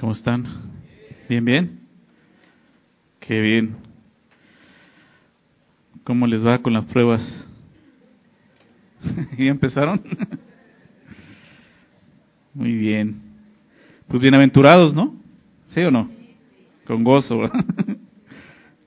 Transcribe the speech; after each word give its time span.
¿Cómo 0.00 0.12
están? 0.12 0.46
¿Bien, 1.28 1.44
bien? 1.44 1.80
Qué 3.20 3.38
bien. 3.38 3.76
¿Cómo 6.04 6.26
les 6.26 6.44
va 6.44 6.62
con 6.62 6.72
las 6.72 6.86
pruebas? 6.86 7.46
¿Ya 9.38 9.44
empezaron? 9.44 10.00
Muy 12.54 12.72
bien. 12.72 13.20
Pues 14.08 14.22
bienaventurados, 14.22 14.94
¿no? 14.94 15.16
¿Sí 15.66 15.80
o 15.80 15.90
no? 15.90 16.10
Con 16.86 17.04
gozo, 17.04 17.36
¿verdad? 17.36 17.66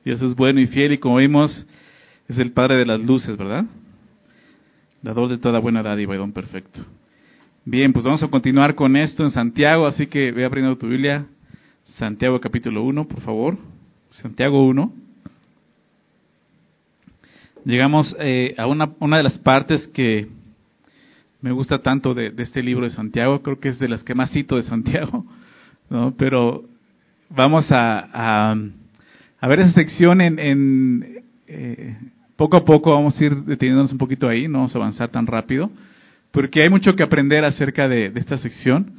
Dios 0.04 0.20
es 0.20 0.36
bueno 0.36 0.61
y 0.61 0.66
fiel 0.66 0.93
y 0.93 0.98
como 0.98 1.18
vimos, 1.18 1.68
es 2.27 2.39
el 2.39 2.54
Padre 2.54 2.77
de 2.77 2.86
las 2.88 3.00
luces, 3.00 3.38
¿verdad? 3.38 3.66
Dador 5.04 5.30
de 5.30 5.38
toda 5.38 5.59
buena 5.59 5.84
dádiva 5.84 6.16
y 6.16 6.18
don 6.18 6.32
perfecto. 6.32 6.84
Bien, 7.66 7.93
pues 7.93 8.04
vamos 8.04 8.21
a 8.21 8.27
continuar 8.27 8.75
con 8.75 8.98
esto 8.98 9.23
en 9.23 9.32
Santiago, 9.32 9.88
así 9.88 10.07
que 10.07 10.34
ve 10.34 10.43
abriendo 10.43 10.77
tu 10.77 10.89
Biblia, 10.89 11.27
Santiago 11.84 12.41
capítulo 12.41 12.83
1, 12.83 13.07
por 13.07 13.21
favor. 13.21 13.57
Santiago 14.10 14.68
1. 14.68 14.92
Llegamos 17.64 18.14
eh, 18.20 18.54
a 18.57 18.68
una, 18.68 18.92
una, 19.00 19.15
de 19.15 19.23
las 19.23 19.37
partes 19.37 19.87
que 19.93 20.28
me 21.39 21.54
gusta 21.54 21.82
tanto 21.82 22.14
de, 22.14 22.34
este 22.37 22.61
libro 22.61 22.84
de 22.84 22.92
Santiago, 22.92 23.42
creo 23.42 23.61
que 23.61 23.70
es 23.70 23.79
de 23.79 23.87
las 23.87 24.04
que 24.04 24.14
más 24.14 24.32
cito 24.32 24.57
de 24.57 24.64
Santiago, 24.64 25.25
¿no? 25.89 26.14
pero 26.18 26.65
vamos 27.29 27.71
a, 27.71 28.56
a, 29.39 29.48
ver 29.48 29.61
esa 29.61 29.71
sección 29.71 30.20
en, 30.20 30.37
en 30.37 31.23
eh, 31.48 31.98
poco 32.36 32.58
a 32.58 32.66
poco, 32.66 32.92
vamos 32.92 33.17
a 33.17 33.23
ir 33.23 33.34
deteniéndonos 33.45 33.94
un 33.94 34.00
poquito 34.00 34.28
ahí, 34.28 34.50
no 34.50 34.58
vamos 34.58 34.75
a 34.75 34.80
avanzar 34.80 35.08
tan 35.11 35.25
rápido 35.25 35.72
porque 36.33 36.61
hay 36.64 36.69
mucho 36.69 36.95
que 36.95 37.03
aprender 37.03 37.45
acerca 37.45 37.88
de, 37.88 38.11
esta 38.16 38.38
sección, 38.38 38.95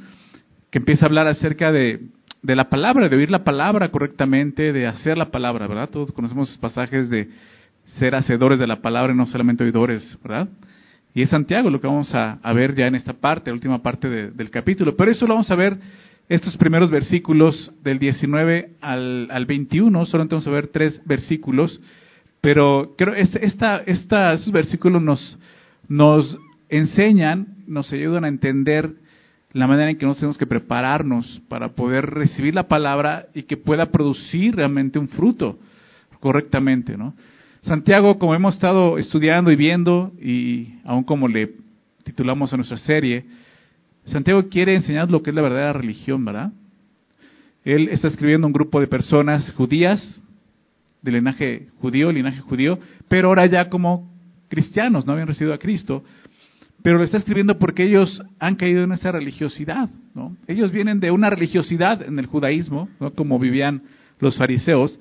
que 0.71 0.79
empieza 0.79 1.05
a 1.05 1.09
hablar 1.09 1.27
acerca 1.27 1.69
de, 1.69 1.99
la 2.43 2.69
palabra, 2.69 3.09
de 3.09 3.17
oír 3.17 3.29
la 3.29 3.43
palabra 3.43 3.91
correctamente, 3.91 4.71
de 4.71 4.87
hacer 4.87 5.17
la 5.17 5.31
palabra, 5.31 5.67
¿verdad? 5.67 5.89
Todos 5.89 6.13
conocemos 6.13 6.57
pasajes 6.59 7.09
de 7.09 7.27
ser 7.99 8.15
hacedores 8.15 8.57
de 8.57 8.67
la 8.67 8.81
palabra 8.81 9.13
y 9.13 9.17
no 9.17 9.25
solamente 9.25 9.65
oidores, 9.65 10.17
¿verdad? 10.23 10.47
Y 11.13 11.23
es 11.23 11.29
Santiago 11.29 11.69
lo 11.69 11.81
que 11.81 11.87
vamos 11.87 12.15
a, 12.15 12.39
ver 12.53 12.73
ya 12.73 12.87
en 12.87 12.95
esta 12.95 13.11
parte, 13.11 13.49
la 13.49 13.55
última 13.55 13.83
parte 13.83 14.31
del 14.31 14.49
capítulo. 14.49 14.95
Pero 14.95 15.11
eso 15.11 15.27
lo 15.27 15.33
vamos 15.33 15.51
a 15.51 15.55
ver 15.55 15.77
estos 16.29 16.55
primeros 16.55 16.89
versículos 16.89 17.73
del 17.83 17.99
19 17.99 18.75
al, 18.79 19.27
al 19.29 19.45
21, 19.45 20.05
solamente 20.05 20.35
vamos 20.35 20.47
a 20.47 20.51
ver 20.51 20.67
tres 20.67 21.01
versículos, 21.05 21.81
pero 22.39 22.95
creo 22.97 23.13
esta, 23.13 23.39
esta, 23.39 23.83
estos 23.83 24.51
versículos 24.53 25.01
nos, 25.01 25.37
nos 25.89 26.37
enseñan, 26.69 27.47
nos 27.67 27.91
ayudan 27.91 28.25
a 28.25 28.27
entender 28.27 28.91
la 29.53 29.67
manera 29.67 29.89
en 29.89 29.97
que 29.97 30.05
nos 30.05 30.17
tenemos 30.17 30.37
que 30.37 30.45
prepararnos 30.45 31.41
para 31.47 31.69
poder 31.69 32.07
recibir 32.09 32.53
la 32.53 32.67
palabra 32.67 33.27
y 33.33 33.43
que 33.43 33.55
pueda 33.55 33.85
producir 33.87 34.55
realmente 34.55 34.99
un 34.99 35.07
fruto 35.07 35.57
correctamente, 36.19 36.97
¿no? 36.97 37.13
Santiago, 37.61 38.19
como 38.19 38.35
hemos 38.35 38.55
estado 38.55 38.97
estudiando 38.97 39.51
y 39.51 39.55
viendo, 39.55 40.11
y 40.21 40.73
aún 40.83 41.03
como 41.03 41.27
le 41.27 41.53
titulamos 42.03 42.53
a 42.53 42.57
nuestra 42.57 42.77
serie, 42.77 43.25
Santiago 44.05 44.49
quiere 44.49 44.75
enseñar 44.75 45.09
lo 45.09 45.23
que 45.23 45.31
es 45.31 45.35
la 45.35 45.41
verdadera 45.41 45.73
religión, 45.73 46.23
¿verdad? 46.25 46.51
Él 47.63 47.89
está 47.89 48.07
escribiendo 48.07 48.45
un 48.45 48.53
grupo 48.53 48.79
de 48.79 48.87
personas 48.87 49.51
judías, 49.53 50.21
de 51.01 51.11
linaje 51.11 51.67
judío, 51.79 52.11
linaje 52.11 52.41
judío, 52.41 52.77
pero 53.07 53.29
ahora 53.29 53.45
ya 53.47 53.69
como 53.69 54.11
cristianos, 54.47 55.05
no 55.05 55.13
habían 55.13 55.27
recibido 55.27 55.53
a 55.53 55.57
Cristo, 55.57 56.03
pero 56.85 56.99
lo 56.99 57.03
está 57.03 57.17
escribiendo 57.17 57.57
porque 57.57 57.83
ellos 57.83 58.21
han 58.37 58.57
caído 58.57 58.83
en 58.83 58.91
esa 58.91 59.11
religiosidad. 59.11 59.89
¿no? 60.13 60.37
Ellos 60.45 60.71
vienen 60.71 60.99
de 60.99 61.09
una 61.09 61.31
religiosidad 61.31 62.03
en 62.03 62.19
el 62.19 62.27
judaísmo, 62.27 62.89
como 63.15 63.39
vivían 63.39 63.81
los 64.19 64.37
fariseos, 64.37 64.99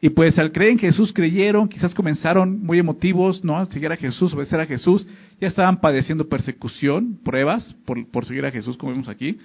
y 0.00 0.08
pues 0.08 0.38
al 0.38 0.50
creer 0.50 0.70
en 0.72 0.78
Jesús 0.78 1.12
creyeron, 1.12 1.68
quizás 1.68 1.94
comenzaron 1.94 2.62
muy 2.62 2.78
emotivos, 2.78 3.44
¿no? 3.44 3.58
A 3.58 3.66
seguir 3.66 3.92
a 3.92 3.98
Jesús, 3.98 4.32
obedecer 4.32 4.60
a 4.60 4.66
Jesús, 4.66 5.06
ya 5.38 5.48
estaban 5.48 5.78
padeciendo 5.78 6.26
persecución, 6.26 7.18
pruebas 7.22 7.76
por, 7.84 8.06
por 8.08 8.24
seguir 8.24 8.46
a 8.46 8.50
Jesús, 8.50 8.78
como 8.78 8.92
vemos 8.92 9.10
aquí, 9.10 9.36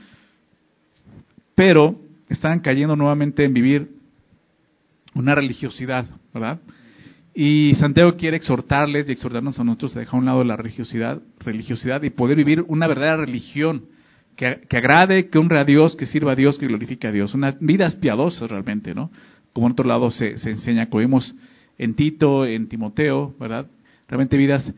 pero 1.56 2.00
estaban 2.30 2.62
cayendo 2.62 2.96
nuevamente 2.96 3.44
en 3.44 3.54
vivir 3.54 3.90
una 5.14 5.36
religiosidad, 5.36 6.06
¿verdad? 6.34 6.62
Y 7.34 7.76
Santiago 7.76 8.16
quiere 8.18 8.38
exhortarles 8.38 9.08
y 9.08 9.14
exhortarnos 9.14 9.60
a 9.60 9.64
nosotros 9.64 9.96
a 9.96 10.00
dejar 10.00 10.16
a 10.16 10.20
un 10.20 10.26
lado 10.26 10.44
la 10.44 10.58
religiosidad, 10.58 11.22
religiosidad 11.40 12.04
y 12.04 12.10
poder 12.10 12.38
vivir 12.38 12.64
una 12.68 12.88
verdadera 12.88 13.18
religión 13.18 13.86
que, 14.36 14.62
que, 14.68 14.78
agrade, 14.78 15.30
que 15.30 15.38
honre 15.38 15.60
a 15.60 15.64
Dios, 15.64 15.96
que 15.96 16.06
sirva 16.06 16.34
a 16.34 16.36
Dios, 16.36 16.58
que 16.60 16.68
glorifique 16.68 17.08
a 17.08 17.12
Dios. 17.12 17.34
Una 17.34 17.56
vida 17.60 17.90
piadosa 18.02 18.48
realmente, 18.48 18.94
¿no? 18.94 19.12
Como 19.54 19.68
en 19.68 19.74
otro 19.74 19.88
lado 19.88 20.12
se, 20.12 20.38
se 20.38 20.50
enseña, 20.50 20.90
como 20.90 21.00
vimos 21.00 21.34
en 21.78 21.96
Tito, 21.96 22.46
en 22.46 22.68
Timoteo, 22.68 23.34
¿verdad? 23.40 23.68
Realmente 24.08 24.38
vidas 24.38 24.74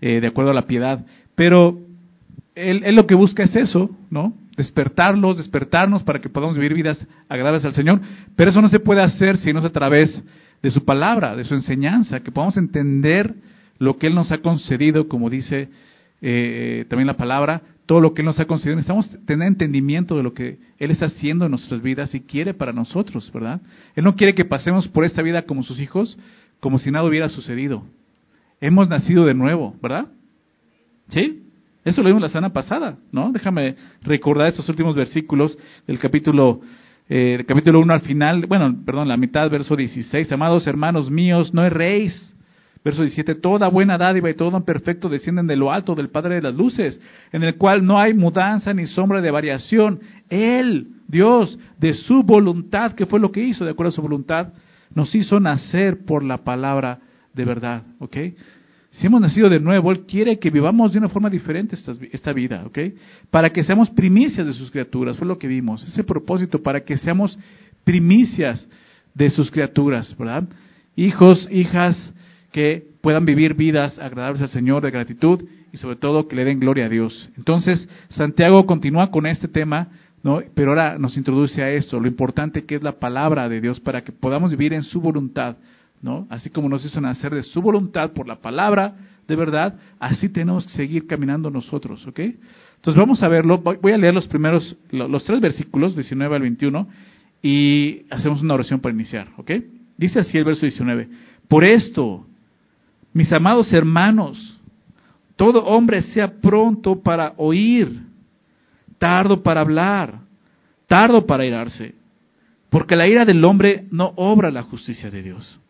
eh, 0.00 0.20
de 0.20 0.26
acuerdo 0.26 0.52
a 0.52 0.54
la 0.54 0.66
piedad. 0.66 1.04
Pero 1.34 1.78
él, 2.54 2.82
lo 2.94 3.06
que 3.06 3.14
busca 3.14 3.42
es 3.42 3.54
eso, 3.54 3.90
¿no? 4.10 4.34
Despertarlos, 4.56 5.36
despertarnos 5.36 6.02
para 6.02 6.20
que 6.20 6.30
podamos 6.30 6.56
vivir 6.56 6.74
vidas 6.74 7.06
agradables 7.28 7.64
al 7.64 7.74
Señor. 7.74 8.00
Pero 8.34 8.50
eso 8.50 8.62
no 8.62 8.68
se 8.68 8.80
puede 8.80 9.02
hacer 9.02 9.36
si 9.38 9.52
no 9.52 9.58
es 9.58 9.66
a 9.66 9.72
través 9.72 10.22
su 10.70 10.84
palabra, 10.84 11.36
de 11.36 11.44
su 11.44 11.54
enseñanza, 11.54 12.20
que 12.20 12.32
podamos 12.32 12.56
entender 12.56 13.34
lo 13.78 13.98
que 13.98 14.06
Él 14.08 14.14
nos 14.14 14.32
ha 14.32 14.38
concedido, 14.38 15.08
como 15.08 15.30
dice 15.30 15.68
eh, 16.22 16.86
también 16.88 17.06
la 17.06 17.16
palabra, 17.16 17.62
todo 17.86 18.00
lo 18.00 18.14
que 18.14 18.22
Él 18.22 18.26
nos 18.26 18.40
ha 18.40 18.46
concedido. 18.46 18.76
Necesitamos 18.76 19.16
tener 19.26 19.46
entendimiento 19.48 20.16
de 20.16 20.22
lo 20.22 20.34
que 20.34 20.58
Él 20.78 20.90
está 20.90 21.06
haciendo 21.06 21.44
en 21.44 21.52
nuestras 21.52 21.82
vidas 21.82 22.14
y 22.14 22.20
quiere 22.20 22.54
para 22.54 22.72
nosotros, 22.72 23.30
¿verdad? 23.32 23.60
Él 23.94 24.04
no 24.04 24.16
quiere 24.16 24.34
que 24.34 24.44
pasemos 24.44 24.88
por 24.88 25.04
esta 25.04 25.22
vida 25.22 25.42
como 25.42 25.62
sus 25.62 25.80
hijos, 25.80 26.18
como 26.60 26.78
si 26.78 26.90
nada 26.90 27.06
hubiera 27.06 27.28
sucedido. 27.28 27.84
Hemos 28.60 28.88
nacido 28.88 29.24
de 29.24 29.34
nuevo, 29.34 29.76
¿verdad? 29.82 30.08
¿Sí? 31.08 31.42
Eso 31.84 32.02
lo 32.02 32.08
vimos 32.08 32.22
la 32.22 32.28
semana 32.28 32.52
pasada, 32.52 32.96
¿no? 33.12 33.30
Déjame 33.30 33.76
recordar 34.02 34.48
estos 34.48 34.68
últimos 34.68 34.96
versículos 34.96 35.56
del 35.86 36.00
capítulo 36.00 36.60
capítulo 37.46 37.80
1 37.80 37.94
al 37.94 38.00
final, 38.00 38.46
bueno, 38.46 38.74
perdón, 38.84 39.08
la 39.08 39.16
mitad, 39.16 39.48
verso 39.50 39.76
16, 39.76 40.30
amados 40.32 40.66
hermanos 40.66 41.10
míos, 41.10 41.54
no 41.54 41.64
erréis. 41.64 42.32
Verso 42.84 43.02
17, 43.02 43.34
toda 43.36 43.66
buena 43.66 43.98
dádiva 43.98 44.30
y 44.30 44.34
todo 44.34 44.64
perfecto 44.64 45.08
descienden 45.08 45.48
de 45.48 45.56
lo 45.56 45.72
alto 45.72 45.96
del 45.96 46.08
Padre 46.08 46.36
de 46.36 46.42
las 46.42 46.54
Luces, 46.54 47.00
en 47.32 47.42
el 47.42 47.56
cual 47.56 47.84
no 47.84 47.98
hay 47.98 48.14
mudanza 48.14 48.72
ni 48.72 48.86
sombra 48.86 49.20
de 49.20 49.32
variación. 49.32 49.98
Él, 50.28 50.86
Dios, 51.08 51.58
de 51.78 51.94
su 51.94 52.22
voluntad, 52.22 52.92
que 52.92 53.06
fue 53.06 53.18
lo 53.18 53.32
que 53.32 53.42
hizo, 53.42 53.64
de 53.64 53.72
acuerdo 53.72 53.88
a 53.88 53.96
su 53.96 54.02
voluntad, 54.02 54.52
nos 54.94 55.12
hizo 55.16 55.40
nacer 55.40 56.04
por 56.06 56.22
la 56.22 56.44
palabra 56.44 57.00
de 57.34 57.44
verdad, 57.44 57.82
¿ok? 57.98 58.16
Si 58.90 59.06
hemos 59.06 59.20
nacido 59.20 59.48
de 59.48 59.60
nuevo, 59.60 59.92
Él 59.92 60.06
quiere 60.06 60.38
que 60.38 60.50
vivamos 60.50 60.92
de 60.92 60.98
una 60.98 61.08
forma 61.08 61.28
diferente 61.28 61.74
esta, 61.74 61.92
esta, 62.12 62.32
vida, 62.32 62.64
¿ok? 62.66 62.78
Para 63.30 63.50
que 63.50 63.62
seamos 63.62 63.90
primicias 63.90 64.46
de 64.46 64.52
sus 64.52 64.70
criaturas, 64.70 65.16
fue 65.16 65.26
lo 65.26 65.38
que 65.38 65.46
vimos, 65.46 65.82
ese 65.84 66.04
propósito, 66.04 66.62
para 66.62 66.82
que 66.82 66.96
seamos 66.96 67.38
primicias 67.84 68.66
de 69.14 69.30
sus 69.30 69.50
criaturas, 69.50 70.16
¿verdad? 70.18 70.44
Hijos, 70.94 71.46
hijas 71.50 72.14
que 72.52 72.86
puedan 73.02 73.26
vivir 73.26 73.54
vidas 73.54 73.98
agradables 73.98 74.40
al 74.40 74.48
Señor 74.48 74.82
de 74.82 74.90
gratitud 74.90 75.44
y 75.72 75.76
sobre 75.76 75.96
todo 75.96 76.26
que 76.26 76.36
le 76.36 76.44
den 76.44 76.58
gloria 76.58 76.86
a 76.86 76.88
Dios. 76.88 77.28
Entonces, 77.36 77.88
Santiago 78.08 78.64
continúa 78.66 79.10
con 79.10 79.26
este 79.26 79.46
tema, 79.46 79.88
¿no? 80.22 80.40
Pero 80.54 80.70
ahora 80.70 80.98
nos 80.98 81.16
introduce 81.16 81.62
a 81.62 81.70
esto, 81.70 82.00
lo 82.00 82.08
importante 82.08 82.64
que 82.64 82.74
es 82.74 82.82
la 82.82 82.98
palabra 82.98 83.48
de 83.48 83.60
Dios 83.60 83.78
para 83.80 84.02
que 84.02 84.12
podamos 84.12 84.50
vivir 84.52 84.72
en 84.72 84.82
su 84.82 85.00
voluntad 85.00 85.56
Así 86.30 86.50
como 86.50 86.68
nos 86.68 86.84
hizo 86.84 87.00
nacer 87.00 87.34
de 87.34 87.42
su 87.42 87.60
voluntad 87.60 88.12
por 88.12 88.28
la 88.28 88.36
palabra 88.36 88.94
de 89.26 89.36
verdad, 89.36 89.74
así 89.98 90.28
tenemos 90.28 90.66
que 90.66 90.72
seguir 90.72 91.06
caminando 91.06 91.50
nosotros, 91.50 92.06
¿ok? 92.06 92.20
Entonces 92.20 92.98
vamos 92.98 93.22
a 93.22 93.28
verlo, 93.28 93.58
voy 93.58 93.92
a 93.92 93.98
leer 93.98 94.14
los 94.14 94.28
primeros, 94.28 94.76
los 94.90 95.24
tres 95.24 95.40
versículos, 95.40 95.94
19 95.96 96.36
al 96.36 96.42
21, 96.42 96.88
y 97.42 98.02
hacemos 98.10 98.40
una 98.42 98.54
oración 98.54 98.80
para 98.80 98.94
iniciar, 98.94 99.28
¿ok? 99.36 99.50
Dice 99.96 100.20
así 100.20 100.38
el 100.38 100.44
verso 100.44 100.62
19, 100.62 101.08
por 101.48 101.64
esto, 101.64 102.24
mis 103.12 103.32
amados 103.32 103.72
hermanos, 103.72 104.60
todo 105.34 105.64
hombre 105.64 106.02
sea 106.02 106.40
pronto 106.40 107.02
para 107.02 107.34
oír, 107.36 108.02
tardo 108.98 109.42
para 109.42 109.60
hablar, 109.60 110.20
tardo 110.86 111.26
para 111.26 111.44
irarse, 111.44 111.94
porque 112.70 112.94
la 112.94 113.08
ira 113.08 113.24
del 113.24 113.44
hombre 113.44 113.86
no 113.90 114.12
obra 114.16 114.50
la 114.50 114.62
justicia 114.62 115.10
de 115.10 115.22
Dios. 115.22 115.60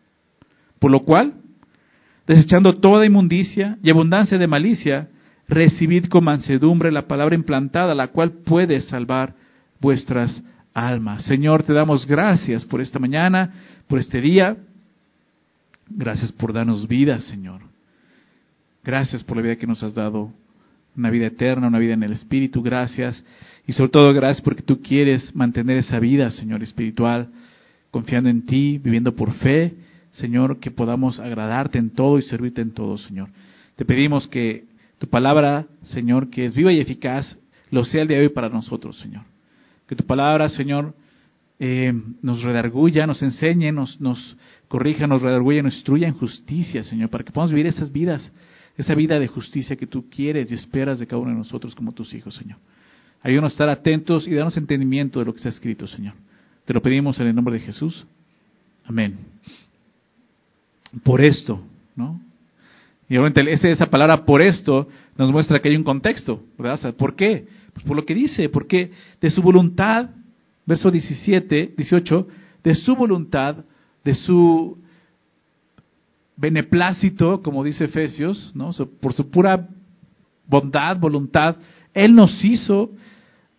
Por 0.79 0.91
lo 0.91 1.01
cual, 1.01 1.33
desechando 2.25 2.77
toda 2.77 3.05
inmundicia 3.05 3.77
y 3.81 3.89
abundancia 3.89 4.37
de 4.37 4.47
malicia, 4.47 5.09
recibid 5.47 6.05
con 6.05 6.25
mansedumbre 6.25 6.91
la 6.91 7.07
palabra 7.07 7.35
implantada, 7.35 7.95
la 7.95 8.07
cual 8.09 8.31
puede 8.45 8.81
salvar 8.81 9.33
vuestras 9.79 10.43
almas. 10.73 11.23
Señor, 11.25 11.63
te 11.63 11.73
damos 11.73 12.05
gracias 12.05 12.65
por 12.65 12.81
esta 12.81 12.99
mañana, 12.99 13.53
por 13.87 13.99
este 13.99 14.21
día. 14.21 14.57
Gracias 15.89 16.31
por 16.31 16.53
darnos 16.53 16.87
vida, 16.87 17.19
Señor. 17.21 17.61
Gracias 18.83 19.23
por 19.23 19.37
la 19.37 19.43
vida 19.43 19.55
que 19.55 19.67
nos 19.67 19.81
has 19.83 19.93
dado. 19.93 20.31
una 20.95 21.11
vida 21.11 21.27
eterna, 21.27 21.67
una 21.67 21.77
vida 21.77 21.93
en 21.93 22.03
el 22.03 22.13
Espíritu. 22.13 22.61
Gracias. 22.63 23.23
Y 23.67 23.73
sobre 23.73 23.91
todo 23.91 24.13
gracias 24.13 24.41
porque 24.41 24.63
tú 24.63 24.81
quieres 24.81 25.35
mantener 25.35 25.77
esa 25.77 25.99
vida, 25.99 26.31
Señor, 26.31 26.63
espiritual, 26.63 27.27
confiando 27.91 28.29
en 28.29 28.45
ti, 28.45 28.79
viviendo 28.83 29.15
por 29.15 29.33
fe. 29.35 29.75
Señor, 30.17 30.59
que 30.59 30.71
podamos 30.71 31.19
agradarte 31.19 31.77
en 31.77 31.91
todo 31.91 32.17
y 32.17 32.23
servirte 32.23 32.61
en 32.61 32.71
todo, 32.71 32.97
Señor. 32.97 33.29
Te 33.75 33.85
pedimos 33.85 34.27
que 34.27 34.65
tu 34.97 35.07
palabra, 35.07 35.67
Señor, 35.83 36.31
que 36.31 36.45
es 36.45 36.55
viva 36.55 36.73
y 36.73 36.79
eficaz, 36.79 37.37
lo 37.69 37.85
sea 37.85 38.01
el 38.01 38.07
día 38.07 38.17
de 38.17 38.23
hoy 38.23 38.33
para 38.33 38.49
nosotros, 38.49 38.97
Señor. 38.97 39.23
Que 39.87 39.95
tu 39.95 40.05
palabra, 40.05 40.49
Señor, 40.49 40.95
eh, 41.59 41.93
nos 42.23 42.41
redarguya, 42.41 43.05
nos 43.05 43.21
enseñe, 43.21 43.71
nos, 43.71 44.37
corrija, 44.67 45.05
nos 45.05 45.21
redarguya, 45.21 45.61
nos 45.61 45.75
instruya 45.75 46.07
en 46.07 46.15
justicia, 46.15 46.81
Señor, 46.81 47.09
para 47.09 47.23
que 47.23 47.31
podamos 47.31 47.51
vivir 47.51 47.67
esas 47.67 47.91
vidas, 47.91 48.31
esa 48.75 48.95
vida 48.95 49.19
de 49.19 49.27
justicia 49.27 49.75
que 49.75 49.85
tú 49.85 50.09
quieres 50.09 50.51
y 50.51 50.55
esperas 50.55 50.97
de 50.97 51.05
cada 51.05 51.21
uno 51.21 51.29
de 51.29 51.37
nosotros 51.37 51.75
como 51.75 51.91
tus 51.91 52.11
hijos, 52.15 52.33
Señor. 52.33 52.57
Ayúdanos 53.21 53.51
a 53.51 53.53
estar 53.53 53.69
atentos 53.69 54.27
y 54.27 54.33
darnos 54.33 54.57
entendimiento 54.57 55.19
de 55.19 55.25
lo 55.25 55.33
que 55.33 55.37
está 55.37 55.49
escrito, 55.49 55.85
Señor. 55.85 56.15
Te 56.65 56.73
lo 56.73 56.81
pedimos 56.81 57.19
en 57.19 57.27
el 57.27 57.35
nombre 57.35 57.53
de 57.53 57.59
Jesús. 57.59 58.07
Amén. 58.83 59.36
Por 61.03 61.21
esto, 61.21 61.61
¿no? 61.95 62.21
Y 63.09 63.17
obviamente 63.17 63.71
esa 63.71 63.85
palabra 63.87 64.25
por 64.25 64.43
esto 64.43 64.87
nos 65.17 65.31
muestra 65.31 65.59
que 65.59 65.69
hay 65.69 65.75
un 65.75 65.83
contexto, 65.83 66.43
¿verdad? 66.57 66.93
¿Por 66.95 67.15
qué? 67.15 67.47
Pues 67.73 67.85
por 67.85 67.95
lo 67.95 68.05
que 68.05 68.13
dice, 68.13 68.49
porque 68.49 68.91
de 69.21 69.29
su 69.29 69.41
voluntad, 69.41 70.09
verso 70.65 70.91
17, 70.91 71.73
18, 71.77 72.27
de 72.63 72.75
su 72.75 72.95
voluntad, 72.95 73.63
de 74.03 74.13
su 74.13 74.77
beneplácito, 76.35 77.41
como 77.41 77.63
dice 77.63 77.85
Efesios, 77.85 78.51
¿no? 78.55 78.71
por 79.01 79.13
su 79.13 79.29
pura 79.29 79.67
bondad, 80.45 80.97
voluntad, 80.97 81.57
Él 81.93 82.13
nos 82.13 82.43
hizo 82.43 82.91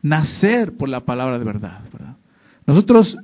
nacer 0.02 0.76
por 0.76 0.88
la 0.88 1.00
palabra 1.00 1.38
de 1.38 1.44
verdad, 1.44 1.80
¿verdad? 1.92 2.16
Nosotros, 2.66 3.16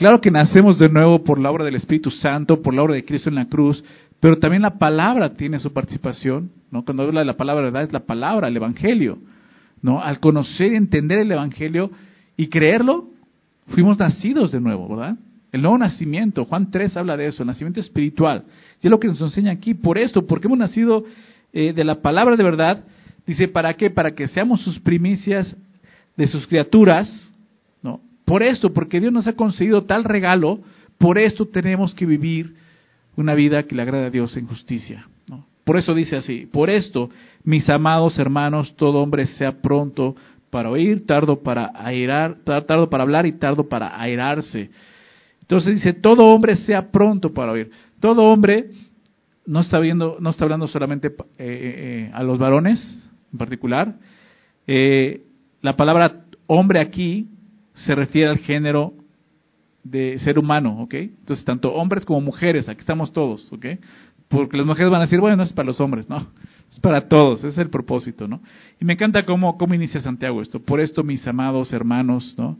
claro 0.00 0.22
que 0.22 0.30
nacemos 0.30 0.78
de 0.78 0.88
nuevo 0.88 1.22
por 1.22 1.38
la 1.38 1.50
obra 1.50 1.62
del 1.62 1.74
Espíritu 1.74 2.10
Santo, 2.10 2.62
por 2.62 2.72
la 2.72 2.82
obra 2.82 2.94
de 2.94 3.04
Cristo 3.04 3.28
en 3.28 3.34
la 3.34 3.44
cruz, 3.44 3.84
pero 4.18 4.38
también 4.38 4.62
la 4.62 4.78
palabra 4.78 5.34
tiene 5.34 5.58
su 5.58 5.74
participación, 5.74 6.50
¿no? 6.70 6.86
Cuando 6.86 7.02
habla 7.02 7.20
de 7.20 7.26
la 7.26 7.36
palabra 7.36 7.64
verdad 7.64 7.82
es 7.82 7.92
la 7.92 8.06
palabra, 8.06 8.48
el 8.48 8.56
evangelio, 8.56 9.18
¿no? 9.82 10.02
Al 10.02 10.18
conocer 10.18 10.72
y 10.72 10.76
entender 10.76 11.18
el 11.18 11.30
evangelio 11.30 11.90
y 12.34 12.46
creerlo, 12.46 13.10
fuimos 13.68 13.98
nacidos 13.98 14.52
de 14.52 14.60
nuevo, 14.60 14.88
¿verdad? 14.88 15.18
El 15.52 15.60
nuevo 15.60 15.76
nacimiento, 15.76 16.46
Juan 16.46 16.70
3 16.70 16.96
habla 16.96 17.18
de 17.18 17.26
eso, 17.26 17.42
el 17.42 17.48
nacimiento 17.48 17.80
espiritual. 17.80 18.44
Y 18.80 18.86
es 18.86 18.90
lo 18.90 19.00
que 19.00 19.08
nos 19.08 19.20
enseña 19.20 19.52
aquí, 19.52 19.74
por 19.74 19.98
esto, 19.98 20.26
porque 20.26 20.46
hemos 20.46 20.58
nacido 20.58 21.04
eh, 21.52 21.74
de 21.74 21.84
la 21.84 22.00
palabra 22.00 22.36
de 22.36 22.44
verdad, 22.44 22.84
dice, 23.26 23.48
¿para 23.48 23.74
qué? 23.74 23.90
Para 23.90 24.14
que 24.14 24.28
seamos 24.28 24.62
sus 24.62 24.78
primicias 24.78 25.54
de 26.16 26.26
sus 26.26 26.46
criaturas. 26.46 27.30
Por 28.30 28.44
esto, 28.44 28.72
porque 28.72 29.00
Dios 29.00 29.12
nos 29.12 29.26
ha 29.26 29.32
concedido 29.32 29.86
tal 29.86 30.04
regalo, 30.04 30.60
por 30.98 31.18
esto 31.18 31.48
tenemos 31.48 31.96
que 31.96 32.06
vivir 32.06 32.54
una 33.16 33.34
vida 33.34 33.64
que 33.64 33.74
le 33.74 33.82
agrada 33.82 34.06
a 34.06 34.10
Dios 34.10 34.36
en 34.36 34.46
justicia. 34.46 35.08
Por 35.64 35.76
eso 35.76 35.94
dice 35.94 36.14
así, 36.14 36.46
por 36.46 36.70
esto, 36.70 37.10
mis 37.42 37.68
amados 37.68 38.20
hermanos, 38.20 38.76
todo 38.76 39.02
hombre 39.02 39.26
sea 39.26 39.60
pronto 39.60 40.14
para 40.48 40.70
oír, 40.70 41.06
tardo 41.06 41.42
para 41.42 41.72
airar, 41.74 42.36
tardo 42.44 42.88
para 42.88 43.02
hablar 43.02 43.26
y 43.26 43.32
tardo 43.32 43.68
para 43.68 44.00
airarse. 44.00 44.70
Entonces 45.40 45.74
dice, 45.74 45.92
todo 45.92 46.26
hombre 46.26 46.54
sea 46.54 46.92
pronto 46.92 47.34
para 47.34 47.50
oír. 47.50 47.72
Todo 47.98 48.22
hombre 48.26 48.70
no 49.44 49.58
está 49.58 49.80
viendo, 49.80 50.18
no 50.20 50.30
está 50.30 50.44
hablando 50.44 50.68
solamente 50.68 51.08
eh, 51.08 51.12
eh, 51.38 51.46
eh, 51.48 52.10
a 52.14 52.22
los 52.22 52.38
varones 52.38 53.10
en 53.32 53.38
particular. 53.40 53.96
la 54.68 55.76
palabra 55.76 56.26
hombre 56.46 56.78
aquí 56.80 57.26
se 57.84 57.94
refiere 57.94 58.30
al 58.30 58.38
género 58.38 58.94
de 59.82 60.18
ser 60.18 60.38
humano, 60.38 60.82
¿ok? 60.82 60.94
Entonces, 60.94 61.44
tanto 61.44 61.72
hombres 61.72 62.04
como 62.04 62.20
mujeres, 62.20 62.68
aquí 62.68 62.80
estamos 62.80 63.12
todos, 63.12 63.50
¿ok? 63.52 63.66
Porque 64.28 64.56
las 64.56 64.66
mujeres 64.66 64.90
van 64.90 65.00
a 65.00 65.04
decir, 65.04 65.20
bueno, 65.20 65.36
no 65.36 65.42
es 65.42 65.52
para 65.52 65.66
los 65.66 65.80
hombres, 65.80 66.08
no, 66.08 66.26
es 66.70 66.78
para 66.80 67.08
todos, 67.08 67.42
es 67.44 67.58
el 67.58 67.70
propósito, 67.70 68.28
¿no? 68.28 68.40
Y 68.80 68.84
me 68.84 68.94
encanta 68.94 69.24
cómo, 69.24 69.56
cómo 69.56 69.74
inicia 69.74 70.00
Santiago 70.00 70.42
esto. 70.42 70.60
Por 70.60 70.80
esto, 70.80 71.02
mis 71.02 71.26
amados 71.26 71.72
hermanos, 71.72 72.34
¿no? 72.38 72.58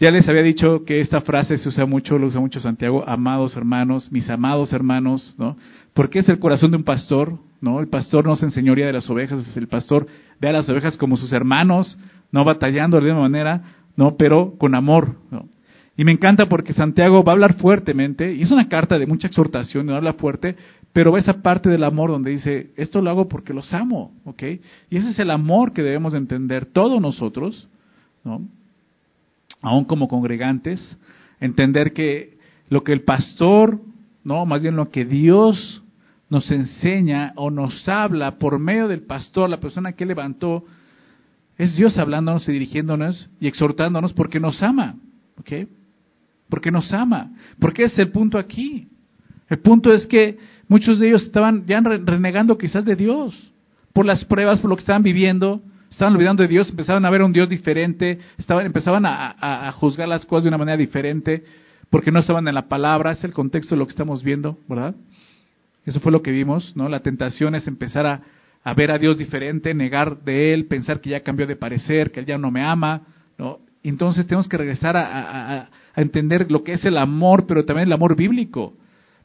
Ya 0.00 0.12
les 0.12 0.28
había 0.28 0.42
dicho 0.42 0.84
que 0.84 1.00
esta 1.00 1.22
frase 1.22 1.58
se 1.58 1.68
usa 1.68 1.84
mucho, 1.84 2.18
lo 2.18 2.28
usa 2.28 2.40
mucho 2.40 2.60
Santiago, 2.60 3.02
amados 3.08 3.56
hermanos, 3.56 4.12
mis 4.12 4.30
amados 4.30 4.72
hermanos, 4.72 5.34
¿no? 5.38 5.56
Porque 5.92 6.20
es 6.20 6.28
el 6.28 6.38
corazón 6.38 6.70
de 6.70 6.76
un 6.76 6.84
pastor, 6.84 7.36
¿no? 7.60 7.80
El 7.80 7.88
pastor 7.88 8.24
no 8.24 8.36
se 8.36 8.46
enseñoría 8.46 8.86
de 8.86 8.92
las 8.92 9.10
ovejas, 9.10 9.56
el 9.56 9.66
pastor 9.66 10.06
ve 10.40 10.48
a 10.48 10.52
las 10.52 10.68
ovejas 10.68 10.96
como 10.96 11.16
sus 11.16 11.32
hermanos, 11.32 11.98
no 12.30 12.44
batallando 12.44 13.00
de 13.00 13.08
alguna 13.08 13.28
manera, 13.28 13.62
¿no? 13.98 14.16
Pero 14.16 14.54
con 14.58 14.76
amor, 14.76 15.16
¿no? 15.32 15.48
Y 15.96 16.04
me 16.04 16.12
encanta 16.12 16.46
porque 16.46 16.72
Santiago 16.72 17.24
va 17.24 17.32
a 17.32 17.34
hablar 17.34 17.54
fuertemente, 17.54 18.32
y 18.32 18.42
es 18.42 18.52
una 18.52 18.68
carta 18.68 18.96
de 18.96 19.06
mucha 19.06 19.26
exhortación, 19.26 19.88
y 19.88 19.92
habla 19.92 20.12
fuerte, 20.12 20.54
pero 20.92 21.10
va 21.10 21.18
esa 21.18 21.42
parte 21.42 21.68
del 21.68 21.82
amor 21.82 22.10
donde 22.10 22.30
dice, 22.30 22.70
esto 22.76 23.02
lo 23.02 23.10
hago 23.10 23.28
porque 23.28 23.52
los 23.52 23.74
amo, 23.74 24.12
¿ok? 24.24 24.42
Y 24.88 24.96
ese 24.96 25.10
es 25.10 25.18
el 25.18 25.32
amor 25.32 25.72
que 25.72 25.82
debemos 25.82 26.14
entender 26.14 26.66
todos 26.66 27.02
nosotros, 27.02 27.68
¿no? 28.22 28.40
Aún 29.62 29.84
como 29.84 30.06
congregantes, 30.06 30.96
entender 31.40 31.92
que 31.92 32.38
lo 32.68 32.84
que 32.84 32.92
el 32.92 33.02
pastor, 33.02 33.80
no, 34.22 34.46
más 34.46 34.62
bien 34.62 34.76
lo 34.76 34.90
que 34.90 35.04
Dios 35.04 35.82
nos 36.30 36.48
enseña 36.52 37.32
o 37.34 37.50
nos 37.50 37.88
habla 37.88 38.38
por 38.38 38.60
medio 38.60 38.86
del 38.86 39.02
pastor, 39.02 39.50
la 39.50 39.58
persona 39.58 39.94
que 39.94 40.06
levantó, 40.06 40.62
es 41.58 41.76
Dios 41.76 41.98
hablándonos 41.98 42.48
y 42.48 42.52
dirigiéndonos 42.52 43.28
y 43.40 43.48
exhortándonos 43.48 44.14
porque 44.14 44.40
nos 44.40 44.62
ama, 44.62 44.94
¿ok? 45.38 45.68
porque 46.48 46.70
nos 46.70 46.92
ama. 46.92 47.30
Porque 47.60 47.84
es 47.84 47.98
el 47.98 48.10
punto 48.10 48.38
aquí. 48.38 48.88
El 49.48 49.58
punto 49.58 49.92
es 49.92 50.06
que 50.06 50.38
muchos 50.68 50.98
de 50.98 51.08
ellos 51.08 51.22
estaban 51.22 51.66
ya 51.66 51.80
renegando 51.80 52.58
quizás 52.58 52.84
de 52.84 52.96
Dios 52.96 53.52
por 53.92 54.04
las 54.04 54.24
pruebas, 54.24 54.60
por 54.60 54.70
lo 54.70 54.76
que 54.76 54.80
estaban 54.80 55.02
viviendo, 55.02 55.62
estaban 55.90 56.14
olvidando 56.14 56.42
de 56.42 56.48
Dios, 56.48 56.68
empezaban 56.68 57.04
a 57.04 57.10
ver 57.10 57.22
un 57.22 57.32
Dios 57.32 57.48
diferente, 57.48 58.18
estaban, 58.36 58.66
empezaban 58.66 59.04
a, 59.06 59.72
juzgar 59.72 60.06
las 60.06 60.26
cosas 60.26 60.44
de 60.44 60.48
una 60.48 60.58
manera 60.58 60.76
diferente, 60.76 61.44
porque 61.90 62.12
no 62.12 62.20
estaban 62.20 62.46
en 62.46 62.54
la 62.54 62.68
palabra, 62.68 63.12
es 63.12 63.24
el 63.24 63.32
contexto 63.32 63.74
de 63.74 63.78
lo 63.78 63.86
que 63.86 63.92
estamos 63.92 64.22
viendo, 64.22 64.58
¿verdad? 64.68 64.94
Eso 65.86 66.00
fue 66.00 66.12
lo 66.12 66.22
que 66.22 66.30
vimos, 66.30 66.76
¿no? 66.76 66.88
La 66.90 67.00
tentación 67.00 67.54
es 67.54 67.66
empezar 67.66 68.06
a, 68.06 68.20
a 68.64 68.74
ver 68.74 68.92
a 68.92 68.98
Dios 68.98 69.18
diferente, 69.18 69.72
negar 69.74 70.22
de 70.22 70.52
Él, 70.52 70.66
pensar 70.66 71.00
que 71.00 71.10
ya 71.10 71.20
cambió 71.20 71.46
de 71.46 71.56
parecer, 71.56 72.10
que 72.10 72.20
Él 72.20 72.26
ya 72.26 72.38
no 72.38 72.50
me 72.50 72.62
ama, 72.62 73.02
¿no? 73.38 73.60
Entonces 73.82 74.26
tenemos 74.26 74.48
que 74.48 74.56
regresar 74.56 74.96
a, 74.96 75.70
entender 75.96 76.50
lo 76.50 76.62
que 76.62 76.72
es 76.72 76.84
el 76.84 76.96
amor, 76.96 77.46
pero 77.46 77.64
también 77.64 77.88
el 77.88 77.92
amor 77.92 78.14
bíblico, 78.14 78.74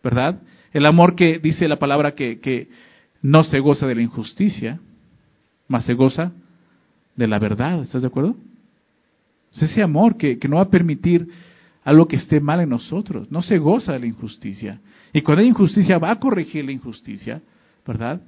¿verdad? 0.03 0.41
El 0.71 0.85
amor 0.85 1.15
que 1.15 1.39
dice 1.39 1.67
la 1.67 1.77
palabra 1.77 2.15
que, 2.15 2.69
no 3.21 3.43
se 3.43 3.59
goza 3.59 3.87
de 3.87 3.95
la 3.95 4.01
injusticia, 4.01 4.79
más 5.67 5.85
se 5.85 5.93
goza 5.93 6.33
de 7.15 7.27
la 7.27 7.39
verdad. 7.39 7.81
¿Estás 7.81 8.01
de 8.01 8.09
acuerdo? 8.09 8.35
Es 9.53 9.63
ese 9.63 9.81
amor 9.81 10.17
que, 10.17 10.39
que 10.39 10.49
no 10.49 10.57
va 10.57 10.63
a 10.63 10.69
permitir 10.69 11.27
algo 11.85 12.07
que 12.07 12.17
esté 12.17 12.41
mal 12.41 12.59
en 12.59 12.69
nosotros. 12.69 13.31
No 13.31 13.41
se 13.41 13.57
goza 13.59 13.93
de 13.93 13.99
la 13.99 14.07
injusticia. 14.07 14.81
Y 15.13 15.21
cuando 15.21 15.41
hay 15.41 15.47
injusticia 15.47 15.99
va 15.99 16.11
a 16.11 16.19
corregir 16.19 16.65
la 16.65 16.71
injusticia, 16.71 17.41
¿verdad? 17.85 18.21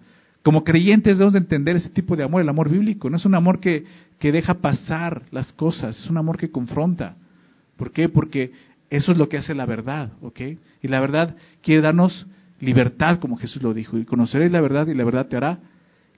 Como 0.45 0.63
creyentes 0.63 1.17
debemos 1.17 1.33
de 1.33 1.39
entender 1.39 1.75
ese 1.75 1.89
tipo 1.89 2.15
de 2.15 2.23
amor, 2.23 2.39
el 2.39 2.49
amor 2.49 2.69
bíblico. 2.69 3.09
No 3.09 3.17
es 3.17 3.25
un 3.25 3.33
amor 3.33 3.59
que, 3.59 3.83
que 4.19 4.31
deja 4.31 4.53
pasar 4.53 5.23
las 5.31 5.51
cosas, 5.51 5.97
es 5.97 6.07
un 6.07 6.17
amor 6.17 6.37
que 6.37 6.51
confronta. 6.51 7.15
¿Por 7.77 7.91
qué? 7.91 8.09
Porque 8.09 8.51
eso 8.91 9.11
es 9.11 9.17
lo 9.17 9.27
que 9.27 9.37
hace 9.37 9.55
la 9.55 9.65
verdad, 9.65 10.11
¿ok? 10.21 10.41
Y 10.83 10.87
la 10.87 10.99
verdad 10.99 11.35
quiere 11.63 11.81
darnos 11.81 12.27
libertad, 12.59 13.17
como 13.17 13.37
Jesús 13.37 13.63
lo 13.63 13.73
dijo. 13.73 13.97
Y 13.97 14.05
conoceréis 14.05 14.51
la 14.51 14.61
verdad 14.61 14.85
y 14.85 14.93
la 14.93 15.03
verdad 15.03 15.25
te 15.25 15.35
hará 15.35 15.57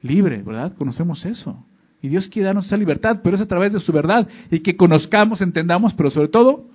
libre, 0.01 0.43
¿verdad? 0.43 0.73
Conocemos 0.77 1.25
eso. 1.25 1.65
Y 2.01 2.09
Dios 2.09 2.27
quiere 2.27 2.47
darnos 2.47 2.65
esa 2.65 2.75
libertad, 2.75 3.21
pero 3.23 3.37
es 3.37 3.41
a 3.41 3.47
través 3.47 3.71
de 3.71 3.79
su 3.79 3.93
verdad. 3.93 4.27
Y 4.51 4.59
que 4.59 4.75
conozcamos, 4.75 5.39
entendamos, 5.39 5.93
pero 5.93 6.09
sobre 6.09 6.27
todo, 6.27 6.65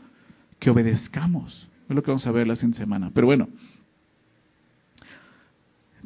que 0.59 0.71
obedezcamos. 0.71 1.69
Es 1.87 1.95
lo 1.95 2.03
que 2.03 2.13
vamos 2.13 2.27
a 2.27 2.33
ver 2.33 2.47
la 2.47 2.57
siguiente 2.57 2.79
semana. 2.79 3.11
Pero 3.13 3.27
bueno, 3.27 3.49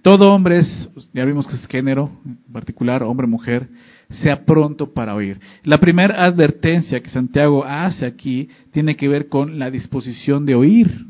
todo 0.06 0.32
hombre 0.32 0.60
es, 0.60 0.88
ya 1.12 1.24
vimos 1.24 1.48
que 1.48 1.56
es 1.56 1.66
género, 1.66 2.12
en 2.24 2.36
particular 2.52 3.02
hombre, 3.02 3.26
mujer, 3.26 3.68
sea 4.08 4.44
pronto 4.44 4.94
para 4.94 5.16
oír. 5.16 5.40
La 5.64 5.78
primera 5.78 6.24
advertencia 6.24 7.00
que 7.00 7.08
Santiago 7.08 7.64
hace 7.64 8.06
aquí 8.06 8.48
tiene 8.70 8.94
que 8.94 9.08
ver 9.08 9.28
con 9.28 9.58
la 9.58 9.68
disposición 9.68 10.46
de 10.46 10.54
oír, 10.54 11.06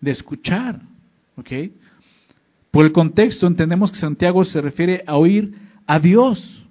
de 0.00 0.12
escuchar. 0.12 0.80
Por 2.70 2.86
el 2.86 2.92
contexto 2.92 3.48
entendemos 3.48 3.90
que 3.90 3.98
Santiago 3.98 4.44
se 4.44 4.60
refiere 4.60 5.02
a 5.04 5.16
oír 5.16 5.56
a 5.84 5.98
Dios, 5.98 6.64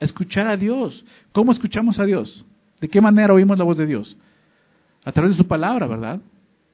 a 0.00 0.06
escuchar 0.06 0.48
a 0.48 0.56
Dios. 0.56 1.04
¿Cómo 1.32 1.52
escuchamos 1.52 1.98
a 1.98 2.06
Dios? 2.06 2.46
¿De 2.80 2.88
qué 2.88 3.02
manera 3.02 3.34
oímos 3.34 3.58
la 3.58 3.64
voz 3.64 3.76
de 3.76 3.84
Dios? 3.84 4.16
A 5.04 5.12
través 5.12 5.32
de 5.32 5.36
su 5.36 5.46
palabra, 5.46 5.86
¿verdad? 5.86 6.18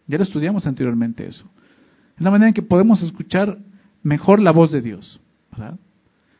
Ya 0.06 0.18
lo 0.18 0.22
estudiamos 0.22 0.68
anteriormente 0.68 1.26
eso. 1.26 1.50
Es 2.16 2.22
la 2.22 2.30
manera 2.30 2.46
en 2.46 2.54
que 2.54 2.62
podemos 2.62 3.02
escuchar 3.02 3.58
mejor 4.02 4.40
la 4.40 4.52
voz 4.52 4.70
de 4.72 4.80
Dios. 4.80 5.20
¿verdad? 5.50 5.78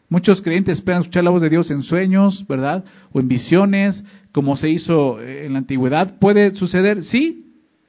Muchos 0.09 0.43
creyentes 0.43 0.79
esperan 0.79 1.01
escuchar 1.01 1.25
la 1.25 1.31
voz 1.31 1.41
de 1.41 1.49
Dios 1.49 1.71
en 1.71 1.83
sueños, 1.83 2.45
¿verdad? 2.47 2.85
O 3.13 3.21
en 3.21 3.29
visiones, 3.29 4.05
como 4.31 4.59
se 4.59 4.69
hizo 4.69 5.21
eh, 5.23 5.47
en 5.47 5.55
la 5.55 5.61
antigüedad. 5.61 6.19
¿Puede 6.19 6.55
suceder? 6.55 7.03
Sí, 7.05 7.47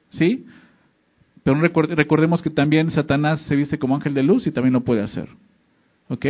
sí. 0.08 0.46
Pero 1.42 1.60
recordemos 1.60 2.40
que 2.40 2.48
también 2.48 2.90
Satanás 2.90 3.42
se 3.42 3.54
viste 3.54 3.78
como 3.78 3.94
ángel 3.94 4.14
de 4.14 4.22
luz 4.22 4.46
y 4.46 4.52
también 4.52 4.72
lo 4.72 4.80
puede 4.80 5.02
hacer. 5.02 5.28
¿Ok? 6.08 6.24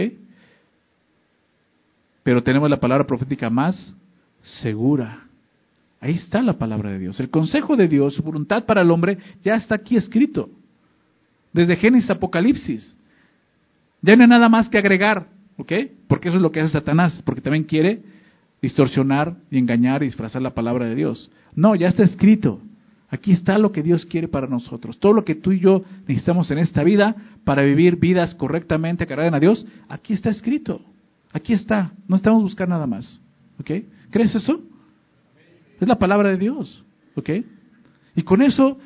Pero 2.25 2.43
tenemos 2.43 2.69
la 2.69 2.81
palabra 2.81 3.07
profética 3.07 3.49
más 3.49 3.95
segura. 4.43 5.29
Ahí 6.01 6.15
está 6.15 6.43
la 6.43 6.59
palabra 6.59 6.91
de 6.91 6.99
Dios. 6.99 7.21
El 7.21 7.31
consejo 7.31 7.77
de 7.77 7.87
Dios, 7.87 8.15
su 8.15 8.23
voluntad 8.25 8.65
para 8.65 8.83
el 8.83 8.91
hombre, 8.91 9.19
ya 9.45 9.55
está 9.55 9.77
aquí 9.77 9.97
escrito. 9.97 10.51
Desde 11.53 11.77
Génesis 11.77 12.11
Apocalipsis. 12.11 12.97
Ya 14.05 14.15
no 14.17 14.23
hay 14.23 14.29
nada 14.29 14.51
más 14.51 14.69
que 14.69 14.77
agregar. 14.77 15.29
¿Ok? 15.57 15.73
Porque 16.09 16.29
eso 16.29 16.37
es 16.37 16.43
lo 16.43 16.53
que 16.53 16.61
hace 16.61 16.73
Satanás. 16.73 17.23
Porque 17.25 17.41
también 17.41 17.65
quiere 17.65 18.03
distorsionar 18.61 19.37
y 19.51 19.59
engañar 19.59 20.03
y 20.03 20.07
disfrazar 20.07 20.43
la 20.43 20.55
palabra 20.55 20.85
de 20.85 20.95
Dios. 20.95 21.31
No, 21.55 21.75
ya 21.75 21.89
está 21.89 22.03
escrito. 22.03 22.61
Aquí 23.09 23.33
está 23.33 23.57
lo 23.57 23.73
que 23.73 23.83
Dios 23.83 24.05
quiere 24.05 24.29
para 24.29 24.47
nosotros. 24.47 24.99
Todo 24.99 25.15
lo 25.15 25.25
que 25.25 25.35
tú 25.35 25.53
y 25.53 25.61
yo 25.61 25.83
necesitamos 26.07 26.51
en 26.51 26.59
esta 26.59 26.85
vida 26.85 27.17
para 27.45 27.63
vivir 27.63 27.97
vidas 27.97 28.35
correctamente, 28.35 29.07
que 29.07 29.15
a 29.15 29.41
Dios, 29.41 29.65
aquí 29.89 30.13
está 30.13 30.29
escrito. 30.29 30.83
Aquí 31.33 31.55
está. 31.55 31.93
No 32.07 32.17
estamos 32.17 32.43
buscando 32.43 32.75
nada 32.75 32.87
más. 32.87 33.21
¿Ok? 33.59 33.71
¿Crees 34.11 34.35
eso? 34.35 34.61
Es 35.81 35.89
la 35.89 35.99
palabra 35.99 36.29
de 36.29 36.37
Dios. 36.37 36.85
¿Ok? 37.15 37.31
Y 38.17 38.23
con 38.23 38.43
eso, 38.43 38.77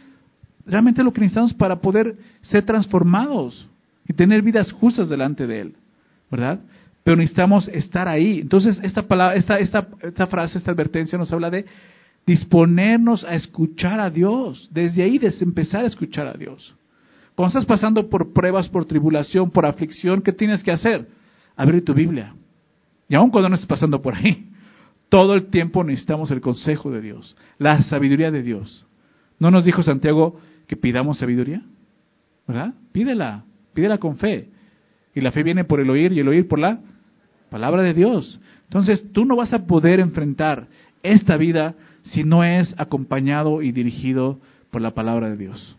realmente 0.65 1.03
lo 1.03 1.13
que 1.13 1.23
necesitamos 1.23 1.55
para 1.55 1.81
poder 1.81 2.17
ser 2.43 2.65
transformados 2.65 3.69
y 4.09 4.13
tener 4.15 4.43
vidas 4.43 4.73
justas 4.73 5.09
delante 5.09 5.47
de 5.47 5.61
Él. 5.61 5.75
¿Verdad? 6.31 6.61
Pero 7.05 7.17
necesitamos 7.17 7.69
estar 7.69 8.09
ahí. 8.09 8.41
Entonces, 8.41 8.81
esta, 8.83 9.03
palabra, 9.03 9.37
esta, 9.37 9.59
esta, 9.59 9.89
esta 10.03 10.27
frase, 10.27 10.59
esta 10.59 10.73
advertencia 10.73 11.17
nos 11.19 11.33
habla 11.33 11.51
de 11.51 11.65
disponernos 12.27 13.25
a 13.25 13.35
escuchar 13.35 14.01
a 14.01 14.11
Dios. 14.11 14.69
Desde 14.73 15.03
ahí, 15.03 15.19
desde 15.19 15.45
empezar 15.45 15.85
a 15.85 15.87
escuchar 15.87 16.27
a 16.27 16.35
Dios. 16.35 16.75
Cuando 17.35 17.49
estás 17.49 17.67
pasando 17.67 18.11
por 18.11 18.33
pruebas, 18.33 18.69
por 18.69 18.85
tribulación, 18.85 19.51
por 19.51 19.65
aflicción, 19.65 20.23
¿qué 20.23 20.33
tienes 20.33 20.63
que 20.63 20.73
hacer? 20.73 21.09
Abrir 21.57 21.85
tu 21.85 21.95
Biblia. 21.95 22.35
Y 23.09 23.15
aun 23.15 23.31
cuando 23.31 23.49
no 23.49 23.55
estés 23.55 23.69
pasando 23.69 24.03
por 24.03 24.15
ahí, 24.15 24.51
todo 25.09 25.35
el 25.35 25.47
tiempo 25.47 25.85
necesitamos 25.85 26.31
el 26.31 26.41
consejo 26.41 26.91
de 26.91 27.01
Dios, 27.01 27.37
la 27.59 27.83
sabiduría 27.85 28.31
de 28.31 28.43
Dios. 28.43 28.87
¿No 29.39 29.51
nos 29.51 29.65
dijo 29.65 29.83
Santiago 29.83 30.41
que 30.67 30.77
pidamos 30.77 31.19
sabiduría? 31.19 31.63
¿Verdad? 32.47 32.75
Pídela, 32.93 33.45
pídela 33.75 33.99
con 33.99 34.17
fe. 34.17 34.49
Y 35.15 35.21
la 35.21 35.33
fe 35.33 35.43
viene 35.43 35.65
por 35.65 35.81
el 35.81 35.91
oír 35.91 36.13
y 36.13 36.21
el 36.21 36.29
oír 36.29 36.47
por 36.49 36.59
la 36.59 36.81
palabra 37.51 37.83
de 37.83 37.95
Dios. 37.95 38.41
Entonces, 38.65 39.13
tú 39.13 39.25
no 39.25 39.37
vas 39.37 39.53
a 39.53 39.67
poder 39.67 40.01
enfrentar 40.01 40.69
esta 41.03 41.37
vida 41.37 41.75
si 42.03 42.25
no 42.25 42.45
es 42.45 42.75
acompañado 42.79 43.63
y 43.63 43.73
dirigido 43.73 44.39
por 44.71 44.83
la 44.83 44.93
palabra 44.93 45.31
de 45.31 45.37
Dios. 45.37 45.77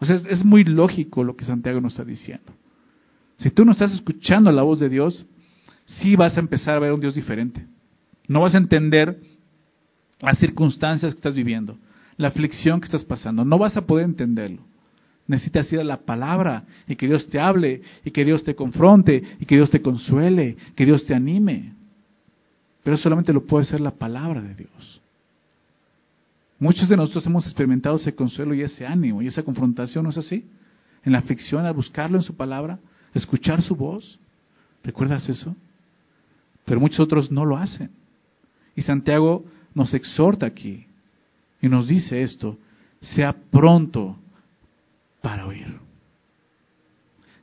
O 0.00 0.06
sea, 0.06 0.16
es, 0.16 0.44
muy 0.44 0.64
lógico 0.64 1.24
lo 1.24 1.36
que 1.36 1.44
Santiago 1.44 1.80
nos 1.80 1.92
está 1.92 2.04
diciendo. 2.04 2.52
Si 3.36 3.50
tú 3.50 3.64
no 3.64 3.72
estás 3.72 3.92
escuchando 3.92 4.50
la 4.50 4.62
voz 4.62 4.80
de 4.80 4.88
Dios, 4.88 5.26
sí 5.84 6.16
vas 6.16 6.36
a 6.36 6.40
empezar 6.40 6.76
a 6.76 6.80
ver 6.80 6.92
un 6.92 7.00
Dios 7.00 7.14
diferente. 7.14 7.66
No 8.26 8.40
vas 8.40 8.54
a 8.54 8.58
entender 8.58 9.20
las 10.20 10.38
circunstancias 10.38 11.12
que 11.12 11.18
estás 11.18 11.34
viviendo, 11.34 11.76
la 12.16 12.28
aflicción 12.28 12.80
que 12.80 12.86
estás 12.86 13.04
pasando. 13.04 13.44
No 13.44 13.58
vas 13.58 13.76
a 13.76 13.86
poder 13.86 14.06
entenderlo. 14.06 14.62
Necesitas 15.30 15.72
ir 15.72 15.78
a 15.78 15.84
la 15.84 15.98
palabra 15.98 16.64
y 16.88 16.96
que 16.96 17.06
Dios 17.06 17.28
te 17.28 17.38
hable 17.38 17.82
y 18.04 18.10
que 18.10 18.24
Dios 18.24 18.42
te 18.42 18.56
confronte 18.56 19.22
y 19.38 19.46
que 19.46 19.54
Dios 19.54 19.70
te 19.70 19.80
consuele, 19.80 20.56
que 20.74 20.84
Dios 20.84 21.06
te 21.06 21.14
anime. 21.14 21.72
Pero 22.82 22.96
solamente 22.96 23.32
lo 23.32 23.46
puede 23.46 23.62
hacer 23.62 23.80
la 23.80 23.92
palabra 23.92 24.40
de 24.40 24.56
Dios. 24.56 25.00
Muchos 26.58 26.88
de 26.88 26.96
nosotros 26.96 27.24
hemos 27.26 27.44
experimentado 27.44 27.94
ese 27.94 28.12
consuelo 28.12 28.54
y 28.54 28.62
ese 28.62 28.84
ánimo 28.84 29.22
y 29.22 29.28
esa 29.28 29.44
confrontación, 29.44 30.02
¿no 30.02 30.10
es 30.10 30.18
así? 30.18 30.48
En 31.04 31.12
la 31.12 31.18
aflicción, 31.18 31.64
al 31.64 31.74
buscarlo 31.74 32.16
en 32.16 32.24
su 32.24 32.34
palabra, 32.34 32.80
escuchar 33.14 33.62
su 33.62 33.76
voz. 33.76 34.18
¿Recuerdas 34.82 35.28
eso? 35.28 35.54
Pero 36.64 36.80
muchos 36.80 36.98
otros 36.98 37.30
no 37.30 37.44
lo 37.44 37.56
hacen. 37.56 37.92
Y 38.74 38.82
Santiago 38.82 39.44
nos 39.76 39.94
exhorta 39.94 40.46
aquí 40.46 40.86
y 41.62 41.68
nos 41.68 41.86
dice 41.86 42.20
esto, 42.20 42.58
sea 43.00 43.32
pronto 43.32 44.16
para 45.20 45.46
oír. 45.46 45.78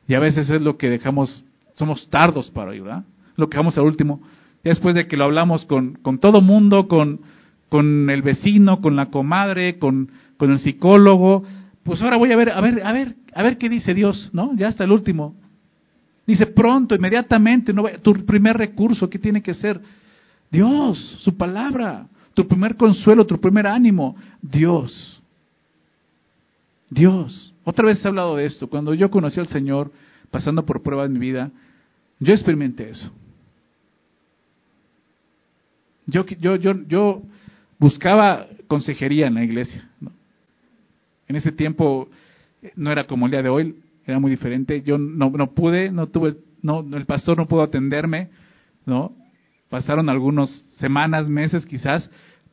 Y 0.08 0.14
a 0.14 0.20
veces 0.20 0.50
es 0.50 0.62
lo 0.62 0.78
que 0.78 0.90
dejamos, 0.90 1.44
somos 1.74 2.10
tardos 2.10 2.50
para 2.52 2.72
oír, 2.72 2.84
¿verdad? 2.84 3.04
Lo 3.36 3.50
que 3.50 3.56
dejamos 3.56 3.78
al 3.78 3.86
último, 3.86 4.22
después 4.64 4.96
de 4.96 5.08
que 5.08 5.18
lo 5.18 5.26
hablamos 5.26 5.66
con, 5.66 5.94
con 5.96 6.20
todo 6.20 6.42
mundo, 6.42 6.88
con, 6.88 7.22
con 7.70 8.10
el 8.10 8.22
vecino, 8.22 8.82
con 8.82 8.96
la 8.96 9.08
comadre, 9.08 9.78
con, 9.78 10.10
con 10.38 10.52
el 10.52 10.60
psicólogo, 10.60 11.44
pues 11.84 12.02
ahora 12.02 12.18
voy 12.18 12.32
a 12.32 12.38
ver, 12.38 12.52
a 12.52 12.62
ver, 12.62 12.86
a 12.86 12.92
ver, 12.92 13.16
a 13.34 13.44
ver 13.44 13.58
qué 13.58 13.70
dice 13.70 13.94
Dios, 13.94 14.30
¿no? 14.34 14.56
Ya 14.56 14.68
hasta 14.68 14.84
el 14.84 14.92
último. 14.92 15.36
Dice 16.26 16.46
pronto, 16.46 16.96
inmediatamente, 16.96 17.72
no, 17.72 17.86
tu 18.02 18.14
primer 18.26 18.58
recurso, 18.58 19.10
¿qué 19.10 19.18
tiene 19.18 19.42
que 19.42 19.54
ser? 19.54 19.80
Dios, 20.52 20.98
su 21.22 21.38
palabra, 21.38 22.08
tu 22.34 22.48
primer 22.48 22.76
consuelo, 22.76 23.26
tu 23.26 23.40
primer 23.40 23.68
ánimo, 23.68 24.16
Dios. 24.42 25.17
Dios. 26.90 27.54
Otra 27.64 27.86
vez 27.86 28.04
he 28.04 28.08
hablado 28.08 28.36
de 28.36 28.46
esto. 28.46 28.70
Cuando 28.70 28.94
yo 28.94 29.12
conocí 29.12 29.40
al 29.40 29.48
Señor, 29.48 29.92
pasando 30.32 30.66
por 30.66 30.82
pruebas 30.82 31.08
en 31.08 31.14
mi 31.14 31.20
vida, 31.20 31.52
yo 32.20 32.34
experimenté 32.34 32.90
eso. 32.90 33.12
Yo, 36.06 36.26
yo, 36.26 36.56
yo, 36.56 36.74
yo 36.88 37.22
buscaba 37.78 38.48
consejería 38.68 39.28
en 39.28 39.36
la 39.36 39.44
iglesia. 39.44 39.90
En 41.28 41.36
ese 41.36 41.52
tiempo 41.52 42.08
eh, 42.62 42.72
no 42.76 42.92
era 42.92 43.06
como 43.06 43.26
el 43.26 43.32
día 43.32 43.44
de 43.44 43.50
hoy, 43.50 43.76
era 44.06 44.20
muy 44.20 44.32
diferente. 44.32 44.82
Yo 44.84 44.98
no, 44.98 45.30
no 45.30 45.52
pude, 45.52 45.92
no 45.92 46.08
tuve, 46.08 46.38
no, 46.62 46.86
el 46.94 47.06
pastor 47.06 47.38
no 47.38 47.48
pudo 47.48 47.64
atenderme, 47.64 48.30
¿no? 48.86 49.14
Pasaron 49.70 50.10
algunas 50.10 50.50
semanas, 50.78 51.28
meses 51.28 51.66
quizás, 51.66 52.10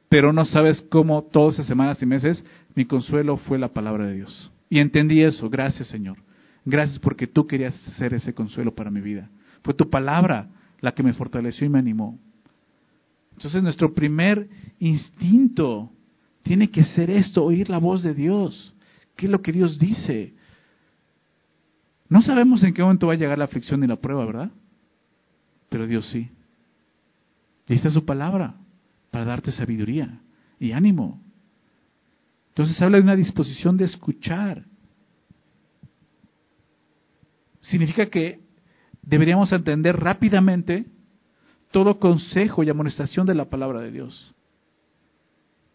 pero 0.09 0.33
no 0.33 0.45
sabes 0.45 0.83
cómo 0.91 1.23
todas 1.23 1.55
esas 1.55 1.67
semanas 1.67 2.03
y 2.03 2.07
meses 2.07 2.45
mi 2.75 2.85
consuelo 2.85 3.37
fue 3.37 3.59
la 3.59 3.73
palabra 3.73 4.07
de 4.07 4.15
Dios. 4.15 4.53
Y 4.69 4.81
entendí 4.81 5.23
eso, 5.23 5.49
gracias 5.49 5.89
Señor. 5.89 6.19
Gracias 6.65 6.99
porque 6.99 7.27
tú 7.27 7.47
querías 7.47 7.75
ser 7.99 8.15
ese 8.15 8.35
consuelo 8.35 8.75
para 8.75 8.91
mi 8.91 9.01
vida. 9.01 9.31
Fue 9.63 9.75
tu 9.75 9.91
palabra 9.91 10.49
la 10.81 10.93
que 10.93 11.03
me 11.03 11.13
fortaleció 11.13 11.67
y 11.67 11.71
me 11.71 11.79
animó. 11.79 12.19
Entonces 13.33 13.63
nuestro 13.63 13.95
primer 13.95 14.49
instinto 14.79 15.91
tiene 16.43 16.71
que 16.71 16.85
ser 16.85 17.11
esto, 17.11 17.45
oír 17.45 17.69
la 17.69 17.79
voz 17.79 18.03
de 18.03 18.15
Dios. 18.15 18.75
¿Qué 19.17 19.27
es 19.27 19.33
lo 19.33 19.43
que 19.43 19.53
Dios 19.53 19.79
dice? 19.79 20.35
No 22.09 22.23
sabemos 22.23 22.63
en 22.63 22.75
qué 22.75 22.83
momento 22.83 23.07
va 23.07 23.15
a 23.15 23.17
llegar 23.17 23.39
la 23.39 23.47
aflicción 23.47 23.83
y 23.83 23.87
la 23.87 23.97
prueba, 23.97 24.25
¿verdad? 24.25 24.51
Pero 25.69 25.87
Dios 25.87 26.07
sí. 26.11 26.31
Y 27.67 27.75
está 27.75 27.91
su 27.91 28.05
palabra 28.05 28.57
para 29.11 29.25
darte 29.25 29.53
sabiduría 29.53 30.21
y 30.61 30.73
ánimo. 30.73 31.24
Entonces 32.55 32.81
habla 32.81 32.99
de 32.99 33.03
una 33.03 33.17
disposición 33.17 33.77
de 33.77 33.85
escuchar. 33.85 34.65
Significa 37.59 38.07
que 38.07 38.39
deberíamos 39.03 39.51
entender 39.51 39.97
rápidamente 39.97 40.87
todo 41.73 41.99
consejo 41.99 42.63
y 42.63 42.71
amonestación 42.71 43.27
de 43.27 43.35
la 43.35 43.47
palabra 43.47 43.81
de 43.81 43.91
Dios. 43.91 44.33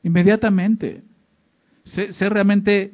Inmediatamente. 0.04 1.04
Ser, 1.84 2.32
realmente 2.32 2.94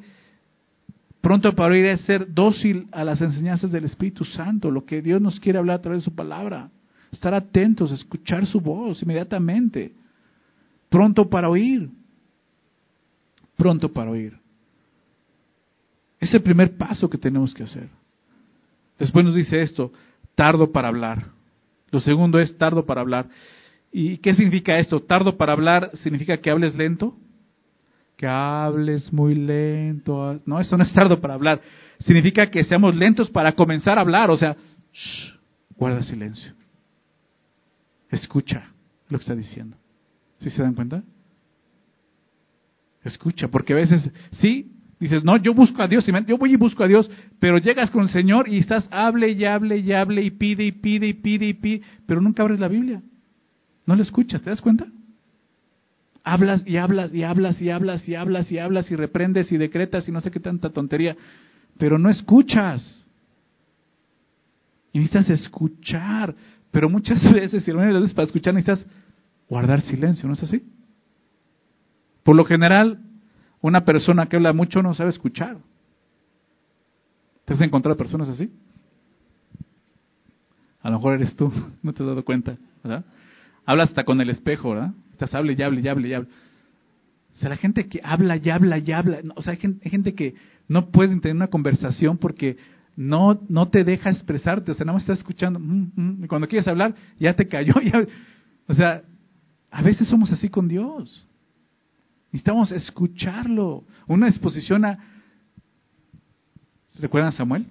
pronto 1.21 1.53
para 1.53 1.75
oír 1.75 1.85
es 1.85 2.01
ser 2.01 2.33
dócil 2.33 2.87
a 2.91 3.03
las 3.03 3.21
enseñanzas 3.21 3.71
del 3.71 3.85
Espíritu 3.85 4.25
Santo, 4.25 4.71
lo 4.71 4.83
que 4.83 5.03
Dios 5.03 5.21
nos 5.21 5.39
quiere 5.39 5.59
hablar 5.59 5.77
a 5.77 5.81
través 5.81 6.01
de 6.01 6.05
su 6.05 6.15
palabra. 6.15 6.71
Estar 7.11 7.35
atentos, 7.35 7.91
escuchar 7.91 8.47
su 8.47 8.59
voz 8.59 9.03
inmediatamente. 9.03 9.93
Pronto 10.89 11.29
para 11.29 11.49
oír. 11.49 11.91
Pronto 13.55 13.91
para 13.91 14.11
oír. 14.11 14.37
Es 16.19 16.33
el 16.33 16.41
primer 16.41 16.77
paso 16.77 17.09
que 17.09 17.17
tenemos 17.17 17.53
que 17.53 17.63
hacer. 17.63 17.89
Después 18.97 19.25
nos 19.25 19.35
dice 19.35 19.61
esto, 19.61 19.91
tardo 20.35 20.71
para 20.71 20.87
hablar. 20.87 21.27
Lo 21.91 21.99
segundo 21.99 22.39
es 22.39 22.57
tardo 22.57 22.85
para 22.85 23.01
hablar. 23.01 23.27
¿Y 23.91 24.17
qué 24.17 24.33
significa 24.33 24.77
esto? 24.77 25.01
Tardo 25.01 25.37
para 25.37 25.53
hablar 25.53 25.91
significa 25.95 26.37
que 26.37 26.49
hables 26.49 26.75
lento. 26.75 27.15
Que 28.17 28.27
hables 28.27 29.11
muy 29.11 29.35
lento. 29.35 30.41
No, 30.45 30.59
eso 30.59 30.77
no 30.77 30.83
es 30.83 30.93
tardo 30.93 31.21
para 31.21 31.33
hablar. 31.33 31.61
Significa 31.99 32.49
que 32.49 32.63
seamos 32.63 32.95
lentos 32.95 33.29
para 33.29 33.53
comenzar 33.53 33.97
a 33.97 34.01
hablar. 34.01 34.31
O 34.31 34.37
sea, 34.37 34.55
guarda 35.77 36.01
silencio. 36.03 36.53
Escucha 38.09 38.71
lo 39.09 39.17
que 39.17 39.23
está 39.23 39.35
diciendo. 39.35 39.77
¿Sí 40.39 40.49
se 40.49 40.61
dan 40.61 40.73
cuenta? 40.73 41.03
Escucha, 43.05 43.47
porque 43.47 43.71
a 43.71 43.77
veces, 43.77 44.11
sí, 44.31 44.75
Dices, 44.99 45.25
no, 45.25 45.35
yo 45.37 45.53
busco 45.53 45.81
a 45.81 45.87
Dios, 45.87 46.05
yo 46.25 46.37
voy 46.37 46.53
y 46.53 46.55
busco 46.55 46.83
a 46.83 46.87
Dios, 46.87 47.11
pero 47.39 47.57
llegas 47.57 47.91
con 47.91 48.03
el 48.03 48.09
Señor 48.09 48.47
y 48.47 48.59
estás, 48.59 48.87
hable 48.91 49.31
y 49.31 49.43
hable 49.43 49.77
y 49.77 49.91
hable 49.91 50.23
y 50.23 50.31
pide 50.31 50.65
y 50.65 50.71
pide 50.71 51.07
y 51.07 51.13
pide 51.13 51.45
y 51.47 51.53
pide, 51.53 51.81
pero 52.07 52.21
nunca 52.21 52.43
abres 52.43 52.59
la 52.59 52.69
Biblia. 52.69 53.01
No 53.85 53.95
la 53.95 54.03
escuchas, 54.03 54.41
¿te 54.41 54.49
das 54.49 54.61
cuenta? 54.61 54.87
Hablas 56.23 56.63
y 56.65 56.77
hablas 56.77 57.13
y 57.13 57.23
hablas 57.23 57.61
y 57.61 57.69
hablas 57.69 58.07
y 58.07 58.15
hablas 58.15 58.51
y 58.51 58.57
hablas 58.57 58.89
y 58.89 58.95
reprendes 58.95 59.51
y 59.51 59.57
decretas 59.57 60.07
y 60.07 60.11
no 60.11 60.21
sé 60.21 60.31
qué 60.31 60.39
tanta 60.39 60.69
tontería, 60.69 61.17
pero 61.77 61.99
no 61.99 62.09
escuchas. 62.09 63.05
Y 64.93 64.99
necesitas 64.99 65.29
escuchar, 65.29 66.33
pero 66.71 66.89
muchas 66.89 67.21
veces, 67.33 67.67
las 67.67 67.93
veces 67.93 68.13
para 68.13 68.25
escuchar 68.27 68.53
necesitas 68.53 68.87
guardar 69.49 69.81
silencio, 69.81 70.25
¿no 70.25 70.35
es 70.35 70.41
así? 70.41 70.63
Por 72.25 72.35
lo 72.35 72.43
general, 72.43 73.01
una 73.61 73.85
persona 73.85 74.25
que 74.25 74.35
habla 74.35 74.51
mucho 74.51 74.81
no 74.81 74.95
sabe 74.95 75.11
escuchar. 75.11 75.57
¿Te 77.45 77.53
has 77.53 77.61
encontrado 77.61 77.95
personas 77.95 78.27
así? 78.27 78.51
A 80.81 80.89
lo 80.89 80.97
mejor 80.97 81.13
eres 81.13 81.35
tú, 81.35 81.53
no 81.83 81.93
te 81.93 82.01
has 82.01 82.09
dado 82.09 82.25
cuenta, 82.25 82.57
¿verdad? 82.83 83.05
Habla 83.63 83.83
hasta 83.83 84.03
con 84.05 84.19
el 84.21 84.31
espejo, 84.31 84.71
¿verdad? 84.71 84.93
Estás 85.11 85.35
hable 85.35 85.53
y 85.55 85.61
hable 85.61 85.81
y 85.81 85.87
hable 85.87 86.07
y 86.07 86.13
hable. 86.15 86.29
O 87.35 87.37
sea, 87.37 87.49
la 87.49 87.57
gente 87.57 87.87
que 87.87 88.01
habla 88.03 88.37
y 88.37 88.49
habla 88.49 88.79
y 88.79 88.91
habla, 88.91 89.19
o 89.35 89.41
sea, 89.43 89.53
hay 89.53 89.59
gente, 89.59 90.15
que 90.15 90.33
no 90.67 90.89
puede 90.89 91.15
tener 91.19 91.35
una 91.35 91.49
conversación 91.49 92.17
porque 92.17 92.57
no, 92.95 93.39
no 93.49 93.67
te 93.67 93.83
deja 93.83 94.09
expresarte, 94.09 94.71
o 94.71 94.73
sea, 94.73 94.83
nada 94.83 94.95
más 94.95 95.03
estás 95.03 95.19
escuchando, 95.19 95.59
mm, 95.59 95.91
mm, 95.95 96.23
y 96.23 96.27
cuando 96.27 96.47
quieres 96.47 96.67
hablar, 96.67 96.95
ya 97.19 97.35
te 97.35 97.47
cayó, 97.47 97.73
o 98.67 98.73
sea, 98.73 99.03
a 99.69 99.81
veces 99.83 100.07
somos 100.07 100.31
así 100.31 100.49
con 100.49 100.67
Dios. 100.67 101.27
Necesitamos 102.35 102.73
escucharlo. 102.73 103.85
Una 104.07 104.27
exposición 104.27 104.83
a... 104.83 104.99
¿Recuerdan 106.99 107.29
a 107.29 107.31
Samuel? 107.31 107.65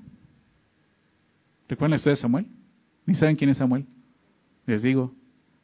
¿Recuerdan 1.68 1.90
la 1.90 1.96
historia 1.96 2.16
de 2.16 2.22
Samuel? 2.22 2.46
Ni 3.04 3.14
saben 3.14 3.36
quién 3.36 3.50
es 3.50 3.58
Samuel. 3.58 3.84
Les 4.64 4.82
digo 4.82 5.14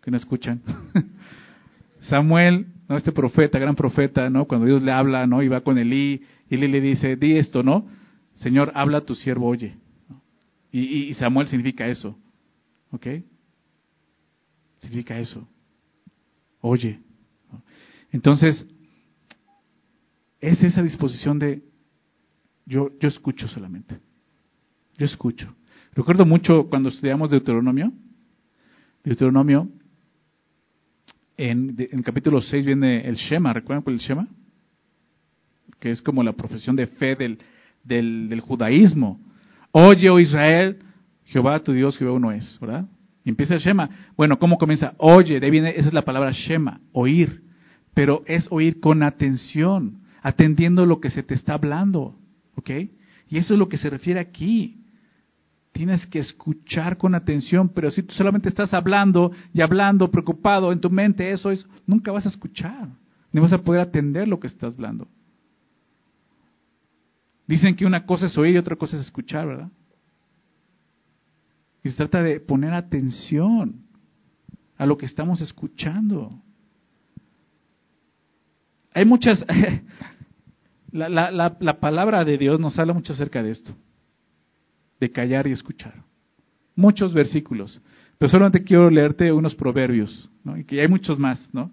que 0.02 0.10
no 0.10 0.18
escuchan. 0.18 0.60
Samuel, 2.10 2.66
¿no? 2.90 2.98
este 2.98 3.10
profeta, 3.10 3.58
gran 3.58 3.74
profeta, 3.74 4.28
¿no? 4.28 4.44
Cuando 4.44 4.66
Dios 4.66 4.82
le 4.82 4.92
habla, 4.92 5.26
¿no? 5.26 5.42
Y 5.42 5.48
va 5.48 5.62
con 5.62 5.78
Elí, 5.78 6.20
y 6.50 6.56
Elí 6.56 6.68
le 6.68 6.82
dice, 6.82 7.16
di 7.16 7.38
esto, 7.38 7.62
¿no? 7.62 7.88
Señor, 8.34 8.70
habla 8.74 9.00
tu 9.06 9.14
siervo, 9.14 9.46
oye. 9.46 9.78
Y, 10.72 10.80
y 10.80 11.14
Samuel 11.14 11.46
significa 11.46 11.88
eso. 11.88 12.18
¿Ok? 12.90 13.06
Significa 14.76 15.18
eso. 15.18 15.48
Oye. 16.60 17.00
Entonces, 18.12 18.66
es 20.40 20.62
esa 20.62 20.82
disposición 20.82 21.38
de 21.38 21.62
yo, 22.66 22.90
yo 23.00 23.08
escucho 23.08 23.48
solamente. 23.48 23.98
Yo 24.96 25.06
escucho. 25.06 25.54
Recuerdo 25.94 26.24
mucho 26.24 26.68
cuando 26.68 26.88
estudiamos 26.88 27.30
Deuteronomio. 27.30 27.92
Deuteronomio, 29.02 29.68
en, 31.36 31.74
en 31.78 32.02
capítulo 32.02 32.40
6 32.40 32.66
viene 32.66 33.00
el 33.08 33.16
Shema, 33.16 33.52
¿recuerdan 33.52 33.82
por 33.82 33.94
el 33.94 33.98
Shema? 33.98 34.28
Que 35.78 35.90
es 35.90 36.02
como 36.02 36.22
la 36.22 36.34
profesión 36.34 36.76
de 36.76 36.86
fe 36.86 37.16
del, 37.16 37.38
del, 37.82 38.28
del 38.28 38.40
judaísmo. 38.40 39.18
Oye, 39.72 40.10
oh 40.10 40.20
Israel, 40.20 40.78
Jehová 41.24 41.60
tu 41.60 41.72
Dios, 41.72 41.96
Jehová 41.96 42.12
uno 42.12 42.30
es, 42.30 42.58
¿verdad? 42.60 42.86
Y 43.24 43.30
empieza 43.30 43.54
el 43.54 43.60
Shema. 43.60 43.88
Bueno, 44.16 44.38
¿cómo 44.38 44.58
comienza? 44.58 44.94
Oye, 44.98 45.40
de 45.40 45.46
ahí 45.46 45.50
viene, 45.50 45.70
esa 45.70 45.88
es 45.88 45.94
la 45.94 46.04
palabra 46.04 46.30
Shema, 46.32 46.80
oír. 46.92 47.42
Pero 47.94 48.22
es 48.26 48.46
oír 48.50 48.78
con 48.78 49.02
atención 49.02 50.02
atendiendo 50.22 50.86
lo 50.86 51.00
que 51.00 51.10
se 51.10 51.22
te 51.22 51.34
está 51.34 51.54
hablando. 51.54 52.16
¿Ok? 52.56 52.70
Y 53.28 53.38
eso 53.38 53.54
es 53.54 53.58
lo 53.58 53.68
que 53.68 53.78
se 53.78 53.90
refiere 53.90 54.20
aquí. 54.20 54.84
Tienes 55.72 56.04
que 56.06 56.18
escuchar 56.18 56.98
con 56.98 57.14
atención, 57.14 57.68
pero 57.68 57.90
si 57.90 58.02
tú 58.02 58.12
solamente 58.14 58.48
estás 58.48 58.74
hablando 58.74 59.30
y 59.54 59.60
hablando, 59.60 60.10
preocupado 60.10 60.72
en 60.72 60.80
tu 60.80 60.90
mente, 60.90 61.30
eso 61.30 61.50
es, 61.50 61.66
nunca 61.86 62.10
vas 62.10 62.26
a 62.26 62.28
escuchar, 62.28 62.88
ni 63.32 63.40
vas 63.40 63.52
a 63.52 63.62
poder 63.62 63.80
atender 63.80 64.26
lo 64.26 64.40
que 64.40 64.48
estás 64.48 64.74
hablando. 64.74 65.06
Dicen 67.46 67.76
que 67.76 67.86
una 67.86 68.04
cosa 68.04 68.26
es 68.26 68.36
oír 68.36 68.56
y 68.56 68.58
otra 68.58 68.76
cosa 68.76 68.96
es 68.96 69.02
escuchar, 69.02 69.46
¿verdad? 69.46 69.70
Y 71.82 71.88
se 71.88 71.96
trata 71.96 72.22
de 72.22 72.40
poner 72.40 72.74
atención 72.74 73.86
a 74.76 74.86
lo 74.86 74.96
que 74.96 75.06
estamos 75.06 75.40
escuchando. 75.40 76.30
Hay 79.00 79.06
muchas, 79.06 79.42
la, 80.92 81.08
la, 81.08 81.56
la, 81.58 81.80
palabra 81.80 82.22
de 82.22 82.36
Dios 82.36 82.60
nos 82.60 82.78
habla 82.78 82.92
mucho 82.92 83.14
acerca 83.14 83.42
de 83.42 83.52
esto, 83.52 83.74
de 85.00 85.10
callar 85.10 85.46
y 85.46 85.52
escuchar. 85.52 85.94
Muchos 86.76 87.14
versículos, 87.14 87.80
pero 88.18 88.30
solamente 88.30 88.62
quiero 88.62 88.90
leerte 88.90 89.32
unos 89.32 89.54
proverbios, 89.54 90.30
y 90.54 90.64
que 90.64 90.82
hay 90.82 90.88
muchos 90.88 91.18
más, 91.18 91.48
¿no? 91.54 91.70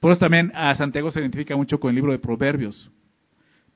Por 0.00 0.12
eso 0.12 0.20
también 0.20 0.52
a 0.54 0.74
Santiago 0.74 1.10
se 1.10 1.20
identifica 1.20 1.56
mucho 1.56 1.80
con 1.80 1.88
el 1.88 1.96
libro 1.96 2.12
de 2.12 2.18
Proverbios. 2.18 2.90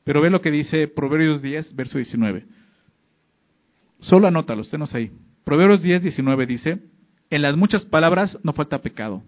Pero 0.04 0.20
ve 0.20 0.28
lo 0.28 0.42
que 0.42 0.50
dice 0.50 0.86
Proverbios 0.86 1.40
10, 1.40 1.74
verso 1.74 1.96
19. 1.96 2.44
Solo 4.00 4.28
anótalo, 4.28 4.60
esténos 4.60 4.94
ahí. 4.94 5.10
Proverbios 5.44 5.80
10, 5.80 6.02
19 6.02 6.44
dice, 6.44 6.82
en 7.30 7.40
las 7.40 7.56
muchas 7.56 7.86
palabras 7.86 8.38
no 8.42 8.52
falta 8.52 8.82
pecado, 8.82 9.22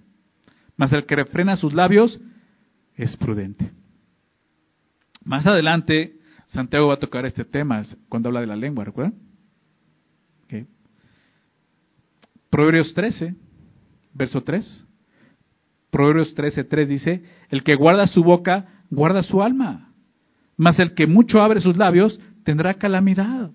mas 0.77 0.93
el 0.93 1.07
que 1.07 1.17
refrena 1.17 1.57
sus 1.57 1.73
labios 1.73 2.21
es 2.97 3.17
prudente. 3.17 3.71
Más 5.23 5.47
adelante, 5.47 6.19
Santiago 6.47 6.89
va 6.89 6.95
a 6.95 6.99
tocar 6.99 7.27
este 7.27 7.45
tema 7.45 7.83
cuando 8.09 8.29
habla 8.29 8.41
de 8.41 8.47
la 8.47 8.57
lengua, 8.57 8.85
¿recuerdan? 8.85 9.15
Proverbios 12.51 12.95
13, 12.95 13.35
verso 14.15 14.43
3. 14.43 14.85
Proverbios 15.91 16.35
13, 16.35 16.65
3 16.65 16.89
dice, 16.89 17.23
el 17.51 17.63
que 17.63 17.75
guarda 17.75 18.07
su 18.07 18.23
boca, 18.23 18.83
guarda 18.91 19.23
su 19.23 19.43
alma, 19.43 19.93
mas 20.57 20.79
el 20.79 20.95
que 20.95 21.07
mucho 21.07 21.43
abre 21.43 21.61
sus 21.61 21.77
labios, 21.77 22.19
tendrá 22.45 22.75
calamidad. 22.75 23.51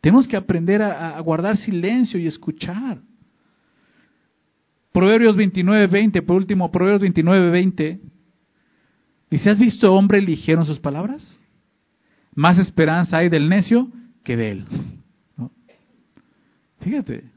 Tenemos 0.00 0.26
que 0.26 0.36
aprender 0.36 0.82
a, 0.82 1.16
a 1.16 1.20
guardar 1.20 1.56
silencio 1.56 2.18
y 2.18 2.26
escuchar. 2.26 3.00
Proverbios 5.00 5.34
29, 5.34 5.86
20, 5.86 6.20
por 6.20 6.36
último, 6.36 6.70
Proverbios 6.70 7.00
29, 7.00 7.48
20. 7.48 8.00
Dice, 9.30 9.48
¿has 9.48 9.58
visto 9.58 9.94
hombre 9.94 10.20
ligero 10.20 10.60
en 10.60 10.66
sus 10.66 10.78
palabras? 10.78 11.40
Más 12.34 12.58
esperanza 12.58 13.16
hay 13.16 13.30
del 13.30 13.48
necio 13.48 13.88
que 14.22 14.36
de 14.36 14.50
él. 14.50 14.66
Fíjate, 16.80 17.30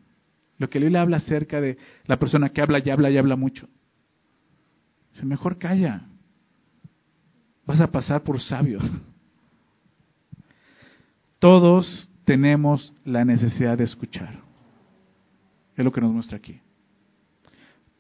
lo 0.57 0.69
que 0.69 0.81
le 0.81 0.97
habla 0.97 1.15
acerca 1.15 1.61
de 1.61 1.77
la 2.05 2.19
persona 2.19 2.49
que 2.49 2.61
habla 2.61 2.81
y 2.83 2.89
habla 2.89 3.09
y 3.09 3.17
habla 3.17 3.37
mucho. 3.37 3.69
Dice, 5.13 5.25
mejor 5.25 5.57
calla. 5.57 6.01
Vas 7.65 7.79
a 7.79 7.89
pasar 7.89 8.23
por 8.23 8.41
sabio. 8.41 8.79
Todos 11.39 12.09
tenemos 12.25 12.93
la 13.05 13.23
necesidad 13.23 13.77
de 13.77 13.85
escuchar. 13.85 14.41
Es 15.77 15.85
lo 15.85 15.93
que 15.93 16.01
nos 16.01 16.11
muestra 16.11 16.35
aquí. 16.35 16.59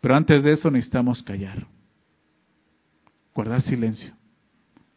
Pero 0.03 0.17
antes 0.17 0.43
de 0.43 0.51
eso 0.51 0.69
necesitamos 0.69 1.23
callar, 1.23 1.65
guardar 3.33 3.61
silencio. 3.61 4.13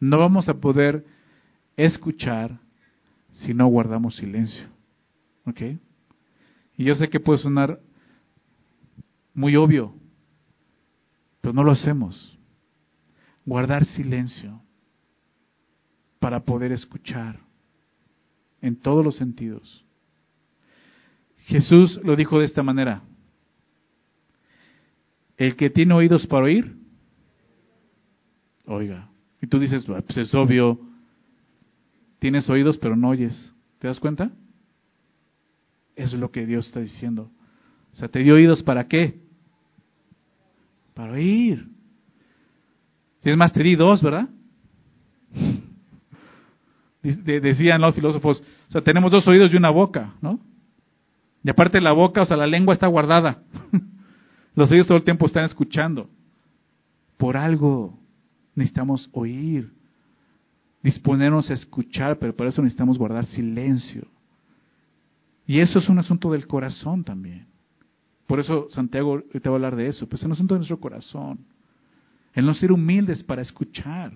No 0.01 0.19
vamos 0.19 0.49
a 0.49 0.55
poder 0.55 1.05
escuchar 1.77 2.59
si 3.31 3.53
no 3.53 3.67
guardamos 3.67 4.17
silencio. 4.17 4.67
¿Ok? 5.45 5.61
Y 6.75 6.83
yo 6.83 6.93
sé 6.95 7.07
que 7.07 7.21
puede 7.21 7.39
sonar 7.39 7.79
muy 9.33 9.55
obvio, 9.55 9.95
pero 11.39 11.53
no 11.53 11.63
lo 11.63 11.71
hacemos. 11.71 12.37
Guardar 13.45 13.85
silencio 13.85 14.61
para 16.19 16.41
poder 16.41 16.73
escuchar 16.73 17.39
en 18.59 18.75
todos 18.75 19.05
los 19.05 19.15
sentidos. 19.15 19.85
Jesús 21.45 21.97
lo 22.03 22.17
dijo 22.17 22.39
de 22.39 22.45
esta 22.45 22.61
manera. 22.61 23.03
El 25.37 25.55
que 25.55 25.69
tiene 25.69 25.93
oídos 25.93 26.25
para 26.27 26.45
oír, 26.45 26.75
oiga. 28.65 29.09
Y 29.41 29.47
tú 29.47 29.59
dices, 29.59 29.85
pues 29.85 30.17
es 30.17 30.33
obvio, 30.33 30.79
tienes 32.19 32.49
oídos 32.49 32.77
pero 32.77 32.95
no 32.95 33.09
oyes. 33.09 33.53
¿Te 33.79 33.87
das 33.87 33.99
cuenta? 33.99 34.31
Eso 35.95 36.15
es 36.15 36.19
lo 36.19 36.31
que 36.31 36.45
Dios 36.45 36.67
está 36.67 36.79
diciendo. 36.79 37.29
O 37.93 37.95
sea, 37.95 38.07
te 38.07 38.19
dio 38.19 38.35
oídos 38.35 38.63
para 38.63 38.87
qué? 38.87 39.19
Para 40.93 41.13
oír. 41.13 41.67
Tienes 43.21 43.37
más, 43.37 43.53
te 43.53 43.61
di 43.61 43.75
dos, 43.75 44.01
¿verdad? 44.01 44.29
Decían 47.03 47.81
los 47.81 47.95
filósofos, 47.95 48.43
o 48.67 48.71
sea, 48.71 48.81
tenemos 48.81 49.11
dos 49.11 49.27
oídos 49.27 49.53
y 49.53 49.57
una 49.57 49.69
boca, 49.69 50.15
¿no? 50.21 50.39
Y 51.43 51.49
aparte 51.49 51.79
la 51.79 51.93
boca, 51.93 52.23
o 52.23 52.25
sea, 52.25 52.35
la 52.35 52.47
lengua 52.47 52.73
está 52.73 52.87
guardada. 52.87 53.43
Los 54.57 54.71
oídos 54.71 54.87
todo 54.87 54.97
el 54.97 55.03
tiempo 55.03 55.27
están 55.27 55.45
escuchando. 55.45 56.09
Por 57.17 57.37
algo 57.37 57.97
necesitamos 58.55 59.07
oír. 59.13 59.71
disponernos 60.81 61.49
a 61.51 61.53
escuchar, 61.53 62.17
pero 62.17 62.35
para 62.35 62.49
eso 62.49 62.61
necesitamos 62.63 62.97
guardar 62.97 63.25
silencio. 63.27 64.07
Y 65.45 65.59
eso 65.59 65.77
es 65.77 65.89
un 65.89 65.99
asunto 65.99 66.31
del 66.31 66.47
corazón 66.47 67.03
también. 67.03 67.45
Por 68.25 68.39
eso 68.39 68.67
Santiago 68.71 69.21
te 69.21 69.47
va 69.47 69.55
a 69.55 69.57
hablar 69.57 69.75
de 69.75 69.89
eso, 69.89 70.07
pues 70.09 70.21
es 70.21 70.25
un 70.25 70.31
asunto 70.31 70.55
de 70.55 70.59
nuestro 70.59 70.79
corazón. 70.79 71.39
El 72.33 72.45
no 72.45 72.55
ser 72.55 72.71
humildes 72.71 73.21
para 73.21 73.43
escuchar. 73.43 74.13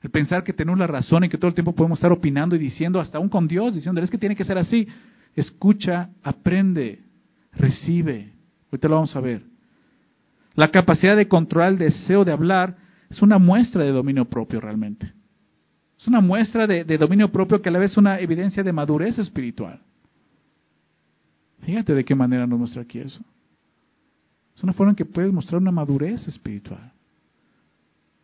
El 0.00 0.10
pensar 0.10 0.44
que 0.44 0.52
tenemos 0.52 0.78
la 0.78 0.86
razón 0.86 1.24
y 1.24 1.28
que 1.28 1.38
todo 1.38 1.48
el 1.48 1.54
tiempo 1.54 1.74
podemos 1.74 1.98
estar 1.98 2.12
opinando 2.12 2.54
y 2.54 2.60
diciendo, 2.60 3.00
hasta 3.00 3.18
aún 3.18 3.28
con 3.28 3.48
Dios, 3.48 3.74
diciendo, 3.74 4.00
es 4.00 4.10
que 4.10 4.18
tiene 4.18 4.36
que 4.36 4.44
ser 4.44 4.58
así. 4.58 4.86
Escucha, 5.34 6.10
aprende, 6.22 7.02
recibe. 7.52 8.39
Ahorita 8.70 8.88
lo 8.88 8.94
vamos 8.96 9.16
a 9.16 9.20
ver. 9.20 9.42
La 10.54 10.70
capacidad 10.70 11.16
de 11.16 11.28
controlar 11.28 11.72
el 11.72 11.78
deseo 11.78 12.24
de 12.24 12.32
hablar 12.32 12.76
es 13.08 13.22
una 13.22 13.38
muestra 13.38 13.82
de 13.82 13.90
dominio 13.90 14.24
propio 14.24 14.60
realmente. 14.60 15.12
Es 15.98 16.08
una 16.08 16.20
muestra 16.20 16.66
de, 16.66 16.84
dominio 16.96 17.30
propio 17.30 17.60
que 17.60 17.68
a 17.68 17.72
la 17.72 17.78
vez 17.78 17.92
es 17.92 17.98
una 17.98 18.18
evidencia 18.20 18.62
de 18.62 18.72
madurez 18.72 19.18
espiritual. 19.18 19.80
Fíjate 21.60 21.94
de 21.94 22.04
qué 22.04 22.14
manera 22.14 22.46
nos 22.46 22.58
muestra 22.58 22.82
aquí 22.82 23.00
eso. 23.00 23.20
Es 24.56 24.62
una 24.62 24.72
forma 24.72 24.92
en 24.92 24.96
que 24.96 25.04
puedes 25.04 25.32
mostrar 25.32 25.60
una 25.60 25.70
madurez 25.70 26.26
espiritual. 26.26 26.92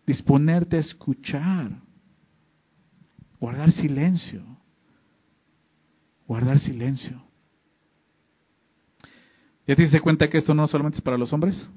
Disponerte 0.06 0.76
a 0.76 0.80
escuchar. 0.80 1.70
Guardar 3.38 3.72
silencio. 3.72 4.42
Guardar 6.26 6.58
silencio. 6.60 7.25
¿Ya 9.66 9.74
te 9.74 9.82
diste 9.82 10.00
cuenta 10.00 10.28
que 10.28 10.38
esto 10.38 10.54
no 10.54 10.66
solamente 10.66 10.98
es 10.98 11.02
para 11.02 11.18
los 11.18 11.32
hombres? 11.32 11.68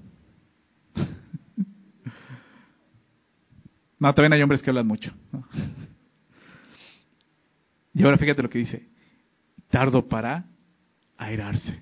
no, 3.99 4.13
también 4.13 4.34
hay 4.34 4.43
hombres 4.43 4.62
que 4.62 4.69
hablan 4.69 4.86
mucho. 4.88 5.12
Y 7.93 8.04
ahora 8.04 8.17
fíjate 8.17 8.43
lo 8.43 8.49
que 8.49 8.60
dice. 8.60 8.88
Tardo 9.69 10.08
para 10.08 10.45
airarse. 11.17 11.82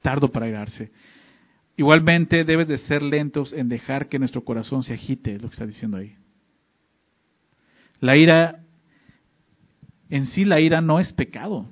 Tardo 0.00 0.32
para 0.32 0.46
airarse. 0.46 0.90
Igualmente 1.76 2.44
debes 2.44 2.68
de 2.68 2.78
ser 2.78 3.02
lentos 3.02 3.52
en 3.52 3.68
dejar 3.68 4.08
que 4.08 4.18
nuestro 4.18 4.44
corazón 4.44 4.82
se 4.82 4.94
agite, 4.94 5.34
es 5.34 5.42
lo 5.42 5.48
que 5.48 5.54
está 5.54 5.66
diciendo 5.66 5.98
ahí. 5.98 6.16
La 8.00 8.16
ira, 8.16 8.62
en 10.08 10.26
sí 10.26 10.44
la 10.44 10.58
ira 10.60 10.80
no 10.80 11.00
es 11.00 11.12
pecado. 11.12 11.68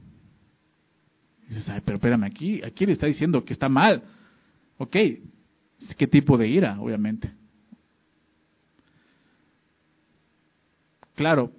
Dices, 1.49 1.69
ay, 1.69 1.81
pero 1.85 1.97
espérame, 1.97 2.25
aquí, 2.25 2.63
aquí 2.63 2.87
le 2.87 2.93
está 2.93 3.07
diciendo 3.07 3.45
que 3.45 3.53
está 3.53 3.69
mal. 3.69 4.03
Ok, 4.79 4.97
¿qué 5.97 6.07
tipo 6.07 6.37
de 6.37 6.49
ira? 6.49 6.81
Obviamente. 6.81 7.33
Claro, 11.15 11.53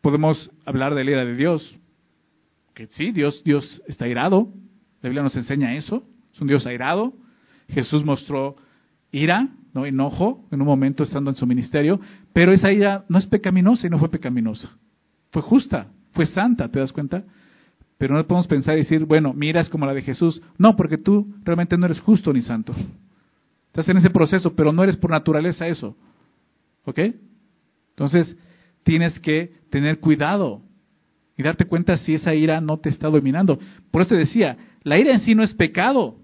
podemos 0.00 0.50
hablar 0.64 0.94
de 0.94 1.04
la 1.04 1.10
ira 1.10 1.24
de 1.24 1.36
Dios. 1.36 1.78
Que 2.74 2.86
sí, 2.88 3.12
Dios, 3.12 3.42
Dios 3.44 3.82
está 3.86 4.06
airado. 4.06 4.48
La 5.02 5.08
Biblia 5.08 5.22
nos 5.22 5.36
enseña 5.36 5.74
eso. 5.74 6.04
Es 6.32 6.40
un 6.40 6.48
Dios 6.48 6.66
airado. 6.66 7.12
Jesús 7.68 8.04
mostró 8.04 8.56
ira, 9.12 9.48
no 9.74 9.86
enojo, 9.86 10.46
en 10.50 10.60
un 10.60 10.66
momento 10.66 11.02
estando 11.04 11.30
en 11.30 11.36
su 11.36 11.46
ministerio, 11.46 12.00
pero 12.32 12.52
esa 12.52 12.72
ira 12.72 13.04
no 13.08 13.18
es 13.18 13.26
pecaminosa 13.26 13.86
y 13.86 13.90
no 13.90 13.98
fue 13.98 14.10
pecaminosa. 14.10 14.70
Fue 15.30 15.42
justa, 15.42 15.88
fue 16.12 16.26
santa, 16.26 16.68
¿te 16.68 16.78
das 16.78 16.92
cuenta? 16.92 17.24
Pero 18.02 18.16
no 18.16 18.26
podemos 18.26 18.48
pensar 18.48 18.74
y 18.74 18.78
decir, 18.78 19.04
bueno, 19.04 19.32
mi 19.32 19.46
ira 19.46 19.60
es 19.60 19.68
como 19.68 19.86
la 19.86 19.94
de 19.94 20.02
Jesús. 20.02 20.42
No, 20.58 20.74
porque 20.74 20.98
tú 20.98 21.32
realmente 21.44 21.78
no 21.78 21.86
eres 21.86 22.00
justo 22.00 22.32
ni 22.32 22.42
santo. 22.42 22.74
Estás 23.68 23.88
en 23.88 23.98
ese 23.98 24.10
proceso, 24.10 24.56
pero 24.56 24.72
no 24.72 24.82
eres 24.82 24.96
por 24.96 25.12
naturaleza 25.12 25.68
eso. 25.68 25.94
¿Ok? 26.84 26.98
Entonces, 27.90 28.36
tienes 28.82 29.20
que 29.20 29.52
tener 29.70 30.00
cuidado 30.00 30.62
y 31.36 31.44
darte 31.44 31.64
cuenta 31.64 31.96
si 31.96 32.14
esa 32.14 32.34
ira 32.34 32.60
no 32.60 32.78
te 32.78 32.88
está 32.88 33.08
dominando. 33.08 33.60
Por 33.92 34.02
eso 34.02 34.16
decía, 34.16 34.56
la 34.82 34.98
ira 34.98 35.12
en 35.12 35.20
sí 35.20 35.36
no 35.36 35.44
es 35.44 35.54
pecado. 35.54 36.16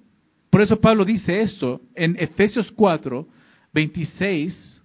Por 0.50 0.62
eso 0.62 0.80
Pablo 0.80 1.04
dice 1.04 1.42
esto 1.42 1.80
en 1.94 2.16
Efesios 2.18 2.72
4, 2.72 3.24
26, 3.72 4.82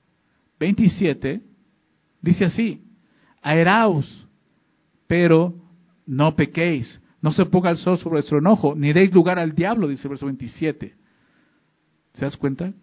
27, 0.60 1.42
dice 2.22 2.46
así, 2.46 2.84
aeraos, 3.42 4.28
pero 5.08 5.56
no 6.06 6.36
pequéis, 6.36 7.02
no 7.22 7.32
se 7.32 7.46
ponga 7.46 7.70
el 7.70 7.78
sol 7.78 7.98
sobre 7.98 8.16
vuestro 8.16 8.40
enojo, 8.40 8.76
ni 8.76 8.92
deis 8.92 9.14
lugar 9.14 9.40
al 9.40 9.54
diablo, 9.54 9.88
dice 9.88 10.04
el 10.04 10.10
verso 10.10 10.26
27. 10.26 10.94
¿Se 12.14 12.22
das 12.26 12.38
cuenta? 12.38 12.74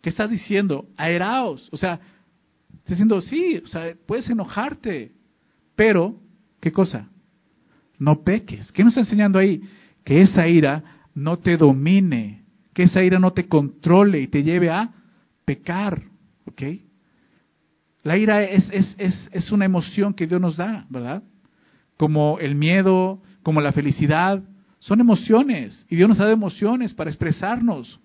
¿Qué 0.00 0.10
está 0.10 0.26
diciendo? 0.26 0.86
Aeraos, 0.96 1.68
o 1.72 1.76
sea, 1.76 2.00
está 2.78 2.90
diciendo, 2.90 3.20
sí, 3.20 3.60
o 3.64 3.66
sea, 3.66 3.92
puedes 4.06 4.30
enojarte, 4.30 5.12
pero, 5.74 6.20
¿qué 6.60 6.70
cosa? 6.70 7.10
No 7.98 8.22
peques. 8.22 8.70
¿Qué 8.72 8.84
nos 8.84 8.92
está 8.92 9.00
enseñando 9.00 9.38
ahí? 9.38 9.62
Que 10.04 10.22
esa 10.22 10.46
ira 10.46 11.08
no 11.14 11.38
te 11.38 11.56
domine, 11.56 12.44
que 12.72 12.84
esa 12.84 13.02
ira 13.02 13.18
no 13.18 13.32
te 13.32 13.48
controle 13.48 14.20
y 14.20 14.28
te 14.28 14.42
lleve 14.42 14.70
a 14.70 14.94
pecar, 15.44 16.02
¿ok? 16.44 16.62
La 18.04 18.16
ira 18.16 18.44
es, 18.44 18.70
es, 18.70 18.94
es, 18.98 19.28
es 19.32 19.50
una 19.50 19.64
emoción 19.64 20.14
que 20.14 20.26
Dios 20.26 20.40
nos 20.40 20.56
da, 20.56 20.86
¿verdad? 20.88 21.24
Como 21.96 22.38
el 22.40 22.54
miedo, 22.54 23.20
como 23.42 23.60
la 23.60 23.72
felicidad, 23.72 24.42
son 24.78 25.00
emociones 25.00 25.86
y 25.88 25.96
Dios 25.96 26.08
nos 26.08 26.18
da 26.18 26.30
emociones 26.30 26.94
para 26.94 27.10
expresarnos. 27.10 28.00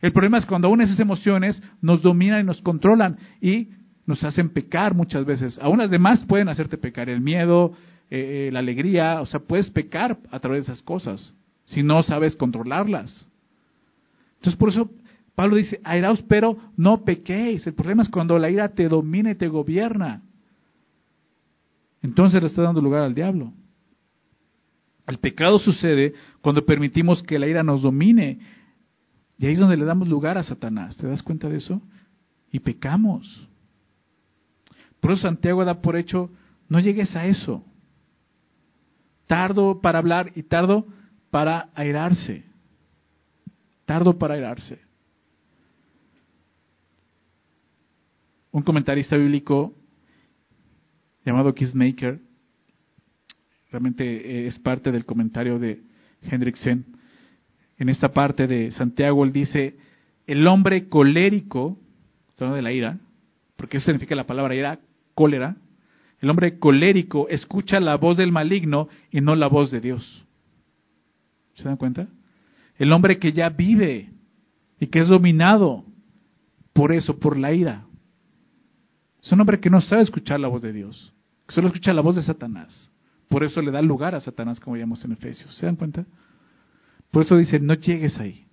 El 0.00 0.12
problema 0.12 0.38
es 0.38 0.46
cuando 0.46 0.68
aún 0.68 0.80
esas 0.80 0.98
emociones 0.98 1.62
nos 1.82 2.02
dominan 2.02 2.40
y 2.40 2.44
nos 2.44 2.62
controlan 2.62 3.18
y 3.40 3.68
nos 4.06 4.24
hacen 4.24 4.50
pecar 4.50 4.94
muchas 4.94 5.24
veces. 5.24 5.58
Aún 5.60 5.78
las 5.78 5.90
demás 5.90 6.24
pueden 6.24 6.48
hacerte 6.48 6.78
pecar, 6.78 7.10
el 7.10 7.20
miedo, 7.20 7.72
eh, 8.10 8.48
eh, 8.48 8.52
la 8.52 8.60
alegría, 8.60 9.20
o 9.20 9.26
sea, 9.26 9.40
puedes 9.40 9.70
pecar 9.70 10.18
a 10.30 10.40
través 10.40 10.66
de 10.66 10.72
esas 10.72 10.82
cosas 10.82 11.34
si 11.64 11.82
no 11.82 12.02
sabes 12.02 12.34
controlarlas. 12.34 13.28
Entonces 14.36 14.58
por 14.58 14.70
eso 14.70 14.90
Pablo 15.34 15.56
dice, 15.56 15.80
airaos 15.84 16.22
pero 16.28 16.56
no 16.76 17.04
pequéis. 17.04 17.66
El 17.66 17.74
problema 17.74 18.02
es 18.02 18.08
cuando 18.08 18.38
la 18.38 18.50
ira 18.50 18.68
te 18.70 18.88
domina 18.88 19.30
y 19.30 19.36
te 19.36 19.48
gobierna. 19.48 20.22
Entonces 22.02 22.40
le 22.40 22.48
está 22.48 22.62
dando 22.62 22.80
lugar 22.80 23.02
al 23.02 23.14
diablo. 23.14 23.52
El 25.06 25.18
pecado 25.18 25.58
sucede 25.58 26.14
cuando 26.40 26.64
permitimos 26.64 27.22
que 27.22 27.38
la 27.38 27.46
ira 27.46 27.62
nos 27.62 27.82
domine. 27.82 28.38
Y 29.38 29.46
ahí 29.46 29.54
es 29.54 29.58
donde 29.58 29.76
le 29.76 29.84
damos 29.84 30.08
lugar 30.08 30.38
a 30.38 30.42
Satanás. 30.42 30.96
¿Te 30.96 31.06
das 31.06 31.22
cuenta 31.22 31.48
de 31.48 31.58
eso? 31.58 31.82
Y 32.52 32.60
pecamos. 32.60 33.48
Por 35.00 35.12
eso 35.12 35.22
Santiago 35.22 35.64
da 35.64 35.80
por 35.80 35.96
hecho, 35.96 36.30
no 36.68 36.78
llegues 36.78 37.14
a 37.16 37.26
eso. 37.26 37.64
Tardo 39.26 39.80
para 39.80 39.98
hablar 39.98 40.32
y 40.34 40.42
tardo 40.42 40.86
para 41.30 41.70
airarse. 41.74 42.44
Tardo 43.84 44.18
para 44.18 44.34
airarse. 44.34 44.80
Un 48.52 48.62
comentarista 48.62 49.16
bíblico 49.16 49.74
llamado 51.24 51.54
Kissmaker, 51.54 52.20
realmente 53.70 54.04
eh, 54.04 54.46
es 54.46 54.58
parte 54.58 54.90
del 54.90 55.04
comentario 55.04 55.58
de 55.58 55.82
Hendrickson. 56.22 56.84
En 57.78 57.88
esta 57.88 58.12
parte 58.12 58.46
de 58.46 58.70
Santiago 58.72 59.24
él 59.24 59.32
dice, 59.32 59.76
el 60.26 60.46
hombre 60.46 60.88
colérico, 60.88 61.78
hablando 62.36 62.56
de 62.56 62.62
la 62.62 62.72
ira, 62.72 62.98
porque 63.56 63.76
eso 63.76 63.86
significa 63.86 64.14
la 64.14 64.26
palabra 64.26 64.54
ira, 64.54 64.80
cólera, 65.14 65.56
el 66.20 66.28
hombre 66.28 66.58
colérico 66.58 67.28
escucha 67.28 67.80
la 67.80 67.96
voz 67.96 68.16
del 68.16 68.32
maligno 68.32 68.88
y 69.10 69.20
no 69.20 69.34
la 69.36 69.48
voz 69.48 69.70
de 69.70 69.80
Dios. 69.80 70.24
¿Se 71.54 71.64
dan 71.64 71.76
cuenta? 71.76 72.08
El 72.78 72.92
hombre 72.92 73.18
que 73.18 73.32
ya 73.32 73.48
vive 73.48 74.10
y 74.78 74.86
que 74.86 75.00
es 75.00 75.08
dominado 75.08 75.84
por 76.72 76.92
eso, 76.92 77.18
por 77.18 77.38
la 77.38 77.52
ira. 77.52 77.84
Es 79.22 79.30
un 79.32 79.40
hombre 79.40 79.60
que 79.60 79.70
no 79.70 79.80
sabe 79.80 80.02
escuchar 80.02 80.40
la 80.40 80.48
voz 80.48 80.62
de 80.62 80.72
Dios, 80.72 81.12
que 81.46 81.54
solo 81.54 81.68
escucha 81.68 81.92
la 81.92 82.02
voz 82.02 82.16
de 82.16 82.22
Satanás. 82.22 82.90
Por 83.28 83.44
eso 83.44 83.62
le 83.62 83.70
da 83.70 83.82
lugar 83.82 84.14
a 84.14 84.20
Satanás, 84.20 84.58
como 84.58 84.76
llamamos 84.76 85.04
en 85.04 85.12
Efesios. 85.12 85.54
¿Se 85.56 85.66
dan 85.66 85.76
cuenta? 85.76 86.04
Por 87.10 87.22
eso 87.22 87.36
dice, 87.36 87.60
no 87.60 87.74
llegues 87.74 88.18
ahí. 88.18 88.46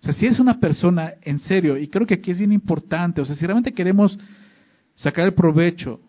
O 0.00 0.04
sea, 0.04 0.12
si 0.12 0.26
eres 0.26 0.38
una 0.38 0.60
persona 0.60 1.14
en 1.22 1.38
serio, 1.38 1.78
y 1.78 1.88
creo 1.88 2.06
que 2.06 2.14
aquí 2.14 2.30
es 2.30 2.38
bien 2.38 2.52
importante, 2.52 3.20
o 3.20 3.24
sea, 3.24 3.34
si 3.34 3.46
realmente 3.46 3.72
queremos 3.72 4.18
sacar 4.94 5.24
el 5.24 5.34
provecho 5.34 6.00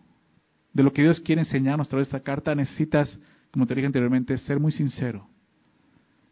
de 0.72 0.82
lo 0.82 0.92
que 0.92 1.02
Dios 1.02 1.20
quiere 1.20 1.40
enseñarnos 1.40 1.86
a 1.86 1.90
través 1.90 2.06
de 2.06 2.16
esta 2.16 2.24
carta, 2.24 2.54
necesitas, 2.54 3.18
como 3.50 3.66
te 3.66 3.74
dije 3.74 3.86
anteriormente, 3.86 4.36
ser 4.38 4.60
muy 4.60 4.72
sincero 4.72 5.28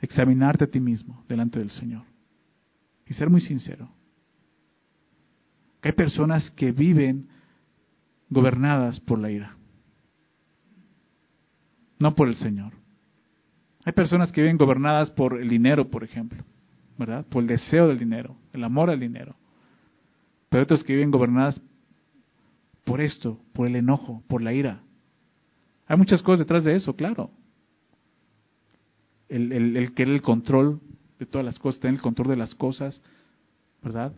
examinarte 0.04 0.64
a 0.64 0.66
ti 0.66 0.80
mismo 0.80 1.24
delante 1.28 1.58
del 1.58 1.70
Señor 1.70 2.02
y 3.06 3.14
ser 3.14 3.30
muy 3.30 3.40
sincero. 3.40 3.88
Hay 5.84 5.92
personas 5.92 6.50
que 6.52 6.72
viven 6.72 7.28
gobernadas 8.30 9.00
por 9.00 9.18
la 9.18 9.30
ira, 9.30 9.54
no 11.98 12.14
por 12.14 12.28
el 12.28 12.36
Señor. 12.36 12.72
Hay 13.84 13.92
personas 13.92 14.32
que 14.32 14.40
viven 14.40 14.56
gobernadas 14.56 15.10
por 15.10 15.38
el 15.38 15.46
dinero, 15.46 15.90
por 15.90 16.02
ejemplo, 16.02 16.42
¿verdad? 16.96 17.26
Por 17.26 17.42
el 17.42 17.48
deseo 17.48 17.86
del 17.86 17.98
dinero, 17.98 18.34
el 18.54 18.64
amor 18.64 18.88
al 18.88 18.98
dinero. 18.98 19.36
Pero 20.48 20.62
otros 20.62 20.82
que 20.82 20.94
viven 20.94 21.10
gobernadas 21.10 21.60
por 22.84 23.02
esto, 23.02 23.38
por 23.52 23.66
el 23.66 23.76
enojo, 23.76 24.22
por 24.26 24.40
la 24.40 24.54
ira. 24.54 24.80
Hay 25.86 25.98
muchas 25.98 26.22
cosas 26.22 26.40
detrás 26.40 26.64
de 26.64 26.76
eso, 26.76 26.96
claro. 26.96 27.30
El, 29.28 29.52
el, 29.52 29.76
el 29.76 29.92
querer 29.92 30.14
el 30.14 30.22
control 30.22 30.80
de 31.18 31.26
todas 31.26 31.44
las 31.44 31.58
cosas, 31.58 31.82
tener 31.82 31.96
el 31.96 32.00
control 32.00 32.28
de 32.28 32.36
las 32.36 32.54
cosas, 32.54 33.02
¿verdad? 33.82 34.14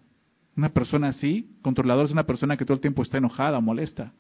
Una 0.57 0.71
persona 0.71 1.09
así, 1.09 1.51
controlador, 1.63 2.07
es 2.07 2.13
una 2.13 2.27
persona 2.27 2.57
que 2.57 2.65
todo 2.65 2.75
el 2.75 2.81
tiempo 2.81 3.03
está 3.03 3.19
enojada, 3.19 3.61
molesta. 3.61 4.13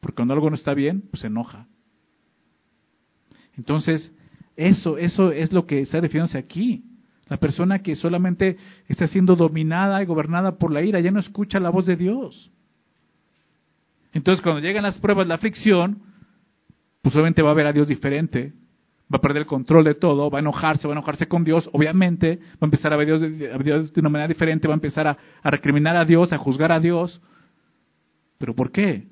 Porque 0.00 0.16
cuando 0.16 0.34
algo 0.34 0.50
no 0.50 0.56
está 0.56 0.74
bien, 0.74 1.02
pues 1.10 1.20
se 1.20 1.28
enoja. 1.28 1.66
Entonces, 3.56 4.12
eso, 4.56 4.98
eso 4.98 5.30
es 5.30 5.52
lo 5.52 5.66
que 5.66 5.80
está 5.80 6.00
refiriéndose 6.00 6.38
aquí. 6.38 6.84
La 7.28 7.36
persona 7.38 7.82
que 7.82 7.94
solamente 7.94 8.56
está 8.88 9.06
siendo 9.06 9.36
dominada 9.36 10.02
y 10.02 10.06
gobernada 10.06 10.58
por 10.58 10.72
la 10.72 10.82
ira, 10.82 11.00
ya 11.00 11.10
no 11.10 11.20
escucha 11.20 11.60
la 11.60 11.70
voz 11.70 11.86
de 11.86 11.96
Dios. 11.96 12.50
Entonces, 14.12 14.42
cuando 14.42 14.60
llegan 14.60 14.82
las 14.82 14.98
pruebas, 14.98 15.26
la 15.26 15.34
aflicción, 15.34 16.02
pues 17.02 17.14
obviamente 17.14 17.42
va 17.42 17.50
a 17.50 17.54
ver 17.54 17.66
a 17.66 17.72
Dios 17.72 17.86
diferente, 17.88 18.52
va 19.12 19.18
a 19.18 19.20
perder 19.20 19.42
el 19.42 19.46
control 19.46 19.84
de 19.84 19.94
todo, 19.94 20.30
va 20.30 20.38
a 20.38 20.40
enojarse, 20.40 20.88
va 20.88 20.94
a 20.94 20.98
enojarse 20.98 21.28
con 21.28 21.44
Dios, 21.44 21.68
obviamente, 21.72 22.40
va 22.54 22.58
a 22.62 22.64
empezar 22.66 22.92
a 22.92 22.96
ver 22.96 23.12
a 23.12 23.58
Dios, 23.58 23.92
de 23.92 24.00
una 24.00 24.08
manera 24.08 24.28
diferente, 24.28 24.66
va 24.66 24.74
a 24.74 24.76
empezar 24.76 25.06
a, 25.06 25.16
a 25.42 25.50
recriminar 25.50 25.96
a 25.96 26.04
Dios, 26.04 26.32
a 26.32 26.38
juzgar 26.38 26.72
a 26.72 26.80
Dios. 26.80 27.20
¿Pero 28.38 28.54
por 28.54 28.72
qué? 28.72 29.06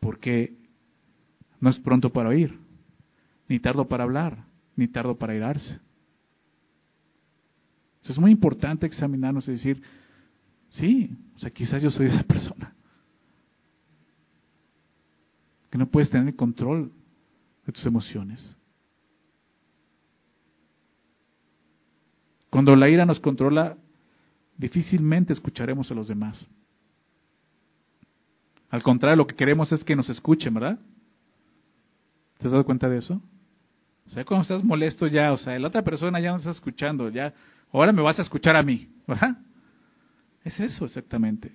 Porque 0.00 0.54
no 1.60 1.68
es 1.68 1.78
pronto 1.78 2.10
para 2.10 2.30
oír, 2.30 2.58
ni 3.48 3.60
tardo 3.60 3.86
para 3.86 4.04
hablar, 4.04 4.44
ni 4.76 4.88
tardo 4.88 5.16
para 5.16 5.34
irarse. 5.34 5.78
es 8.02 8.18
muy 8.18 8.30
importante 8.30 8.86
examinarnos 8.86 9.46
y 9.48 9.52
decir, 9.52 9.82
sí, 10.70 11.10
o 11.36 11.38
sea, 11.38 11.50
quizás 11.50 11.82
yo 11.82 11.90
soy 11.90 12.06
esa 12.06 12.22
persona. 12.22 12.74
Que 15.70 15.78
no 15.78 15.86
puedes 15.86 16.10
tener 16.10 16.28
el 16.28 16.36
control 16.36 16.90
de 17.66 17.72
tus 17.72 17.84
emociones. 17.86 18.56
Cuando 22.52 22.76
la 22.76 22.86
ira 22.90 23.06
nos 23.06 23.18
controla, 23.18 23.78
difícilmente 24.58 25.32
escucharemos 25.32 25.90
a 25.90 25.94
los 25.94 26.08
demás. 26.08 26.46
Al 28.68 28.82
contrario, 28.82 29.16
lo 29.16 29.26
que 29.26 29.34
queremos 29.34 29.72
es 29.72 29.82
que 29.82 29.96
nos 29.96 30.10
escuchen, 30.10 30.52
¿verdad? 30.52 30.78
¿Te 32.36 32.46
has 32.46 32.52
dado 32.52 32.66
cuenta 32.66 32.90
de 32.90 32.98
eso? 32.98 33.22
O 34.06 34.10
sea, 34.10 34.26
cuando 34.26 34.42
estás 34.42 34.62
molesto 34.62 35.06
ya, 35.06 35.32
o 35.32 35.38
sea, 35.38 35.58
la 35.58 35.68
otra 35.68 35.80
persona 35.80 36.20
ya 36.20 36.32
no 36.32 36.36
está 36.36 36.50
escuchando, 36.50 37.08
ya, 37.08 37.32
ahora 37.72 37.90
me 37.90 38.02
vas 38.02 38.18
a 38.18 38.22
escuchar 38.22 38.54
a 38.54 38.62
mí, 38.62 38.86
¿verdad? 39.06 39.38
Es 40.44 40.60
eso 40.60 40.84
exactamente. 40.84 41.52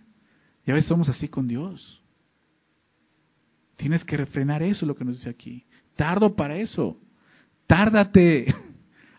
Y 0.66 0.72
a 0.72 0.74
veces 0.74 0.88
somos 0.88 1.10
así 1.10 1.28
con 1.28 1.48
Dios. 1.48 2.02
Tienes 3.76 4.04
que 4.04 4.18
refrenar 4.18 4.64
eso, 4.64 4.88
lo 4.88 4.96
que 4.96 5.06
nos 5.06 5.18
dice 5.18 5.30
aquí. 5.30 5.64
Tardo 5.96 6.36
para 6.36 6.58
eso. 6.58 6.98
Tárdate. 7.68 8.48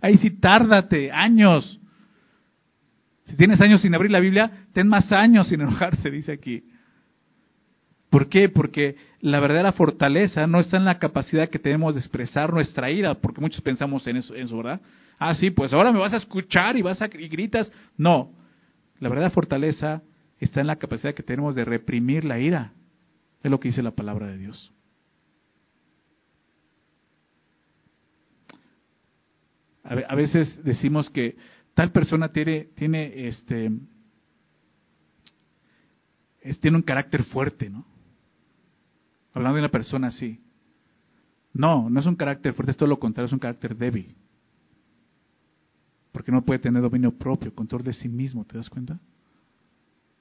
Ahí 0.00 0.16
sí, 0.18 0.30
tárdate, 0.30 1.10
años. 1.12 1.80
Si 3.24 3.36
tienes 3.36 3.60
años 3.60 3.82
sin 3.82 3.94
abrir 3.94 4.10
la 4.10 4.20
Biblia, 4.20 4.50
ten 4.72 4.88
más 4.88 5.12
años 5.12 5.48
sin 5.48 5.60
enojarte, 5.60 6.10
dice 6.10 6.32
aquí. 6.32 6.64
¿Por 8.10 8.28
qué? 8.28 8.48
Porque 8.48 8.96
la 9.20 9.38
verdadera 9.40 9.72
fortaleza 9.72 10.46
no 10.46 10.60
está 10.60 10.78
en 10.78 10.86
la 10.86 10.98
capacidad 10.98 11.50
que 11.50 11.58
tenemos 11.58 11.94
de 11.94 12.00
expresar 12.00 12.52
nuestra 12.52 12.90
ira, 12.90 13.14
porque 13.16 13.40
muchos 13.40 13.60
pensamos 13.60 14.06
en 14.06 14.16
eso, 14.16 14.34
eso 14.34 14.56
¿verdad? 14.56 14.80
Ah, 15.18 15.34
sí, 15.34 15.50
pues 15.50 15.72
ahora 15.72 15.92
me 15.92 15.98
vas 15.98 16.14
a 16.14 16.18
escuchar 16.18 16.76
y 16.76 16.82
vas 16.82 17.02
a 17.02 17.06
y 17.06 17.28
gritas. 17.28 17.70
No, 17.96 18.32
la 18.98 19.08
verdadera 19.08 19.30
fortaleza 19.30 20.02
está 20.38 20.60
en 20.60 20.68
la 20.68 20.76
capacidad 20.76 21.14
que 21.14 21.22
tenemos 21.22 21.54
de 21.54 21.64
reprimir 21.64 22.24
la 22.24 22.38
ira. 22.38 22.72
Es 23.42 23.50
lo 23.50 23.60
que 23.60 23.68
dice 23.68 23.82
la 23.82 23.90
palabra 23.90 24.26
de 24.28 24.38
Dios. 24.38 24.72
A 29.88 30.14
veces 30.14 30.62
decimos 30.64 31.08
que 31.08 31.36
tal 31.72 31.92
persona 31.92 32.30
tiene, 32.30 32.68
tiene, 32.74 33.26
este, 33.26 33.70
tiene 36.60 36.76
un 36.76 36.82
carácter 36.82 37.24
fuerte, 37.24 37.70
¿no? 37.70 37.86
Hablando 39.32 39.56
de 39.56 39.62
una 39.62 39.70
persona 39.70 40.08
así. 40.08 40.40
No, 41.54 41.88
no 41.88 42.00
es 42.00 42.06
un 42.06 42.16
carácter 42.16 42.52
fuerte, 42.52 42.72
es 42.72 42.76
todo 42.76 42.88
lo 42.88 42.98
contrario, 42.98 43.26
es 43.26 43.32
un 43.32 43.38
carácter 43.38 43.74
débil. 43.76 44.14
Porque 46.12 46.32
no 46.32 46.44
puede 46.44 46.58
tener 46.58 46.82
dominio 46.82 47.12
propio, 47.12 47.54
control 47.54 47.82
de 47.82 47.94
sí 47.94 48.10
mismo, 48.10 48.44
¿te 48.44 48.58
das 48.58 48.68
cuenta? 48.68 49.00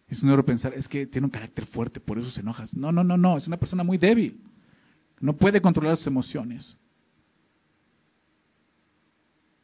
Es 0.08 0.24
un 0.24 0.30
error 0.30 0.46
pensar, 0.46 0.74
es 0.76 0.88
que 0.88 1.08
tiene 1.08 1.26
un 1.26 1.32
carácter 1.32 1.66
fuerte, 1.66 2.00
por 2.00 2.18
eso 2.18 2.30
se 2.30 2.40
enojas. 2.40 2.74
No, 2.74 2.94
no, 2.94 3.04
no, 3.04 3.18
no, 3.18 3.38
es 3.38 3.48
una 3.48 3.58
persona 3.58 3.84
muy 3.84 3.98
débil. 3.98 4.40
No 5.20 5.36
puede 5.36 5.62
controlar 5.62 5.98
sus 5.98 6.08
emociones. 6.08 6.78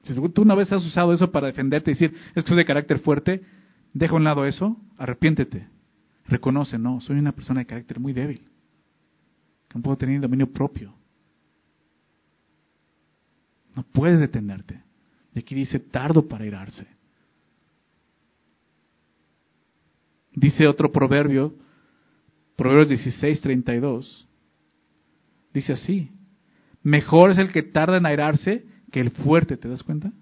Si 0.04 0.14
tú 0.14 0.42
una 0.42 0.56
vez 0.56 0.72
has 0.72 0.86
usado 0.86 1.14
eso 1.14 1.32
para 1.32 1.48
defenderte 1.48 1.92
y 1.92 1.94
decir, 1.94 2.14
es 2.36 2.44
que 2.44 2.50
soy 2.50 2.58
de 2.58 2.66
carácter 2.66 3.00
fuerte, 3.00 3.44
deja 3.94 4.14
a 4.14 4.18
un 4.18 4.24
lado 4.24 4.46
eso, 4.46 4.78
arrepiéntete. 4.98 5.68
Reconoce, 6.26 6.78
no, 6.78 7.02
soy 7.02 7.18
una 7.18 7.32
persona 7.32 7.62
de 7.62 7.66
carácter 7.66 8.00
muy 8.00 8.14
débil. 8.14 8.48
No 9.74 9.82
puedo 9.82 9.98
tener 9.98 10.22
dominio 10.22 10.52
propio. 10.52 10.94
No 13.76 13.84
puedes 13.84 14.20
detenerte. 14.20 14.82
Y 15.34 15.40
aquí 15.40 15.56
dice, 15.56 15.80
tardo 15.80 16.28
para 16.28 16.46
irarse. 16.46 16.86
Dice 20.36 20.68
otro 20.68 20.92
proverbio, 20.92 21.56
Proverbios 22.56 22.90
16, 22.90 23.42
32. 23.42 24.28
Dice 25.54 25.74
así, 25.74 26.12
mejor 26.82 27.32
es 27.32 27.38
el 27.38 27.52
que 27.52 27.64
tarda 27.64 27.98
en 27.98 28.06
airarse 28.06 28.66
que 28.94 29.00
el 29.02 29.10
fuerte, 29.10 29.58
¿te 29.58 29.68
das 29.68 29.82
cuenta? 29.82 30.14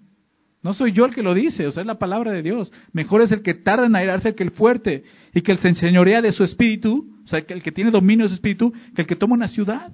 No 0.62 0.72
soy 0.72 0.92
yo 0.92 1.04
el 1.04 1.14
que 1.14 1.22
lo 1.22 1.34
dice, 1.34 1.66
o 1.66 1.70
sea, 1.70 1.82
es 1.82 1.86
la 1.86 1.98
palabra 1.98 2.32
de 2.32 2.42
Dios. 2.42 2.72
Mejor 2.92 3.20
es 3.20 3.30
el 3.30 3.42
que 3.42 3.52
tarda 3.52 3.84
en 3.84 3.94
airarse 3.94 4.34
que 4.34 4.42
el 4.42 4.52
fuerte 4.52 5.04
y 5.34 5.42
que 5.42 5.52
el 5.52 5.58
se 5.58 5.68
enseñorea 5.68 6.22
de 6.22 6.32
su 6.32 6.42
espíritu, 6.42 7.14
o 7.22 7.28
sea, 7.28 7.42
que 7.42 7.52
el 7.52 7.62
que 7.62 7.70
tiene 7.70 7.90
dominio 7.90 8.24
de 8.24 8.30
su 8.30 8.36
espíritu, 8.36 8.72
que 8.94 9.02
el 9.02 9.06
que 9.06 9.14
toma 9.14 9.34
una 9.34 9.48
ciudad. 9.48 9.92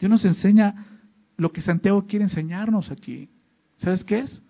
Dios 0.00 0.10
nos 0.10 0.24
enseña 0.24 0.74
lo 1.36 1.52
que 1.52 1.60
Santiago 1.60 2.04
quiere 2.04 2.24
enseñarnos 2.24 2.90
aquí. 2.90 3.30
¿Sabes 3.76 4.02
qué 4.02 4.18
es? 4.20 4.42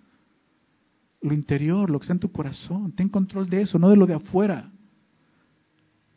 Lo 1.20 1.34
interior, 1.34 1.90
lo 1.90 1.98
que 1.98 2.04
está 2.04 2.14
en 2.14 2.20
tu 2.20 2.32
corazón. 2.32 2.92
Ten 2.92 3.10
control 3.10 3.50
de 3.50 3.60
eso, 3.60 3.78
no 3.78 3.90
de 3.90 3.96
lo 3.96 4.06
de 4.06 4.14
afuera. 4.14 4.72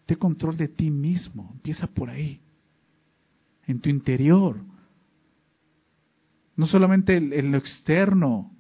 Ten 0.06 0.18
control 0.18 0.56
de 0.56 0.70
ti 0.70 0.90
mismo. 0.90 1.50
Empieza 1.56 1.88
por 1.88 2.10
ahí. 2.10 2.40
En 3.66 3.82
tu 3.82 3.90
interior 3.90 4.62
no 6.58 6.66
solamente 6.66 7.16
en 7.16 7.52
lo 7.52 7.58
externo, 7.58 8.52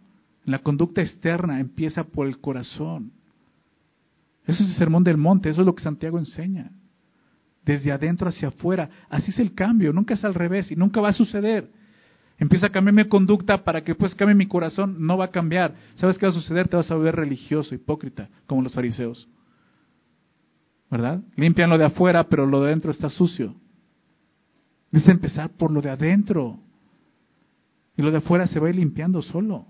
la 0.45 0.59
conducta 0.59 1.01
externa 1.01 1.59
empieza 1.59 2.05
por 2.05 2.27
el 2.27 2.39
corazón. 2.39 3.11
Eso 4.45 4.63
es 4.63 4.69
el 4.69 4.75
sermón 4.75 5.03
del 5.03 5.17
monte, 5.17 5.49
eso 5.49 5.61
es 5.61 5.67
lo 5.67 5.75
que 5.75 5.83
Santiago 5.83 6.19
enseña. 6.19 6.71
Desde 7.65 7.91
adentro 7.91 8.29
hacia 8.29 8.47
afuera. 8.47 8.89
Así 9.09 9.31
es 9.31 9.39
el 9.39 9.53
cambio, 9.53 9.91
nunca 9.91 10.13
es 10.13 10.23
al 10.23 10.35
revés 10.35 10.71
y 10.71 10.75
nunca 10.77 11.01
va 11.01 11.09
a 11.09 11.13
suceder. 11.13 11.69
Empieza 12.37 12.67
a 12.67 12.69
cambiar 12.69 12.93
mi 12.93 13.05
conducta 13.05 13.63
para 13.63 13.83
que 13.83 13.95
pues 13.95 14.13
cambie 14.13 14.35
mi 14.35 14.47
corazón, 14.47 14.95
no 14.99 15.17
va 15.17 15.25
a 15.25 15.31
cambiar. 15.31 15.73
¿Sabes 15.95 16.17
qué 16.17 16.27
va 16.27 16.29
a 16.29 16.35
suceder? 16.35 16.67
Te 16.67 16.77
vas 16.77 16.89
a 16.91 16.95
ver 16.95 17.15
religioso, 17.15 17.73
hipócrita, 17.73 18.29
como 18.45 18.61
los 18.61 18.73
fariseos. 18.73 19.27
¿Verdad? 20.89 21.21
Limpian 21.35 21.69
lo 21.69 21.79
de 21.79 21.85
afuera, 21.85 22.23
pero 22.29 22.45
lo 22.45 22.61
de 22.61 22.67
adentro 22.67 22.91
está 22.91 23.09
sucio. 23.09 23.55
Dice 24.91 25.11
empezar 25.11 25.49
por 25.49 25.71
lo 25.71 25.81
de 25.81 25.89
adentro. 25.89 26.59
Y 27.97 28.03
lo 28.03 28.11
de 28.11 28.19
afuera 28.19 28.47
se 28.47 28.59
va 28.59 28.67
a 28.67 28.69
ir 28.69 28.75
limpiando 28.75 29.21
solo. 29.21 29.65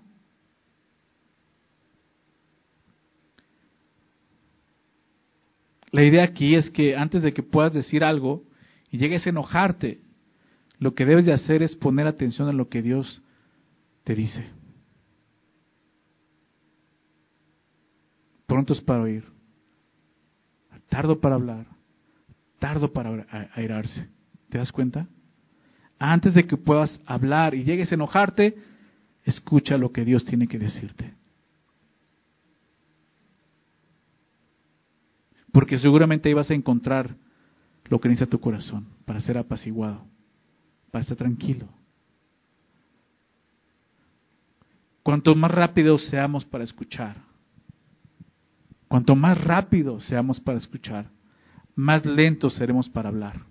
La 5.92 6.04
idea 6.04 6.24
aquí 6.24 6.54
es 6.54 6.70
que 6.70 6.96
antes 6.96 7.22
de 7.22 7.34
que 7.34 7.42
puedas 7.42 7.74
decir 7.74 8.04
algo 8.04 8.44
y 8.92 8.98
llegues 8.98 9.26
a 9.26 9.30
enojarte, 9.30 10.02
lo 10.78 10.94
que 10.94 11.06
debes 11.06 11.26
de 11.26 11.34
hacer 11.34 11.64
es 11.64 11.76
poner 11.76 12.06
atención 12.06 12.50
a 12.50 12.52
lo 12.52 12.68
que 12.68 12.82
Dios 12.82 13.22
te 14.04 14.14
dice. 14.14 14.46
Prontos 18.46 18.82
para 18.82 19.02
oír, 19.02 19.26
tardo 20.90 21.20
para 21.20 21.36
hablar, 21.36 21.66
tardo 22.60 22.92
para 22.92 23.26
airarse. 23.56 24.08
¿Te 24.50 24.58
das 24.58 24.72
cuenta? 24.72 25.08
Antes 26.00 26.34
de 26.34 26.46
que 26.46 26.58
puedas 26.58 27.00
hablar 27.06 27.56
y 27.56 27.64
llegues 27.64 27.92
a 27.92 27.96
enojarte, 27.96 28.58
escucha 29.24 29.78
lo 29.78 29.92
que 29.92 30.06
Dios 30.06 30.26
tiene 30.26 30.48
que 30.48 30.60
decirte. 30.60 31.14
Porque 35.52 35.78
seguramente 35.80 36.30
ahí 36.30 36.34
vas 36.34 36.52
a 36.52 36.54
encontrar 36.54 37.16
lo 37.86 38.00
que 38.00 38.10
necesita 38.10 38.30
tu 38.30 38.40
corazón 38.40 38.88
para 39.06 39.20
ser 39.22 39.38
apaciguado, 39.38 40.06
para 40.92 41.02
estar 41.02 41.18
tranquilo. 41.18 41.68
Cuanto 45.04 45.34
más 45.36 45.52
rápido 45.52 45.98
seamos 45.98 46.46
para 46.46 46.64
escuchar, 46.64 47.28
Cuanto 48.88 49.16
más 49.16 49.42
rápido 49.44 50.00
seamos 50.00 50.40
para 50.40 50.58
escuchar, 50.58 51.10
más 51.76 52.06
lentos 52.06 52.56
seremos 52.56 52.90
para 52.90 53.10
hablar. 53.10 53.42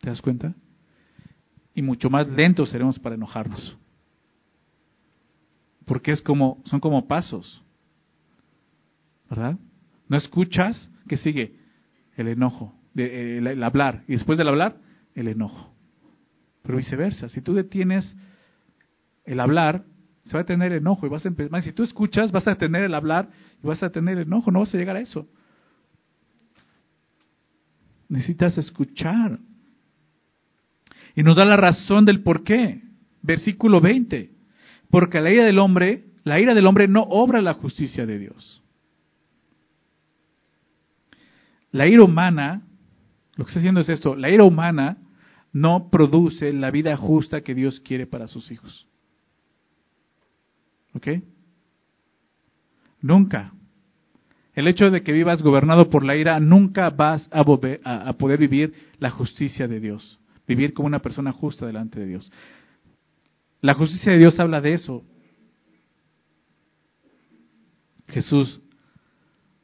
¿Te 0.00 0.08
das 0.08 0.22
cuenta? 0.22 0.54
Y 1.76 1.82
mucho 1.82 2.08
más 2.08 2.26
lentos 2.26 2.70
seremos 2.70 2.98
para 2.98 3.16
enojarnos. 3.16 3.76
Porque 5.84 6.10
es 6.10 6.22
como, 6.22 6.62
son 6.64 6.80
como 6.80 7.06
pasos. 7.06 7.62
¿Verdad? 9.28 9.58
No 10.08 10.16
escuchas, 10.16 10.90
¿qué 11.06 11.18
sigue? 11.18 11.58
El 12.16 12.28
enojo, 12.28 12.74
el, 12.94 13.62
hablar. 13.62 14.04
Y 14.08 14.12
después 14.12 14.38
del 14.38 14.48
hablar, 14.48 14.78
el 15.14 15.28
enojo. 15.28 15.74
Pero 16.62 16.78
viceversa, 16.78 17.28
si 17.28 17.42
tú 17.42 17.52
detienes 17.52 18.16
el 19.26 19.38
hablar, 19.38 19.84
se 20.24 20.32
va 20.32 20.40
a 20.40 20.46
tener 20.46 20.72
enojo 20.72 21.04
y 21.04 21.10
vas 21.10 21.26
a 21.26 21.28
empezar. 21.28 21.62
Si 21.62 21.72
tú 21.72 21.82
escuchas, 21.82 22.32
vas 22.32 22.48
a 22.48 22.54
tener 22.54 22.84
el 22.84 22.94
hablar 22.94 23.28
y 23.62 23.66
vas 23.66 23.82
a 23.82 23.90
tener 23.90 24.18
enojo, 24.18 24.50
no 24.50 24.60
vas 24.60 24.74
a 24.74 24.78
llegar 24.78 24.96
a 24.96 25.00
eso. 25.00 25.28
Necesitas 28.08 28.56
escuchar. 28.56 29.38
Y 31.16 31.22
nos 31.22 31.36
da 31.36 31.44
la 31.44 31.56
razón 31.56 32.04
del 32.04 32.22
por 32.22 32.44
qué. 32.44 32.82
Versículo 33.22 33.80
20. 33.80 34.30
Porque 34.90 35.20
la 35.20 35.32
ira 35.32 35.44
del 35.44 35.58
hombre, 35.58 36.04
la 36.22 36.38
ira 36.38 36.54
del 36.54 36.66
hombre 36.66 36.86
no 36.86 37.02
obra 37.02 37.40
la 37.40 37.54
justicia 37.54 38.06
de 38.06 38.18
Dios. 38.18 38.62
La 41.72 41.88
ira 41.88 42.04
humana, 42.04 42.62
lo 43.34 43.44
que 43.44 43.50
está 43.50 43.58
haciendo 43.58 43.80
es 43.80 43.88
esto, 43.88 44.14
la 44.14 44.30
ira 44.30 44.44
humana 44.44 44.98
no 45.52 45.88
produce 45.90 46.52
la 46.52 46.70
vida 46.70 46.96
justa 46.96 47.40
que 47.40 47.54
Dios 47.54 47.80
quiere 47.80 48.06
para 48.06 48.28
sus 48.28 48.50
hijos. 48.50 48.86
¿Ok? 50.92 51.08
Nunca. 53.00 53.52
El 54.54 54.68
hecho 54.68 54.90
de 54.90 55.02
que 55.02 55.12
vivas 55.12 55.42
gobernado 55.42 55.90
por 55.90 56.04
la 56.04 56.16
ira, 56.16 56.40
nunca 56.40 56.90
vas 56.90 57.28
a, 57.30 57.40
a, 57.40 58.12
poder 58.14 58.38
vivir 58.38 58.72
la 58.98 59.10
justicia 59.10 59.68
de 59.68 59.80
Dios, 59.80 60.18
vivir 60.46 60.72
como 60.72 60.86
una 60.86 61.00
persona 61.00 61.32
justa 61.32 61.66
delante 61.66 62.00
de 62.00 62.06
Dios. 62.06 62.32
La 63.60 63.74
justicia 63.74 64.12
de 64.12 64.18
Dios 64.18 64.38
habla 64.38 64.60
de 64.60 64.74
eso. 64.74 65.04
Jesús, 68.08 68.60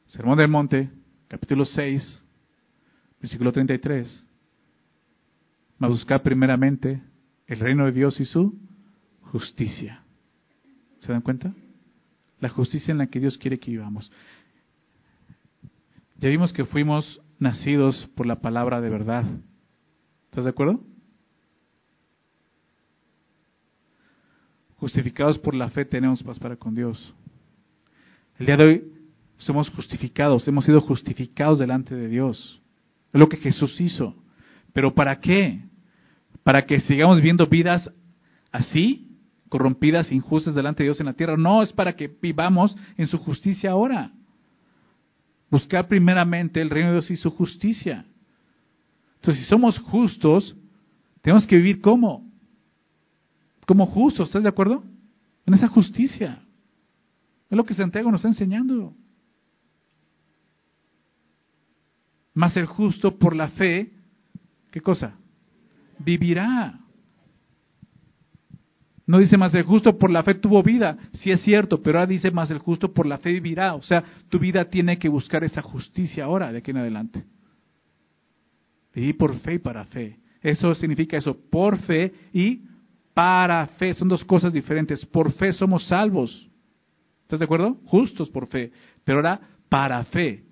Sermón 0.07 0.37
del 0.37 0.49
Monte, 0.49 0.89
capítulo 1.27 1.65
6, 1.65 2.23
versículo 3.19 3.51
33. 3.51 4.27
Va 5.81 5.87
a 5.87 5.89
buscar 5.89 6.21
primeramente 6.21 7.01
el 7.47 7.59
reino 7.59 7.85
de 7.85 7.91
Dios 7.91 8.19
y 8.19 8.25
su 8.25 8.59
justicia. 9.21 10.03
¿Se 10.99 11.11
dan 11.11 11.21
cuenta? 11.21 11.53
La 12.39 12.49
justicia 12.49 12.91
en 12.91 12.97
la 12.97 13.07
que 13.07 13.19
Dios 13.19 13.37
quiere 13.37 13.59
que 13.59 13.71
vivamos. 13.71 14.11
Ya 16.17 16.29
vimos 16.29 16.53
que 16.53 16.65
fuimos 16.65 17.21
nacidos 17.39 18.09
por 18.15 18.25
la 18.25 18.39
palabra 18.39 18.81
de 18.81 18.89
verdad. 18.89 19.25
¿Estás 20.33 20.45
de 20.45 20.49
acuerdo? 20.49 20.79
Justificados 24.77 25.37
por 25.37 25.53
la 25.53 25.69
fe 25.69 25.85
tenemos 25.85 26.23
paz 26.23 26.39
para 26.39 26.55
con 26.55 26.73
Dios. 26.73 27.13
El 28.39 28.47
día 28.47 28.57
de 28.57 28.65
hoy 28.65 28.83
somos 29.37 29.69
justificados, 29.69 30.47
hemos 30.47 30.65
sido 30.65 30.81
justificados 30.81 31.59
delante 31.59 31.93
de 31.93 32.07
Dios. 32.07 32.59
Es 33.13 33.19
lo 33.19 33.29
que 33.29 33.37
Jesús 33.37 33.79
hizo. 33.79 34.15
Pero 34.73 34.95
¿para 34.95 35.19
qué? 35.19 35.65
¿Para 36.41 36.65
que 36.65 36.79
sigamos 36.79 37.21
viendo 37.21 37.45
vidas 37.45 37.91
así, 38.51 39.15
corrompidas, 39.49 40.11
injustas 40.11 40.55
delante 40.55 40.81
de 40.81 40.87
Dios 40.87 40.99
en 40.99 41.05
la 41.05 41.13
tierra? 41.13 41.37
No, 41.37 41.61
es 41.61 41.71
para 41.71 41.95
que 41.95 42.07
vivamos 42.07 42.75
en 42.97 43.05
su 43.05 43.19
justicia 43.19 43.69
ahora. 43.69 44.11
Buscar 45.51 45.87
primeramente 45.87 46.59
el 46.59 46.71
reino 46.71 46.89
de 46.89 46.95
Dios 46.95 47.11
y 47.11 47.17
su 47.17 47.29
justicia. 47.29 48.07
Entonces, 49.23 49.45
si 49.45 49.49
somos 49.49 49.79
justos, 49.79 50.53
tenemos 51.21 51.47
que 51.47 51.55
vivir 51.55 51.79
como? 51.79 52.29
Como 53.65 53.85
justos, 53.85 54.27
¿estás 54.27 54.43
de 54.43 54.49
acuerdo? 54.49 54.83
En 55.45 55.53
esa 55.53 55.69
justicia. 55.69 56.43
Es 57.49 57.55
lo 57.55 57.63
que 57.63 57.73
Santiago 57.73 58.11
nos 58.11 58.19
está 58.19 58.27
enseñando. 58.27 58.93
Mas 62.33 62.57
el 62.57 62.65
justo 62.65 63.17
por 63.17 63.33
la 63.33 63.47
fe, 63.47 63.93
¿qué 64.71 64.81
cosa? 64.81 65.15
Vivirá. 65.99 66.81
No 69.07 69.19
dice 69.19 69.37
más 69.37 69.53
el 69.53 69.63
justo 69.63 69.97
por 69.97 70.11
la 70.11 70.23
fe 70.23 70.35
tuvo 70.35 70.61
vida, 70.63 70.97
sí 71.13 71.31
es 71.31 71.41
cierto, 71.43 71.81
pero 71.81 71.99
ahora 71.99 72.09
dice 72.09 72.29
más 72.29 72.51
el 72.51 72.59
justo 72.59 72.93
por 72.93 73.05
la 73.05 73.19
fe 73.19 73.31
vivirá. 73.31 73.75
O 73.75 73.83
sea, 73.83 74.03
tu 74.27 74.37
vida 74.37 74.65
tiene 74.65 74.99
que 74.99 75.07
buscar 75.07 75.45
esa 75.45 75.61
justicia 75.61 76.25
ahora, 76.25 76.51
de 76.51 76.57
aquí 76.57 76.71
en 76.71 76.77
adelante. 76.77 77.23
Vivir 78.93 79.17
por 79.17 79.35
fe 79.39 79.55
y 79.55 79.59
para 79.59 79.85
fe. 79.85 80.19
Eso 80.41 80.75
significa 80.75 81.17
eso, 81.17 81.35
por 81.49 81.77
fe 81.79 82.13
y 82.33 82.61
para 83.13 83.65
fe. 83.67 83.93
Son 83.93 84.07
dos 84.07 84.23
cosas 84.25 84.53
diferentes. 84.53 85.05
Por 85.05 85.31
fe 85.31 85.53
somos 85.53 85.87
salvos. 85.87 86.49
¿Estás 87.23 87.39
de 87.39 87.45
acuerdo? 87.45 87.77
Justos 87.85 88.29
por 88.29 88.47
fe. 88.47 88.71
Pero 89.03 89.19
ahora 89.19 89.41
para 89.69 90.03
fe. 90.05 90.43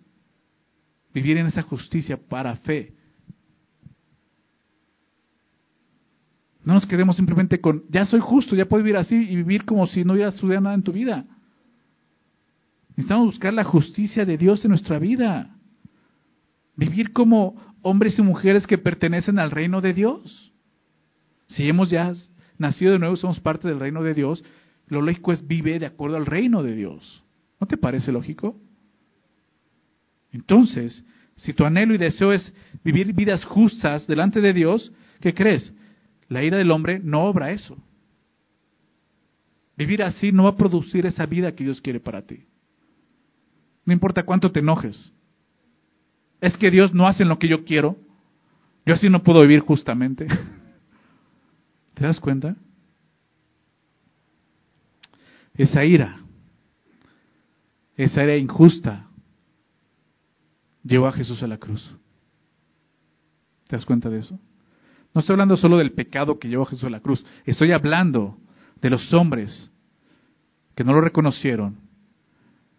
Vivir 1.13 1.37
en 1.37 1.47
esa 1.47 1.61
justicia 1.61 2.17
para 2.17 2.55
fe. 2.57 2.93
No 6.63 6.73
nos 6.73 6.85
quedemos 6.85 7.15
simplemente 7.15 7.59
con, 7.59 7.83
ya 7.89 8.05
soy 8.05 8.19
justo, 8.19 8.55
ya 8.55 8.65
puedo 8.65 8.83
vivir 8.83 8.97
así 8.97 9.15
y 9.15 9.35
vivir 9.35 9.65
como 9.65 9.87
si 9.87 10.03
no 10.03 10.13
hubiera 10.13 10.31
sucedido 10.31 10.61
nada 10.61 10.75
en 10.75 10.83
tu 10.83 10.91
vida. 10.91 11.25
Necesitamos 12.89 13.27
buscar 13.27 13.53
la 13.53 13.63
justicia 13.63 14.25
de 14.25 14.37
Dios 14.37 14.63
en 14.63 14.69
nuestra 14.69 14.99
vida. 14.99 15.55
Vivir 16.75 17.13
como 17.13 17.55
hombres 17.81 18.17
y 18.19 18.21
mujeres 18.21 18.67
que 18.67 18.77
pertenecen 18.77 19.39
al 19.39 19.51
reino 19.51 19.81
de 19.81 19.93
Dios. 19.93 20.51
Si 21.47 21.67
hemos 21.67 21.89
ya 21.89 22.13
nacido 22.57 22.93
de 22.93 22.99
nuevo, 22.99 23.15
somos 23.15 23.39
parte 23.39 23.67
del 23.67 23.79
reino 23.79 24.03
de 24.03 24.13
Dios, 24.13 24.43
lo 24.87 25.01
lógico 25.01 25.31
es 25.31 25.45
vive 25.47 25.79
de 25.79 25.85
acuerdo 25.85 26.17
al 26.17 26.25
reino 26.25 26.63
de 26.63 26.75
Dios. 26.75 27.23
¿No 27.59 27.67
te 27.67 27.77
parece 27.77 28.11
lógico? 28.11 28.57
Entonces, 30.31 31.03
si 31.35 31.53
tu 31.53 31.65
anhelo 31.65 31.93
y 31.93 31.97
deseo 31.97 32.31
es 32.31 32.53
vivir 32.83 33.13
vidas 33.13 33.43
justas 33.45 34.05
delante 34.07 34.41
de 34.41 34.53
Dios, 34.53 34.91
¿qué 35.19 35.33
crees? 35.33 35.73
La 36.27 36.43
ira 36.43 36.57
del 36.57 36.71
hombre 36.71 36.99
no 36.99 37.23
obra 37.23 37.51
eso. 37.51 37.77
Vivir 39.75 40.03
así 40.03 40.31
no 40.31 40.43
va 40.43 40.51
a 40.51 40.57
producir 40.57 41.05
esa 41.05 41.25
vida 41.25 41.53
que 41.53 41.63
Dios 41.63 41.81
quiere 41.81 41.99
para 41.99 42.21
ti. 42.21 42.45
No 43.85 43.93
importa 43.93 44.23
cuánto 44.23 44.51
te 44.51 44.59
enojes. 44.59 45.11
Es 46.41 46.57
que 46.57 46.71
Dios 46.71 46.93
no 46.93 47.07
hace 47.07 47.23
lo 47.23 47.39
que 47.39 47.47
yo 47.47 47.63
quiero. 47.63 47.95
Yo 48.85 48.95
así 48.95 49.09
no 49.09 49.23
puedo 49.23 49.41
vivir 49.41 49.59
justamente. 49.61 50.27
¿Te 51.93 52.03
das 52.03 52.19
cuenta? 52.19 52.55
Esa 55.53 55.85
ira, 55.85 56.19
esa 57.95 58.23
ira 58.23 58.37
injusta, 58.37 59.07
llevó 60.83 61.07
a 61.07 61.11
Jesús 61.11 61.43
a 61.43 61.47
la 61.47 61.57
cruz. 61.57 61.95
¿Te 63.67 63.75
das 63.75 63.85
cuenta 63.85 64.09
de 64.09 64.19
eso? 64.19 64.39
No 65.13 65.19
estoy 65.19 65.33
hablando 65.33 65.57
solo 65.57 65.77
del 65.77 65.91
pecado 65.91 66.39
que 66.39 66.47
llevó 66.47 66.63
a 66.63 66.67
Jesús 66.67 66.85
a 66.85 66.89
la 66.89 67.01
cruz, 67.01 67.25
estoy 67.45 67.73
hablando 67.73 68.37
de 68.81 68.89
los 68.89 69.13
hombres 69.13 69.69
que 70.73 70.83
no 70.83 70.93
lo 70.93 71.01
reconocieron 71.01 71.77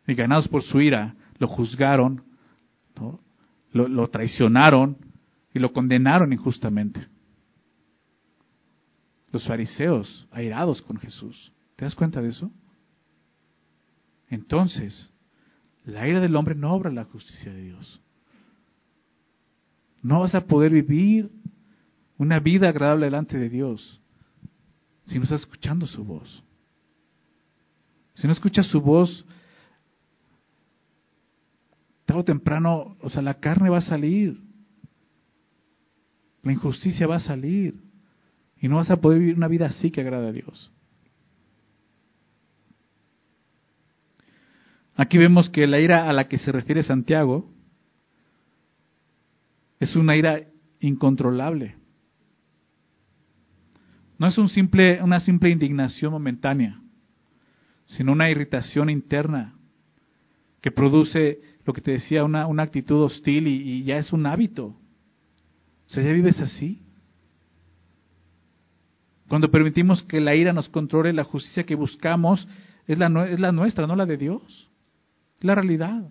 y 0.07 0.15
ganados 0.15 0.49
por 0.49 0.63
su 0.63 0.81
ira, 0.81 1.15
lo 1.39 1.47
juzgaron, 1.47 2.25
lo, 3.73 4.07
traicionaron 4.09 4.97
y 5.55 5.59
lo 5.59 5.73
condenaron 5.73 6.33
injustamente. 6.33 7.07
Los 9.31 9.47
fariseos 9.47 10.27
airados 10.31 10.83
con 10.83 10.99
Jesús. 10.99 11.53
¿Te 11.77 11.85
das 11.85 11.95
cuenta 11.95 12.21
de 12.21 12.29
eso? 12.29 12.51
Entonces, 14.29 15.11
la 15.85 16.07
ira 16.07 16.21
del 16.21 16.37
hombre 16.37 16.55
no 16.55 16.73
obra 16.73 16.91
la 16.91 17.05
justicia 17.05 17.53
de 17.53 17.63
Dios. 17.63 18.01
No 20.03 20.21
vas 20.21 20.35
a 20.35 20.47
poder 20.47 20.73
vivir 20.73 21.31
una 22.19 22.41
vida 22.41 22.69
agradable 22.69 23.07
delante 23.07 23.39
de 23.39 23.49
Dios 23.49 24.01
si 25.05 25.19
no 25.19 25.25
estás 25.25 25.41
escuchando 25.41 25.87
su 25.87 26.05
voz. 26.05 26.43
Si 28.15 28.27
no 28.27 28.33
escuchas 28.33 28.67
su 28.67 28.81
voz, 28.81 29.25
o 32.17 32.25
temprano, 32.25 32.97
o 33.01 33.09
sea, 33.09 33.23
la 33.23 33.35
carne 33.35 33.71
va 33.71 33.79
a 33.79 33.83
salir. 33.83 34.41
La 36.43 36.53
injusticia 36.53 37.07
va 37.07 37.17
a 37.17 37.21
salir. 37.21 37.75
Y 38.61 38.69
no 38.69 38.77
vas 38.77 38.91
a 38.91 39.01
poder 39.01 39.19
vivir 39.19 39.37
una 39.37 39.49
vida 39.49 39.67
así 39.67 39.91
que 39.91 40.01
agrada 40.01 40.29
a 40.29 40.33
Dios. 40.33 40.73
Aquí 44.95 45.19
vemos 45.19 45.49
que 45.51 45.67
la 45.67 45.81
ira 45.81 46.09
a 46.09 46.13
la 46.13 46.29
que 46.29 46.39
se 46.39 46.53
refiere 46.53 46.83
Santiago 46.83 47.51
es 49.81 49.97
una 49.97 50.17
ira 50.17 50.43
incontrolable. 50.81 51.77
No 54.19 54.29
es 54.29 54.39
un 54.39 54.49
simple, 54.49 55.03
una 55.03 55.19
simple 55.19 55.51
indignación 55.51 56.13
momentánea, 56.13 56.81
sino 57.85 58.13
una 58.13 58.31
irritación 58.31 58.91
interna 58.91 59.57
que 60.61 60.71
produce 60.71 61.41
lo 61.65 61.73
que 61.73 61.81
te 61.81 61.93
decía, 61.93 62.25
una, 62.25 62.47
una 62.47 62.65
actitud 62.65 63.03
hostil 63.03 63.47
y, 63.47 63.85
ya 63.85 63.97
es 63.97 64.13
un 64.13 64.27
hábito. 64.27 64.67
O 64.67 65.91
sea, 65.91 66.03
ya 66.03 66.13
vives 66.13 66.41
así. 66.41 66.83
Cuando 69.29 69.51
permitimos 69.51 70.03
que 70.03 70.21
la 70.21 70.35
ira 70.35 70.53
nos 70.53 70.69
controle, 70.69 71.13
la 71.13 71.25
justicia 71.25 71.65
que 71.65 71.75
buscamos 71.75 72.47
es 72.87 72.99
la, 72.99 73.27
es 73.29 73.41
la 73.41 73.53
nuestra, 73.53 73.87
no 73.87 73.97
la 73.97 74.07
de 74.07 74.17
Dios. 74.17 74.71
Es 75.39 75.45
la 75.45 75.55
realidad. 75.55 76.11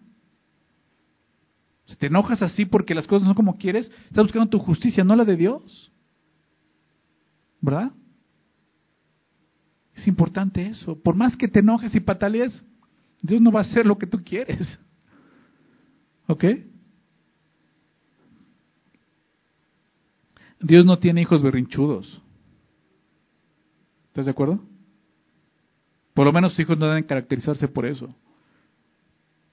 Si 1.86 1.98
te 1.98 2.08
enojas 2.08 2.42
así 2.42 2.66
porque 2.66 2.96
las 2.96 3.06
cosas 3.06 3.24
no 3.24 3.30
son 3.30 3.36
como 3.36 3.58
quieres, 3.58 3.92
estás 4.06 4.24
buscando 4.24 4.50
tu 4.50 4.60
justicia, 4.60 5.04
no 5.04 5.16
la 5.16 5.26
de 5.26 5.36
Dios. 5.36 5.92
¿Verdad? 7.60 7.92
Es 9.94 10.08
importante 10.08 10.66
eso. 10.66 10.98
Por 11.00 11.16
más 11.16 11.36
que 11.36 11.48
te 11.48 11.60
enojes 11.60 11.94
y 11.94 12.00
patalees, 12.00 12.64
Dios 13.22 13.42
no 13.42 13.52
va 13.52 13.60
a 13.60 13.64
hacer 13.64 13.86
lo 13.86 13.98
que 13.98 14.08
tú 14.08 14.24
quieres. 14.24 14.80
¿Ok? 16.28 16.46
Dios 20.60 20.86
no 20.86 21.00
tiene 21.00 21.22
hijos 21.22 21.42
berrinchudos. 21.42 22.22
¿Estás 24.08 24.26
de 24.26 24.32
acuerdo? 24.32 24.60
Por 26.14 26.26
lo 26.26 26.34
menos 26.34 26.52
sus 26.52 26.62
hijos 26.62 26.78
no 26.78 26.88
deben 26.88 27.04
caracterizarse 27.04 27.68
por 27.68 27.86
eso. 27.86 28.14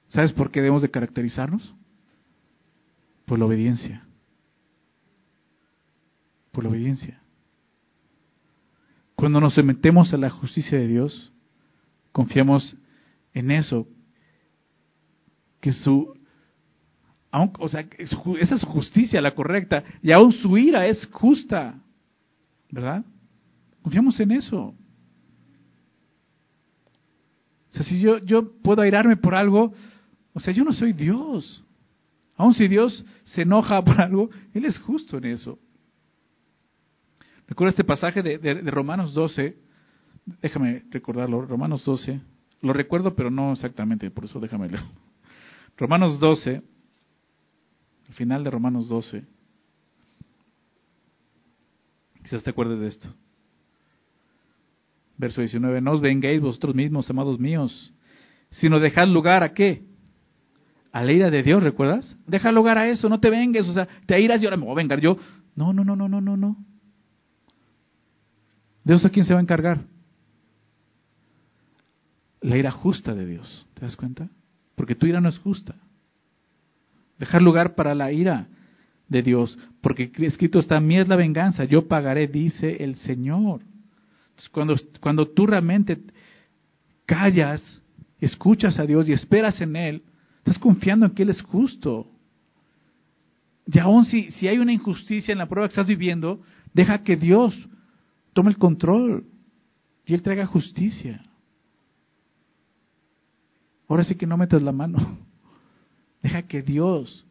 ¿Sabes 0.08 0.32
por 0.32 0.50
qué 0.50 0.60
debemos 0.60 0.82
de 0.82 0.90
caracterizarnos? 0.90 1.74
Por 3.24 3.38
la 3.38 3.44
obediencia. 3.44 4.06
Por 6.52 6.64
la 6.64 6.70
obediencia. 6.70 7.20
Cuando 9.14 9.40
nos 9.40 9.54
sometemos 9.54 10.12
a 10.12 10.16
la 10.16 10.30
justicia 10.30 10.78
de 10.78 10.88
Dios, 10.88 11.32
confiamos 12.12 12.76
en 13.32 13.50
eso, 13.50 13.86
que 15.60 15.72
su, 15.72 16.17
o 17.30 17.68
sea, 17.68 17.86
esa 17.98 18.54
es 18.54 18.62
justicia 18.64 19.20
la 19.20 19.34
correcta, 19.34 19.84
y 20.02 20.12
aún 20.12 20.32
su 20.32 20.56
ira 20.56 20.86
es 20.86 21.06
justa, 21.12 21.74
¿verdad? 22.70 23.04
Confiamos 23.82 24.18
en 24.20 24.32
eso. 24.32 24.74
O 27.68 27.72
sea, 27.72 27.82
si 27.82 28.00
yo, 28.00 28.18
yo 28.18 28.60
puedo 28.62 28.82
airarme 28.82 29.16
por 29.16 29.34
algo, 29.34 29.72
o 30.32 30.40
sea, 30.40 30.54
yo 30.54 30.64
no 30.64 30.72
soy 30.72 30.92
Dios. 30.92 31.64
Aun 32.36 32.54
si 32.54 32.68
Dios 32.68 33.04
se 33.24 33.42
enoja 33.42 33.82
por 33.84 34.00
algo, 34.00 34.30
Él 34.54 34.64
es 34.64 34.78
justo 34.78 35.18
en 35.18 35.26
eso. 35.26 35.58
Recuerda 37.46 37.70
este 37.70 37.84
pasaje 37.84 38.22
de, 38.22 38.38
de, 38.38 38.70
Romanos 38.70 39.14
12, 39.14 39.56
déjame 40.42 40.84
recordarlo, 40.90 41.40
Romanos 41.42 41.82
12, 41.84 42.20
lo 42.60 42.72
recuerdo 42.74 43.14
pero 43.14 43.30
no 43.30 43.52
exactamente, 43.52 44.10
por 44.10 44.26
eso 44.26 44.38
déjame 44.38 44.68
leer. 44.68 44.82
Romanos 45.78 46.20
12, 46.20 46.62
al 48.08 48.14
final 48.14 48.42
de 48.42 48.50
Romanos 48.50 48.88
12, 48.88 49.22
quizás 52.22 52.42
te 52.42 52.50
acuerdes 52.50 52.80
de 52.80 52.88
esto. 52.88 53.14
Verso 55.18 55.40
19, 55.40 55.80
no 55.80 55.92
os 55.92 56.00
vengáis 56.00 56.40
vosotros 56.40 56.74
mismos, 56.74 57.10
amados 57.10 57.38
míos, 57.38 57.92
sino 58.50 58.80
dejad 58.80 59.08
lugar 59.08 59.42
a 59.42 59.52
qué? 59.52 59.82
A 60.92 61.04
la 61.04 61.12
ira 61.12 61.30
de 61.30 61.42
Dios, 61.42 61.62
¿recuerdas? 61.62 62.16
Deja 62.26 62.50
lugar 62.50 62.78
a 62.78 62.88
eso, 62.88 63.08
no 63.08 63.20
te 63.20 63.28
vengues, 63.28 63.68
o 63.68 63.74
sea, 63.74 63.86
te 64.06 64.18
iras 64.20 64.42
y 64.42 64.46
ahora 64.46 64.56
me 64.56 64.64
voy 64.64 64.72
a 64.72 64.76
vengar 64.76 65.00
yo. 65.00 65.16
No, 65.54 65.72
no, 65.72 65.84
no, 65.84 65.96
no, 65.96 66.08
no, 66.08 66.20
no, 66.20 66.36
no. 66.36 66.56
¿Dios 68.84 69.04
a 69.04 69.10
quién 69.10 69.26
se 69.26 69.34
va 69.34 69.40
a 69.40 69.42
encargar? 69.42 69.80
La 72.40 72.56
ira 72.56 72.70
justa 72.70 73.14
de 73.14 73.26
Dios, 73.26 73.66
¿te 73.74 73.82
das 73.82 73.96
cuenta? 73.96 74.30
Porque 74.76 74.94
tu 74.94 75.06
ira 75.06 75.20
no 75.20 75.28
es 75.28 75.38
justa. 75.40 75.74
Dejar 77.18 77.42
lugar 77.42 77.74
para 77.74 77.94
la 77.94 78.12
ira 78.12 78.48
de 79.08 79.22
Dios, 79.22 79.58
porque 79.80 80.12
escrito 80.18 80.58
está, 80.58 80.80
mí 80.80 80.98
es 80.98 81.08
la 81.08 81.16
venganza, 81.16 81.64
yo 81.64 81.88
pagaré, 81.88 82.28
dice 82.28 82.82
el 82.84 82.96
Señor. 82.96 83.62
cuando, 84.52 84.76
cuando 85.00 85.28
tú 85.28 85.46
realmente 85.46 85.98
callas, 87.06 87.82
escuchas 88.20 88.78
a 88.78 88.84
Dios 88.84 89.08
y 89.08 89.12
esperas 89.12 89.60
en 89.60 89.76
Él, 89.76 90.02
estás 90.38 90.58
confiando 90.58 91.06
en 91.06 91.12
que 91.12 91.22
Él 91.22 91.30
es 91.30 91.42
justo. 91.42 92.10
Y 93.66 93.78
aún 93.78 94.04
si, 94.04 94.30
si 94.32 94.46
hay 94.46 94.58
una 94.58 94.72
injusticia 94.72 95.32
en 95.32 95.38
la 95.38 95.48
prueba 95.48 95.68
que 95.68 95.72
estás 95.72 95.86
viviendo, 95.86 96.40
deja 96.72 97.02
que 97.02 97.16
Dios 97.16 97.68
tome 98.32 98.50
el 98.50 98.58
control 98.58 99.26
y 100.06 100.14
Él 100.14 100.22
traiga 100.22 100.46
justicia. 100.46 101.22
Ahora 103.88 104.04
sí 104.04 104.14
que 104.14 104.26
no 104.26 104.36
metas 104.36 104.62
la 104.62 104.72
mano. 104.72 105.27
Deja 106.22 106.42
que 106.42 106.62
Dios 106.62 107.26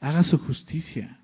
haga 0.00 0.22
su 0.22 0.38
justicia. 0.38 1.20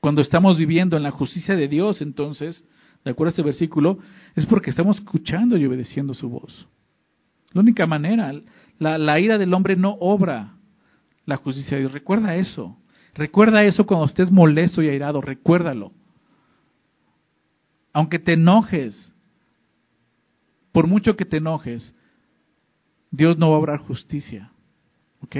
Cuando 0.00 0.22
estamos 0.22 0.56
viviendo 0.56 0.96
en 0.96 1.02
la 1.02 1.10
justicia 1.10 1.54
de 1.54 1.68
Dios, 1.68 2.00
entonces, 2.00 2.64
de 3.04 3.10
acuerdo 3.10 3.28
a 3.28 3.32
este 3.32 3.42
versículo, 3.42 3.98
es 4.34 4.46
porque 4.46 4.70
estamos 4.70 4.98
escuchando 4.98 5.56
y 5.58 5.66
obedeciendo 5.66 6.14
su 6.14 6.28
voz. 6.30 6.66
La 7.52 7.60
única 7.60 7.86
manera, 7.86 8.32
la, 8.78 9.20
ira 9.20 9.36
del 9.36 9.52
hombre 9.52 9.76
no 9.76 9.96
obra 10.00 10.54
la 11.26 11.36
justicia 11.36 11.76
de 11.76 11.82
Dios. 11.82 11.92
Recuerda 11.92 12.36
eso. 12.36 12.78
Recuerda 13.14 13.64
eso 13.64 13.86
cuando 13.86 14.06
estés 14.06 14.30
molesto 14.30 14.82
y 14.82 14.88
airado, 14.88 15.20
recuérdalo. 15.20 15.92
Aunque 17.92 18.18
te 18.18 18.34
enojes, 18.34 19.12
por 20.72 20.86
mucho 20.86 21.16
que 21.16 21.24
te 21.24 21.38
enojes, 21.38 21.94
Dios 23.10 23.38
no 23.38 23.50
va 23.50 23.56
a 23.56 23.60
obrar 23.60 23.78
justicia. 23.80 24.52
¿Ok? 25.22 25.36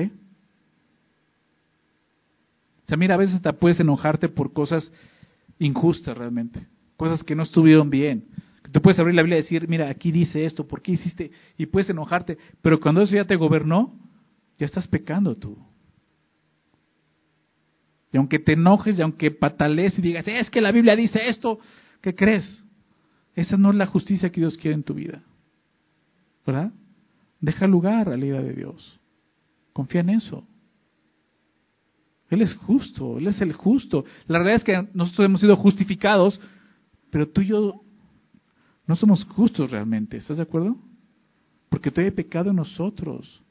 O 2.85 2.89
sea, 2.89 2.97
mira, 2.97 3.15
a 3.15 3.19
veces 3.19 3.41
te 3.41 3.53
puedes 3.53 3.79
enojarte 3.79 4.29
por 4.29 4.53
cosas 4.53 4.91
injustas 5.59 6.17
realmente, 6.19 6.67
cosas 6.97 7.23
que 7.23 7.37
no 7.37 7.45
estuvieron 7.45 7.89
bien. 7.89 8.25
Tú 8.73 8.81
puedes 8.83 8.99
abrir 8.99 9.15
la 9.15 9.23
Biblia 9.23 9.39
y 9.39 9.43
decir, 9.43 9.69
mira, 9.69 9.89
aquí 9.89 10.13
dice 10.13 10.45
esto, 10.45 10.67
¿por 10.67 10.83
qué 10.83 10.93
hiciste? 10.93 11.31
Y 11.57 11.67
puedes 11.67 11.91
enojarte, 11.91 12.39
pero 12.63 12.79
cuando 12.81 13.03
eso 13.03 13.15
ya 13.15 13.25
te 13.25 13.37
gobernó, 13.37 13.95
ya 14.59 14.67
estás 14.67 14.87
pecando 14.87 15.37
tú. 15.37 15.57
Y 18.13 18.17
aunque 18.17 18.39
te 18.39 18.53
enojes 18.53 18.99
y 18.99 19.03
aunque 19.03 19.31
patalees 19.31 19.99
y 19.99 20.03
digas, 20.03 20.27
es 20.27 20.51
que 20.51 20.61
la 20.61 20.73
Biblia 20.73 20.97
dice 20.97 21.29
esto, 21.29 21.59
¿qué 22.01 22.15
crees? 22.15 22.65
Esa 23.41 23.57
no 23.57 23.71
es 23.71 23.77
la 23.77 23.87
justicia 23.87 24.31
que 24.31 24.43
Dios 24.43 24.59
quiere 24.59 24.75
en 24.75 24.83
tu 24.83 24.93
vida. 24.93 25.23
¿Verdad? 26.47 26.75
Deja 27.41 27.67
lugar 27.67 28.11
a 28.11 28.17
la 28.19 28.27
ira 28.27 28.43
de 28.43 28.53
Dios. 28.53 29.01
Confía 29.73 30.03
en 30.03 30.11
eso. 30.11 30.47
Él 32.29 32.43
es 32.43 32.53
justo, 32.53 33.17
Él 33.17 33.29
es 33.29 33.41
el 33.41 33.55
justo. 33.55 34.05
La 34.27 34.41
realidad 34.41 34.57
es 34.57 34.65
que 34.65 34.89
nosotros 34.93 35.25
hemos 35.25 35.41
sido 35.41 35.57
justificados, 35.57 36.39
pero 37.09 37.31
tú 37.31 37.41
y 37.41 37.47
yo 37.47 37.81
no 38.87 38.95
somos 38.95 39.25
justos 39.25 39.71
realmente. 39.71 40.19
¿Estás 40.19 40.37
de 40.37 40.43
acuerdo? 40.43 40.77
Porque 41.71 41.91
todavía 41.91 42.11
hay 42.11 42.17
pecado 42.17 42.51
en 42.51 42.57
nosotros. 42.57 43.43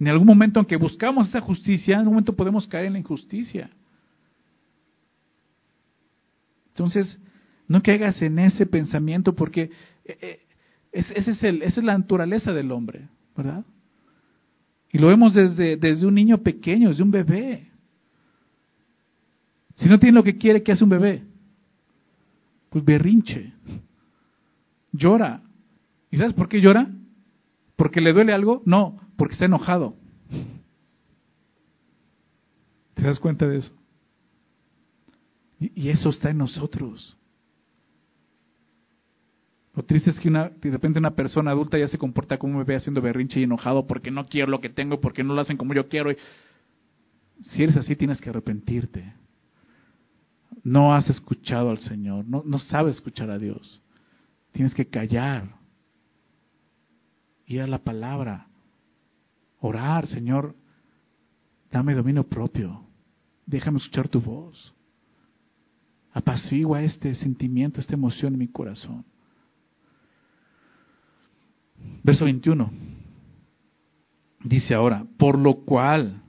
En 0.00 0.08
algún 0.08 0.26
momento, 0.26 0.58
aunque 0.58 0.74
buscamos 0.74 1.28
esa 1.28 1.40
justicia, 1.40 1.94
en 1.94 2.00
algún 2.00 2.14
momento 2.14 2.34
podemos 2.34 2.66
caer 2.66 2.86
en 2.86 2.94
la 2.94 2.98
injusticia. 2.98 3.70
Entonces, 6.70 7.20
no 7.70 7.84
caigas 7.84 8.20
en 8.20 8.40
ese 8.40 8.66
pensamiento 8.66 9.36
porque 9.36 9.70
eh, 10.04 10.18
eh, 10.20 10.40
es 10.90 11.08
esa 11.12 11.48
es 11.48 11.76
la 11.76 11.96
naturaleza 11.96 12.52
del 12.52 12.72
hombre, 12.72 13.06
¿verdad? 13.36 13.64
Y 14.90 14.98
lo 14.98 15.06
vemos 15.06 15.34
desde, 15.34 15.76
desde 15.76 16.04
un 16.04 16.14
niño 16.14 16.38
pequeño, 16.38 16.88
desde 16.88 17.04
un 17.04 17.12
bebé. 17.12 17.68
Si 19.76 19.88
no 19.88 20.00
tiene 20.00 20.16
lo 20.16 20.24
que 20.24 20.36
quiere, 20.36 20.64
¿qué 20.64 20.72
hace 20.72 20.82
un 20.82 20.90
bebé? 20.90 21.22
Pues 22.70 22.84
berrinche, 22.84 23.52
llora. 24.90 25.40
¿Y 26.10 26.16
sabes 26.16 26.32
por 26.32 26.48
qué 26.48 26.60
llora? 26.60 26.90
¿Porque 27.76 28.00
le 28.00 28.12
duele 28.12 28.32
algo? 28.32 28.62
No, 28.66 28.96
porque 29.16 29.34
está 29.34 29.44
enojado. 29.44 29.94
¿Te 32.94 33.02
das 33.04 33.20
cuenta 33.20 33.46
de 33.46 33.58
eso? 33.58 33.72
Y, 35.60 35.88
eso 35.88 36.08
está 36.08 36.30
en 36.30 36.38
nosotros. 36.38 37.16
Lo 39.74 39.84
triste 39.84 40.10
es 40.10 40.18
que 40.18 40.28
una, 40.28 40.48
de 40.48 40.70
repente 40.70 40.98
una 40.98 41.14
persona 41.14 41.52
adulta 41.52 41.78
ya 41.78 41.86
se 41.88 41.98
comporta 41.98 42.38
como 42.38 42.54
un 42.54 42.58
bebé 42.60 42.76
haciendo 42.76 43.00
berrinche 43.00 43.40
y 43.40 43.44
enojado 43.44 43.86
porque 43.86 44.10
no 44.10 44.26
quiero 44.26 44.50
lo 44.50 44.60
que 44.60 44.68
tengo, 44.68 45.00
porque 45.00 45.22
no 45.22 45.34
lo 45.34 45.40
hacen 45.40 45.56
como 45.56 45.74
yo 45.74 45.88
quiero. 45.88 46.10
si 47.42 47.62
eres 47.62 47.76
así, 47.76 47.94
tienes 47.94 48.20
que 48.20 48.30
arrepentirte. 48.30 49.14
No 50.64 50.94
has 50.94 51.08
escuchado 51.08 51.70
al 51.70 51.78
Señor, 51.78 52.26
no, 52.26 52.42
no 52.44 52.58
sabes 52.58 52.96
escuchar 52.96 53.30
a 53.30 53.38
Dios. 53.38 53.80
Tienes 54.52 54.74
que 54.74 54.86
callar, 54.86 55.54
ir 57.46 57.62
a 57.62 57.68
la 57.68 57.78
palabra, 57.78 58.48
orar, 59.60 60.08
Señor, 60.08 60.56
dame 61.70 61.94
dominio 61.94 62.24
propio, 62.24 62.84
déjame 63.46 63.78
escuchar 63.78 64.08
tu 64.08 64.20
voz 64.20 64.74
apacigua 66.12 66.82
este 66.82 67.14
sentimiento, 67.14 67.80
esta 67.80 67.94
emoción 67.94 68.32
en 68.34 68.40
mi 68.40 68.48
corazón. 68.48 69.04
Verso 72.02 72.24
21. 72.24 72.70
Dice 74.44 74.74
ahora, 74.74 75.04
por 75.18 75.38
lo 75.38 75.64
cual, 75.64 76.22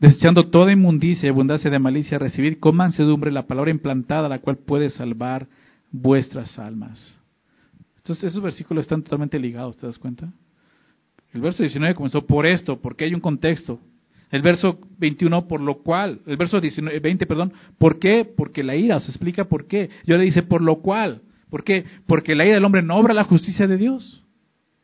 desechando 0.00 0.50
toda 0.50 0.72
inmundicia 0.72 1.26
y 1.26 1.30
abundancia 1.30 1.70
de 1.70 1.78
malicia, 1.78 2.18
recibid 2.18 2.58
con 2.58 2.76
mansedumbre 2.76 3.30
la 3.30 3.46
palabra 3.46 3.70
implantada, 3.70 4.28
la 4.28 4.40
cual 4.40 4.58
puede 4.58 4.90
salvar 4.90 5.46
vuestras 5.90 6.58
almas. 6.58 7.18
Entonces, 7.96 8.24
esos 8.24 8.42
versículos 8.42 8.84
están 8.84 9.02
totalmente 9.02 9.38
ligados, 9.38 9.76
¿te 9.76 9.86
das 9.86 9.98
cuenta? 9.98 10.32
El 11.32 11.40
verso 11.40 11.62
19 11.62 11.94
comenzó 11.94 12.26
por 12.26 12.46
esto, 12.46 12.80
porque 12.80 13.04
hay 13.04 13.14
un 13.14 13.20
contexto. 13.20 13.78
El 14.32 14.42
verso 14.42 14.78
21, 14.98 15.46
por 15.46 15.60
lo 15.60 15.82
cual. 15.82 16.20
El 16.26 16.36
verso 16.36 16.60
19, 16.60 16.98
20, 16.98 17.26
perdón. 17.26 17.52
¿Por 17.78 17.98
qué? 17.98 18.24
Porque 18.24 18.62
la 18.62 18.74
ira, 18.74 18.96
os 18.96 19.08
explica 19.08 19.44
por 19.44 19.66
qué. 19.66 19.90
Y 20.04 20.10
ahora 20.10 20.24
dice, 20.24 20.42
por 20.42 20.62
lo 20.62 20.80
cual. 20.80 21.22
¿Por 21.50 21.64
qué? 21.64 21.84
Porque 22.06 22.34
la 22.34 22.44
ira 22.44 22.54
del 22.54 22.64
hombre 22.64 22.82
no 22.82 22.96
obra 22.96 23.14
la 23.14 23.24
justicia 23.24 23.66
de 23.66 23.76
Dios. 23.76 24.24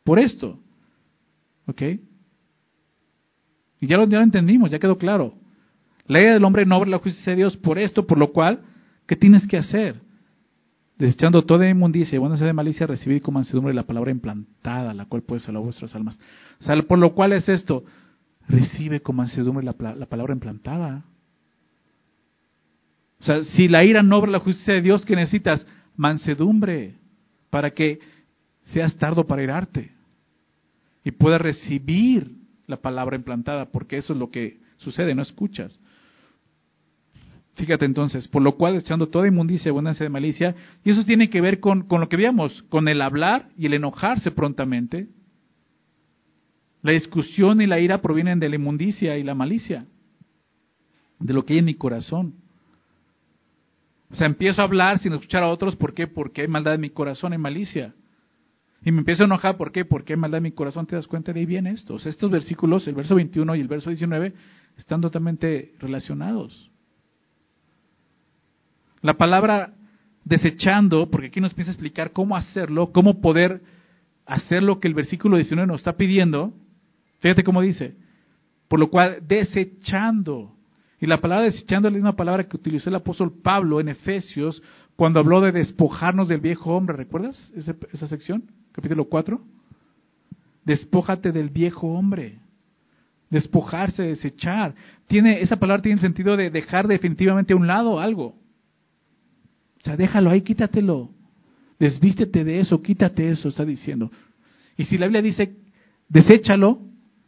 Por 0.03 0.19
esto. 0.19 0.59
¿Ok? 1.65 1.81
Y 3.81 3.87
ya 3.87 3.97
lo, 3.97 4.07
ya 4.07 4.21
entendimos, 4.21 4.71
ya 4.71 4.79
quedó 4.79 4.97
claro. 4.97 5.35
La 6.05 6.19
ira 6.19 6.33
del 6.33 6.43
hombre 6.43 6.65
no 6.65 6.77
obra 6.77 6.89
la 6.89 6.99
justicia 6.99 7.31
de 7.31 7.37
Dios. 7.37 7.57
Por 7.57 7.77
esto, 7.79 8.07
por 8.07 8.17
lo 8.17 8.31
cual, 8.31 8.61
¿qué 9.05 9.15
tienes 9.15 9.47
que 9.47 9.57
hacer? 9.57 10.01
desechando 10.99 11.43
toda 11.43 11.67
inmundicia 11.67 12.17
y 12.17 12.19
buena 12.19 12.35
de 12.35 12.53
malicia, 12.53 12.85
recibid 12.85 13.21
con 13.21 13.33
mansedumbre 13.33 13.73
la 13.73 13.83
palabra 13.83 14.11
implantada, 14.11 14.93
la 14.93 15.05
cual 15.05 15.23
puede 15.23 15.39
salvar 15.39 15.63
vuestras 15.63 15.95
almas. 15.95 16.19
por 16.87 16.99
lo 16.99 17.15
cual 17.15 17.31
es 17.31 17.47
esto, 17.47 17.85
recibe 18.49 18.99
con 19.01 19.15
mansedumbre 19.15 19.65
la, 19.65 19.95
la 19.95 20.05
palabra 20.07 20.33
implantada. 20.33 21.05
O 23.21 23.23
sea, 23.23 23.43
si 23.43 23.69
la 23.69 23.83
ira 23.85 24.03
no 24.03 24.17
obra 24.17 24.29
la 24.29 24.39
justicia 24.39 24.73
de 24.73 24.81
Dios, 24.81 25.05
¿qué 25.05 25.15
necesitas? 25.15 25.65
Mansedumbre, 25.95 26.95
para 27.49 27.71
que 27.71 27.99
seas 28.73 28.95
tardo 28.97 29.25
para 29.25 29.43
irarte 29.43 29.91
y 31.03 31.11
puedas 31.11 31.41
recibir 31.41 32.31
la 32.67 32.77
palabra 32.77 33.15
implantada, 33.15 33.65
porque 33.71 33.97
eso 33.97 34.13
es 34.13 34.19
lo 34.19 34.29
que 34.29 34.59
sucede, 34.77 35.15
no 35.15 35.21
escuchas. 35.21 35.79
Fíjate 37.55 37.85
entonces, 37.85 38.27
por 38.27 38.41
lo 38.41 38.55
cual 38.55 38.75
echando 38.75 39.09
toda 39.09 39.27
inmundicia 39.27 39.71
abundancia 39.71 40.03
de 40.03 40.09
malicia, 40.09 40.55
y 40.83 40.91
eso 40.91 41.03
tiene 41.03 41.29
que 41.29 41.41
ver 41.41 41.59
con, 41.59 41.83
con 41.83 41.99
lo 41.99 42.07
que 42.07 42.15
veíamos, 42.15 42.63
con 42.63 42.87
el 42.87 43.01
hablar 43.01 43.49
y 43.57 43.65
el 43.65 43.73
enojarse 43.73 44.31
prontamente. 44.31 45.07
La 46.81 46.93
discusión 46.93 47.59
y 47.61 47.67
la 47.67 47.79
ira 47.79 48.01
provienen 48.01 48.39
de 48.39 48.47
la 48.47 48.55
inmundicia 48.55 49.17
y 49.17 49.23
la 49.23 49.35
malicia, 49.35 49.85
de 51.19 51.33
lo 51.33 51.43
que 51.43 51.53
hay 51.53 51.59
en 51.59 51.65
mi 51.65 51.75
corazón. 51.75 52.35
O 54.11 54.15
sea, 54.15 54.27
empiezo 54.27 54.61
a 54.61 54.65
hablar 54.65 54.99
sin 54.99 55.13
escuchar 55.13 55.43
a 55.43 55.49
otros, 55.49 55.75
¿por 55.75 55.93
qué? 55.93 56.07
Porque 56.07 56.41
hay 56.41 56.47
maldad 56.47 56.75
en 56.75 56.81
mi 56.81 56.89
corazón, 56.89 57.33
hay 57.33 57.39
malicia. 57.39 57.93
Y 58.83 58.91
me 58.91 58.99
empiezo 58.99 59.23
a 59.23 59.25
enojar, 59.25 59.57
¿por 59.57 59.71
qué? 59.71 59.83
Porque 59.83 60.15
maldad 60.15 60.41
mi 60.41 60.51
corazón, 60.51 60.85
te 60.85 60.95
das 60.95 61.07
cuenta 61.07 61.33
de 61.33 61.41
ahí 61.41 61.45
viene 61.45 61.71
esto. 61.71 61.95
O 61.95 61.99
sea, 61.99 62.09
estos 62.09 62.31
versículos, 62.31 62.87
el 62.87 62.95
verso 62.95 63.15
21 63.15 63.55
y 63.55 63.59
el 63.59 63.67
verso 63.67 63.89
19, 63.89 64.33
están 64.77 65.01
totalmente 65.01 65.73
relacionados. 65.79 66.71
La 69.01 69.15
palabra 69.15 69.73
desechando, 70.23 71.09
porque 71.09 71.27
aquí 71.27 71.41
nos 71.41 71.51
empieza 71.51 71.71
a 71.71 71.73
explicar 71.73 72.11
cómo 72.11 72.37
hacerlo, 72.37 72.91
cómo 72.91 73.19
poder 73.21 73.61
hacer 74.25 74.63
lo 74.63 74.79
que 74.79 74.87
el 74.87 74.93
versículo 74.93 75.35
19 75.37 75.67
nos 75.67 75.81
está 75.81 75.97
pidiendo. 75.97 76.53
Fíjate 77.19 77.43
cómo 77.43 77.61
dice. 77.61 77.95
Por 78.67 78.79
lo 78.79 78.89
cual, 78.89 79.23
desechando. 79.27 80.53
Y 81.01 81.05
la 81.07 81.19
palabra 81.19 81.45
desechando 81.45 81.87
es 81.87 81.93
la 81.93 81.97
misma 81.97 82.15
palabra 82.15 82.47
que 82.47 82.55
utilizó 82.55 82.89
el 82.89 82.95
apóstol 82.95 83.33
Pablo 83.41 83.79
en 83.79 83.89
Efesios 83.89 84.61
cuando 84.95 85.19
habló 85.19 85.41
de 85.41 85.51
despojarnos 85.51 86.27
del 86.27 86.41
viejo 86.41 86.75
hombre. 86.75 86.95
¿Recuerdas 86.95 87.51
esa, 87.55 87.75
esa 87.91 88.07
sección? 88.07 88.43
Capítulo 88.79 89.09
4. 89.09 89.41
Despójate 90.63 91.33
del 91.33 91.49
viejo 91.49 91.87
hombre. 91.87 92.39
Despojarse, 93.29 94.03
desechar. 94.03 94.73
Tiene, 95.05 95.41
esa 95.41 95.57
palabra 95.57 95.81
tiene 95.81 95.95
el 95.95 96.01
sentido 96.01 96.37
de 96.37 96.49
dejar 96.49 96.87
definitivamente 96.87 97.51
a 97.51 97.57
un 97.57 97.67
lado 97.67 97.99
algo. 97.99 98.27
O 98.27 99.83
sea, 99.83 99.97
déjalo 99.97 100.29
ahí, 100.29 100.43
quítatelo. 100.43 101.09
Desvístete 101.77 102.45
de 102.45 102.61
eso, 102.61 102.81
quítate 102.81 103.29
eso, 103.29 103.49
está 103.49 103.65
diciendo. 103.65 104.11
Y 104.77 104.85
si 104.85 104.97
la 104.97 105.07
Biblia 105.07 105.23
dice, 105.23 105.57
deséchalo, 106.07 106.79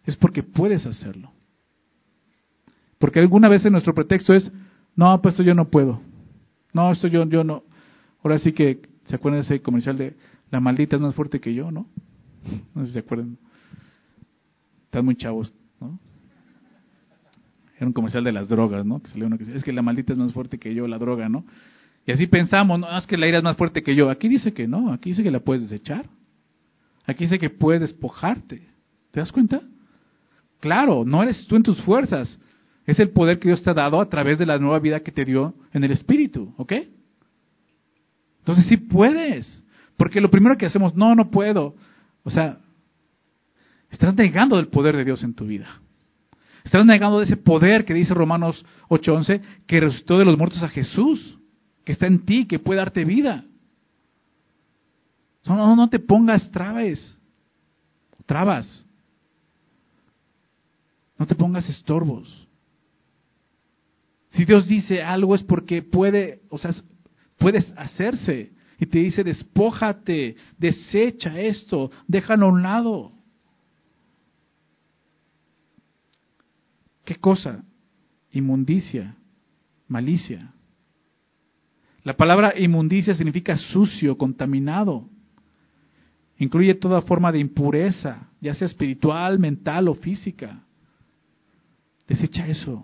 es 0.06 0.16
porque 0.16 0.44
puedes 0.44 0.86
hacerlo. 0.86 1.34
Porque 2.98 3.20
alguna 3.20 3.50
vez 3.50 3.70
nuestro 3.70 3.94
pretexto 3.94 4.34
es, 4.34 4.50
no, 4.96 5.22
pues 5.22 5.34
esto 5.34 5.44
yo 5.44 5.54
no 5.54 5.68
puedo. 5.68 6.00
No, 6.72 6.94
esto 6.94 7.10
yo, 7.10 7.26
yo 7.26 7.44
no. 7.44 7.64
Ahora 8.24 8.40
sí 8.40 8.54
que, 8.54 8.84
¿se 9.04 9.16
acuerdan 9.16 9.42
de 9.42 9.48
ese 9.48 9.62
comercial 9.62 9.98
de 9.98 10.16
la 10.52 10.60
maldita 10.60 10.96
es 10.96 11.02
más 11.02 11.16
fuerte 11.16 11.40
que 11.40 11.54
yo, 11.54 11.72
no? 11.72 11.88
No 12.76 12.82
sé 12.82 12.88
si 12.88 12.94
se 12.94 13.00
acuerdan. 13.00 13.38
Están 14.86 15.06
muy 15.06 15.16
chavos, 15.16 15.54
¿no? 15.80 16.00
Era 17.78 17.88
un 17.88 17.94
comercial 17.94 18.24
de 18.24 18.32
las 18.32 18.48
drogas, 18.50 18.86
¿no? 18.86 19.02
Que 19.02 19.10
salió 19.10 19.26
uno 19.26 19.38
que 19.38 19.46
dice, 19.46 19.58
es 19.58 19.64
que 19.64 19.74
la 19.74 19.82
maldita 19.82 20.14
es 20.14 20.20
más 20.20 20.34
fuerte 20.34 20.60
que 20.60 20.76
yo, 20.76 20.88
la 20.88 21.00
droga, 21.00 21.30
¿no? 21.30 21.46
Y 22.06 22.12
así 22.12 22.28
pensamos, 22.28 22.80
no, 22.80 22.98
es 22.98 23.08
que 23.08 23.18
la 23.18 23.28
ira 23.28 23.38
es 23.38 23.44
más 23.44 23.58
fuerte 23.58 23.82
que 23.84 23.96
yo. 23.96 24.10
Aquí 24.10 24.28
dice 24.28 24.54
que 24.54 24.68
no, 24.68 24.92
aquí 24.92 25.12
dice 25.12 25.24
que 25.24 25.32
la 25.32 25.40
puedes 25.40 25.64
desechar. 25.64 26.06
Aquí 27.06 27.24
dice 27.26 27.40
que 27.40 27.50
puedes 27.50 27.82
despojarte. 27.82 28.68
¿Te 29.12 29.20
das 29.20 29.32
cuenta? 29.32 29.62
Claro, 30.60 31.06
no 31.06 31.24
eres 31.24 31.46
tú 31.48 31.56
en 31.56 31.64
tus 31.64 31.82
fuerzas. 31.84 32.40
Es 32.86 33.00
el 33.00 33.10
poder 33.10 33.40
que 33.40 33.50
Dios 33.50 33.64
te 33.64 33.70
ha 33.70 33.74
dado 33.74 34.02
a 34.02 34.10
través 34.10 34.40
de 34.40 34.46
la 34.46 34.58
nueva 34.58 34.80
vida 34.80 35.02
que 35.02 35.12
te 35.12 35.26
dio 35.26 35.54
en 35.74 35.84
el 35.84 35.92
Espíritu, 35.92 36.54
¿ok? 36.58 36.74
Entonces 38.40 38.66
sí 38.68 38.78
puedes. 38.78 39.64
Porque 39.98 40.22
lo 40.22 40.30
primero 40.30 40.58
que 40.58 40.66
hacemos, 40.66 40.96
no, 40.96 41.16
no 41.16 41.30
puedo. 41.30 41.76
O 42.24 42.30
sea, 42.30 42.60
estás 43.90 44.16
negando 44.16 44.60
el 44.60 44.68
poder 44.68 44.96
de 44.98 45.06
Dios 45.06 45.24
en 45.24 45.34
tu 45.34 45.46
vida. 45.46 45.82
Estás 46.64 46.86
negando 46.86 47.22
ese 47.22 47.38
poder 47.38 47.86
que 47.86 47.94
dice 47.94 48.14
Romanos 48.14 48.66
8:11, 48.90 49.42
que 49.66 49.80
resucitó 49.80 50.20
de 50.20 50.26
los 50.26 50.38
muertos 50.38 50.62
a 50.64 50.70
Jesús 50.70 51.38
que 51.84 51.94
está 51.94 52.08
en 52.08 52.26
ti, 52.26 52.46
que 52.46 52.60
puede 52.60 52.80
darte 52.80 53.04
vida. 53.06 53.46
No, 55.46 55.76
no 55.76 55.90
te 55.90 56.00
pongas 56.00 56.52
trabas, 56.52 57.18
trabas. 58.26 58.86
No 61.18 61.26
te 61.26 61.36
pongas 61.36 61.68
estorbos. 61.70 62.48
Si 64.30 64.46
Dios 64.46 64.68
dice 64.68 65.04
algo 65.04 65.36
es 65.36 65.44
porque 65.44 65.82
puede, 65.82 66.42
o 66.50 66.58
sea, 66.58 66.72
puedes 67.38 67.72
hacerse. 67.76 68.52
Y 68.82 68.88
te 68.88 68.98
dice, 68.98 69.24
despójate, 69.24 70.36
desecha 70.58 71.40
esto, 71.40 71.92
déjalo 72.08 72.48
a 72.48 72.50
un 72.50 72.64
lado. 72.64 73.12
¿Qué 77.06 77.18
cosa? 77.18 77.64
Inmundicia, 78.32 79.16
malicia. 79.88 80.56
La 82.04 82.18
palabra 82.18 82.58
inmundicia 82.58 83.14
significa 83.14 83.56
sucio, 83.56 84.18
contaminado. 84.18 85.08
Incluye 86.40 86.74
toda 86.74 87.04
forma 87.04 87.32
de 87.32 87.38
impureza, 87.38 88.32
ya 88.42 88.56
sea 88.56 88.66
espiritual, 88.66 89.38
mental 89.38 89.90
o 89.90 89.94
física. 89.94 90.64
Desecha 92.08 92.48
eso. 92.48 92.84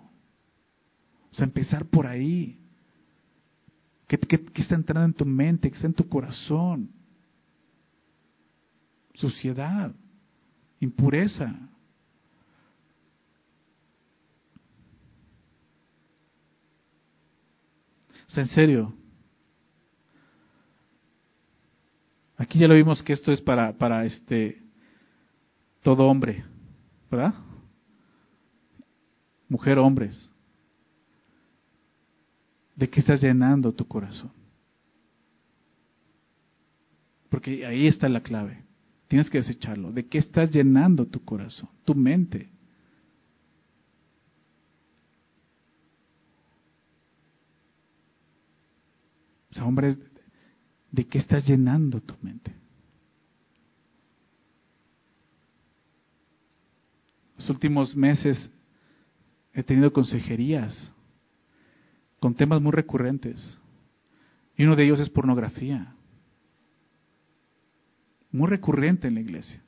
O 1.32 1.34
sea, 1.34 1.44
empezar 1.44 1.86
por 1.86 2.06
ahí. 2.06 2.60
¿Qué, 4.08 4.18
está 4.54 4.74
entrando 4.74 5.04
en 5.04 5.14
tu 5.14 5.24
mente? 5.24 5.70
¿Qué 5.70 5.76
está 5.76 5.86
en 5.86 5.94
tu 5.94 6.08
corazón? 6.08 6.90
Suciedad, 9.14 9.94
impureza. 10.80 11.54
O 18.36 18.40
en 18.40 18.48
serio, 18.48 18.94
Aquí 22.38 22.60
ya 22.60 22.68
lo 22.68 22.74
vimos 22.74 23.02
que 23.02 23.12
esto 23.12 23.32
es 23.32 23.40
para, 23.40 23.72
para 23.76 24.04
este 24.04 24.62
todo 25.82 26.06
hombre, 26.06 26.44
¿verdad? 27.10 27.34
Mujer, 29.48 29.78
hombres. 29.78 30.27
¿De 32.78 32.88
qué 32.88 33.00
estás 33.00 33.20
llenando 33.20 33.72
tu 33.72 33.88
corazón? 33.88 34.30
Porque 37.28 37.66
ahí 37.66 37.88
está 37.88 38.08
la 38.08 38.22
clave. 38.22 38.62
Tienes 39.08 39.28
que 39.28 39.38
desecharlo. 39.38 39.90
¿De 39.90 40.06
qué 40.06 40.18
estás 40.18 40.52
llenando 40.52 41.04
tu 41.04 41.24
corazón? 41.24 41.68
Tu 41.84 41.92
mente. 41.96 42.48
O 49.50 49.54
sea, 49.54 49.64
hombres, 49.64 49.98
de 50.92 51.04
qué 51.04 51.18
estás 51.18 51.44
llenando 51.48 51.98
tu 51.98 52.14
mente. 52.22 52.54
Los 57.38 57.50
últimos 57.50 57.96
meses 57.96 58.48
he 59.52 59.64
tenido 59.64 59.92
consejerías 59.92 60.92
con 62.20 62.34
temas 62.34 62.60
muy 62.60 62.72
recurrentes. 62.72 63.58
Y 64.56 64.64
uno 64.64 64.76
de 64.76 64.84
ellos 64.84 65.00
es 65.00 65.08
pornografía. 65.08 65.94
muy 68.30 68.46
recurrente 68.46 69.08
en 69.08 69.14
la 69.14 69.20
iglesia. 69.20 69.62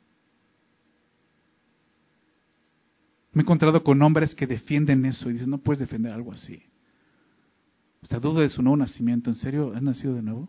Me 3.33 3.41
he 3.41 3.45
encontrado 3.45 3.83
con 3.83 4.03
hombres 4.03 4.35
que 4.35 4.47
defienden 4.47 5.07
eso 5.07 5.31
y 5.31 5.35
dicen, 5.35 5.51
no 5.51 5.59
puedes 5.59 5.79
defender 5.79 6.13
algo 6.13 6.33
así. 6.33 6.63
Hasta 8.03 8.19
duda 8.19 8.43
de 8.43 8.49
su 8.49 8.63
nuevo 8.63 8.77
nacimiento. 8.77 9.31
¿En 9.31 9.37
serio 9.37 9.73
has 9.75 9.83
nacido 9.83 10.15
de 10.15 10.23
nuevo? 10.23 10.49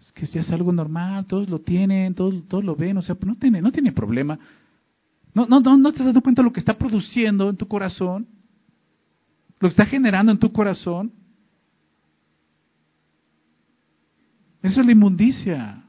Es 0.00 0.12
que 0.12 0.26
ya 0.26 0.40
es 0.40 0.50
algo 0.50 0.72
normal, 0.72 1.26
todos 1.26 1.48
lo 1.48 1.58
tienen, 1.60 2.14
todos, 2.14 2.46
todos 2.48 2.62
lo 2.62 2.76
ven, 2.76 2.96
o 2.98 3.02
sea, 3.02 3.16
no 3.24 3.34
tiene, 3.34 3.62
no 3.62 3.72
tiene 3.72 3.92
problema. 3.92 4.38
No, 5.34 5.46
no, 5.46 5.60
no, 5.60 5.76
no 5.76 5.92
te 5.92 6.04
dado 6.04 6.20
cuenta 6.20 6.42
de 6.42 6.46
lo 6.46 6.52
que 6.52 6.60
está 6.60 6.76
produciendo 6.76 7.48
en 7.50 7.56
tu 7.56 7.66
corazón, 7.66 8.28
lo 9.58 9.68
que 9.68 9.72
está 9.72 9.86
generando 9.86 10.32
en 10.32 10.38
tu 10.38 10.52
corazón. 10.52 11.12
Eso 14.62 14.80
es 14.80 14.86
la 14.86 14.92
inmundicia. 14.92 15.84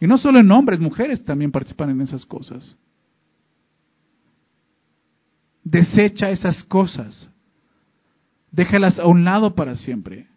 Y 0.00 0.06
no 0.06 0.18
solo 0.18 0.40
en 0.40 0.50
hombres, 0.50 0.80
mujeres 0.80 1.24
también 1.24 1.52
participan 1.52 1.90
en 1.90 2.00
esas 2.00 2.26
cosas. 2.26 2.76
Desecha 5.62 6.30
esas 6.30 6.62
cosas. 6.64 7.28
Déjalas 8.50 8.98
a 8.98 9.06
un 9.06 9.24
lado 9.24 9.54
para 9.54 9.74
siempre. 9.76 10.28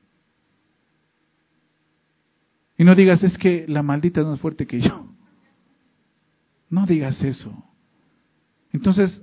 Y 2.78 2.84
no 2.84 2.95
digas, 2.95 3.24
es 3.24 3.38
que 3.38 3.66
la 3.68 3.82
maldita 3.82 4.22
es 4.22 4.28
más 4.28 4.39
fuerte 4.39 4.68
que 4.68 4.82
yo. 4.82 5.05
No 6.70 6.86
digas 6.86 7.24
eso. 7.24 7.64
Entonces, 8.74 9.22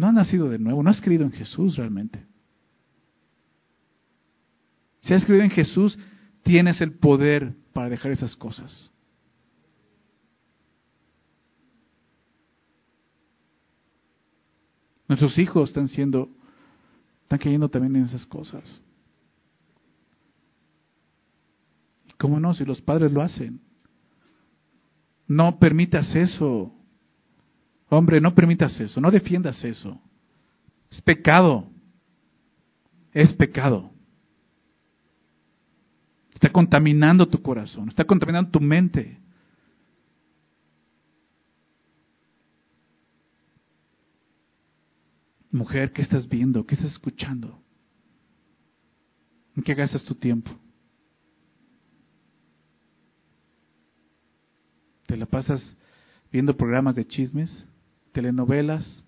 no 0.00 0.06
has 0.06 0.14
nacido 0.14 0.48
de 0.48 0.58
nuevo, 0.58 0.82
no 0.82 0.88
has 0.88 1.02
creído 1.02 1.24
en 1.24 1.32
Jesús 1.32 1.76
realmente. 1.76 2.26
Si 5.02 5.12
has 5.12 5.22
creído 5.26 5.44
en 5.44 5.50
Jesús, 5.50 5.98
tienes 6.42 6.80
el 6.80 6.94
poder 6.94 7.54
para 7.74 7.90
dejar 7.90 8.10
esas 8.10 8.34
cosas. 8.34 8.90
Nuestros 15.06 15.38
hijos 15.38 15.68
están 15.68 15.88
siendo, 15.88 16.30
están 17.24 17.38
cayendo 17.38 17.68
también 17.68 17.96
en 17.96 18.04
esas 18.04 18.24
cosas. 18.24 18.82
¿Y 22.08 22.12
cómo 22.14 22.40
no? 22.40 22.54
Si 22.54 22.64
los 22.64 22.80
padres 22.80 23.12
lo 23.12 23.20
hacen. 23.20 23.60
No 25.26 25.58
permitas 25.58 26.16
eso. 26.16 26.72
Hombre, 27.90 28.20
no 28.20 28.32
permitas 28.34 28.78
eso, 28.80 29.00
no 29.00 29.10
defiendas 29.10 29.62
eso. 29.64 30.00
Es 30.90 31.02
pecado. 31.02 31.68
Es 33.12 33.32
pecado. 33.32 33.90
Está 36.32 36.50
contaminando 36.50 37.28
tu 37.28 37.42
corazón, 37.42 37.88
está 37.88 38.04
contaminando 38.04 38.50
tu 38.50 38.60
mente. 38.60 39.18
Mujer, 45.50 45.92
¿qué 45.92 46.02
estás 46.02 46.28
viendo? 46.28 46.64
¿Qué 46.64 46.76
estás 46.76 46.92
escuchando? 46.92 47.60
¿En 49.56 49.64
qué 49.64 49.74
gastas 49.74 50.04
tu 50.04 50.14
tiempo? 50.14 50.52
¿Te 55.06 55.16
la 55.16 55.26
pasas 55.26 55.76
viendo 56.30 56.56
programas 56.56 56.94
de 56.94 57.04
chismes, 57.04 57.66
telenovelas, 58.12 59.04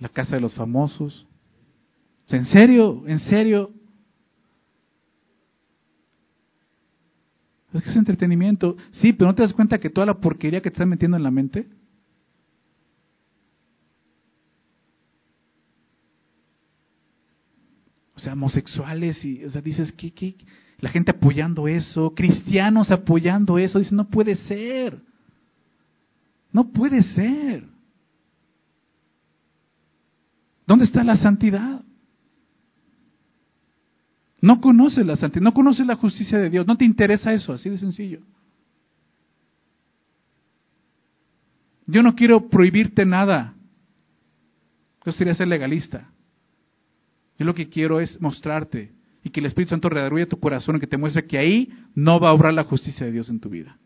la 0.00 0.08
casa 0.08 0.36
de 0.36 0.40
los 0.40 0.54
famosos? 0.54 1.26
¿En 2.28 2.44
serio? 2.46 3.04
¿En 3.06 3.18
serio? 3.20 3.72
Es 7.72 7.82
que 7.82 7.90
es 7.90 7.96
entretenimiento. 7.96 8.76
Sí, 8.92 9.12
pero 9.12 9.30
¿no 9.30 9.34
te 9.34 9.42
das 9.42 9.52
cuenta 9.52 9.78
que 9.78 9.90
toda 9.90 10.06
la 10.06 10.20
porquería 10.20 10.60
que 10.60 10.70
te 10.70 10.74
están 10.74 10.88
metiendo 10.88 11.16
en 11.16 11.22
la 11.22 11.30
mente? 11.30 11.66
O 18.14 18.20
sea, 18.20 18.32
homosexuales 18.32 19.24
y, 19.24 19.44
o 19.44 19.50
sea, 19.50 19.62
dices, 19.62 19.92
¿qué, 19.92 20.12
qué? 20.12 20.34
La 20.80 20.88
gente 20.88 21.12
apoyando 21.12 21.68
eso, 21.68 22.14
cristianos 22.14 22.90
apoyando 22.90 23.58
eso, 23.58 23.78
dice, 23.78 23.94
no 23.94 24.08
puede 24.08 24.34
ser. 24.34 25.00
No 26.52 26.70
puede 26.72 27.02
ser. 27.02 27.64
¿Dónde 30.66 30.84
está 30.84 31.02
la 31.02 31.16
santidad? 31.16 31.82
No 34.40 34.60
conoces 34.60 35.04
la 35.04 35.16
santidad, 35.16 35.42
no 35.42 35.54
conoces 35.54 35.86
la 35.86 35.96
justicia 35.96 36.38
de 36.38 36.50
Dios, 36.50 36.66
no 36.66 36.76
te 36.76 36.84
interesa 36.84 37.32
eso, 37.32 37.52
así 37.52 37.68
de 37.68 37.78
sencillo. 37.78 38.20
Yo 41.86 42.02
no 42.02 42.14
quiero 42.14 42.48
prohibirte 42.48 43.04
nada. 43.04 43.54
Yo 45.04 45.12
sería 45.12 45.34
ser 45.34 45.48
legalista. 45.48 46.10
Yo 47.38 47.46
lo 47.46 47.54
que 47.54 47.68
quiero 47.70 48.00
es 48.00 48.20
mostrarte 48.20 48.92
y 49.24 49.30
que 49.30 49.40
el 49.40 49.46
Espíritu 49.46 49.70
Santo 49.70 49.88
redarruye 49.88 50.26
tu 50.26 50.38
corazón 50.38 50.76
y 50.76 50.80
que 50.80 50.86
te 50.86 50.98
muestre 50.98 51.26
que 51.26 51.38
ahí 51.38 51.72
no 51.94 52.20
va 52.20 52.28
a 52.28 52.34
obrar 52.34 52.52
la 52.52 52.64
justicia 52.64 53.06
de 53.06 53.12
Dios 53.12 53.30
en 53.30 53.40
tu 53.40 53.48
vida. 53.48 53.78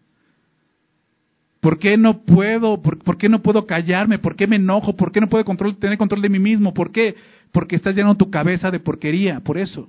¿Por 1.62 1.78
qué 1.78 1.96
no 1.96 2.24
puedo? 2.24 2.82
¿Por, 2.82 3.16
qué 3.18 3.28
no 3.28 3.40
puedo 3.40 3.68
callarme? 3.68 4.18
¿Por 4.18 4.34
qué 4.34 4.48
me 4.48 4.56
enojo? 4.56 4.96
¿Por 4.96 5.12
qué 5.12 5.20
no 5.20 5.28
puedo 5.28 5.44
tener 5.76 5.96
control 5.96 6.20
de 6.20 6.28
mí 6.28 6.40
mismo? 6.40 6.74
¿Por 6.74 6.90
qué? 6.90 7.14
Porque 7.52 7.76
estás 7.76 7.94
llenando 7.94 8.16
tu 8.16 8.32
cabeza 8.32 8.72
de 8.72 8.80
porquería, 8.80 9.38
por 9.38 9.58
eso. 9.58 9.88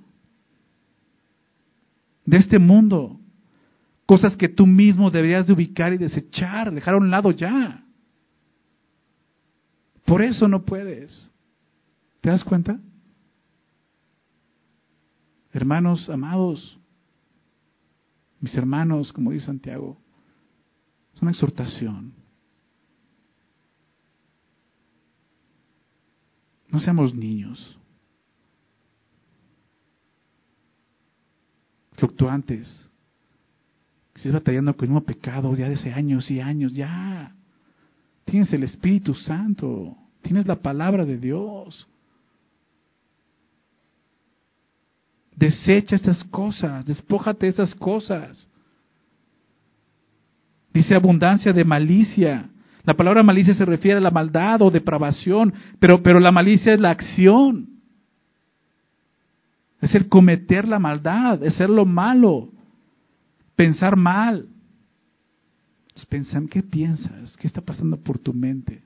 De 2.26 2.38
este 2.38 2.60
mundo. 2.60 3.20
Cosas 4.06 4.38
que 4.38 4.50
tú 4.50 4.68
mismo 4.68 5.10
deberías 5.10 5.48
de 5.48 5.54
ubicar 5.54 5.92
y 5.94 5.98
desechar, 5.98 6.72
dejar 6.72 6.94
a 6.94 6.98
un 6.98 7.10
lado 7.10 7.32
ya. 7.32 7.84
Por 10.06 10.22
eso 10.22 10.48
no 10.48 10.66
puedes. 10.66 11.32
¿Te 12.22 12.30
das 12.30 12.44
cuenta? 12.44 12.80
Hermanos 15.52 16.08
amados, 16.08 16.80
mis 18.40 18.56
hermanos, 18.56 19.12
como 19.12 19.32
dice 19.32 19.48
Santiago, 19.48 20.03
una 21.24 21.32
exhortación. 21.32 22.14
No 26.70 26.80
seamos 26.80 27.14
niños, 27.14 27.78
fluctuantes, 31.94 32.90
que 34.12 34.20
estés 34.20 34.34
batallando 34.34 34.76
con 34.76 34.88
mismo 34.88 35.04
pecado 35.04 35.56
ya 35.56 35.70
desde 35.70 35.94
años 35.94 36.30
y 36.30 36.40
años, 36.40 36.74
ya. 36.74 37.36
Tienes 38.26 38.52
el 38.54 38.64
Espíritu 38.64 39.14
Santo, 39.14 39.96
tienes 40.22 40.48
la 40.48 40.56
palabra 40.56 41.06
de 41.06 41.18
Dios. 41.18 41.88
Desecha 45.36 45.96
estas 45.96 46.24
cosas, 46.26 46.86
despójate 46.86 47.46
de 47.46 47.52
estas 47.52 47.74
cosas. 47.76 48.48
Dice 50.74 50.96
abundancia 50.96 51.54
de 51.54 51.64
malicia. 51.64 52.50
La 52.84 52.96
palabra 52.96 53.24
malicia 53.24 53.54
se 53.54 53.66
refiere 53.66 54.00
a 54.00 54.02
la 54.02 54.12
maldad 54.12 54.62
o 54.62 54.72
depravación, 54.72 55.54
pero, 55.80 56.02
pero 56.02 56.20
la 56.20 56.32
malicia 56.32 56.74
es 56.74 56.80
la 56.80 56.90
acción. 56.90 57.70
Es 59.82 59.94
el 59.96 60.10
cometer 60.10 60.68
la 60.68 60.80
maldad, 60.80 61.44
es 61.44 61.56
ser 61.56 61.70
lo 61.70 61.86
malo, 61.86 62.50
pensar 63.56 63.96
mal. 63.96 64.48
¿qué 66.50 66.64
piensas? 66.64 67.38
¿Qué 67.38 67.48
está 67.48 67.62
pasando 67.62 67.98
por 67.98 68.18
tu 68.18 68.34
mente? 68.34 68.82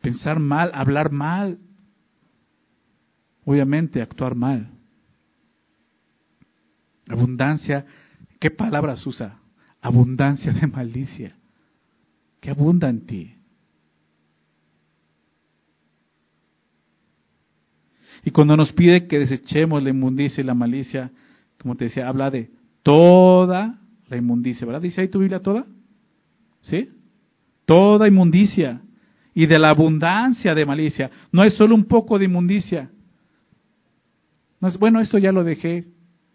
Pensar 0.00 0.38
mal, 0.38 0.70
hablar 0.74 1.10
mal, 1.10 1.58
obviamente 3.44 4.00
actuar 4.00 4.34
mal. 4.34 4.68
Abundancia, 7.08 7.86
¿qué 8.40 8.50
palabras 8.50 9.06
usa? 9.06 9.38
Abundancia 9.80 10.52
de 10.52 10.66
malicia. 10.66 11.36
¿Qué 12.40 12.50
abunda 12.50 12.88
en 12.88 13.06
ti? 13.06 13.34
Y 18.24 18.30
cuando 18.30 18.56
nos 18.56 18.72
pide 18.72 19.06
que 19.06 19.18
desechemos 19.18 19.82
la 19.82 19.90
inmundicia 19.90 20.42
y 20.42 20.44
la 20.44 20.54
malicia, 20.54 21.10
como 21.58 21.76
te 21.76 21.84
decía, 21.84 22.08
habla 22.08 22.30
de 22.30 22.50
toda 22.82 23.78
la 24.08 24.16
inmundicia, 24.16 24.66
¿verdad? 24.66 24.82
Dice 24.82 25.00
ahí 25.00 25.08
tu 25.08 25.20
Biblia 25.20 25.40
toda. 25.40 25.66
¿Sí? 26.60 26.90
Toda 27.64 28.08
inmundicia. 28.08 28.82
Y 29.34 29.46
de 29.46 29.58
la 29.58 29.68
abundancia 29.68 30.54
de 30.54 30.66
malicia. 30.66 31.10
No 31.32 31.44
es 31.44 31.54
solo 31.54 31.74
un 31.74 31.84
poco 31.84 32.18
de 32.18 32.24
inmundicia. 32.26 32.90
No 34.60 34.68
es, 34.68 34.78
bueno, 34.78 35.00
esto 35.00 35.16
ya 35.18 35.32
lo 35.32 35.44
dejé. 35.44 35.86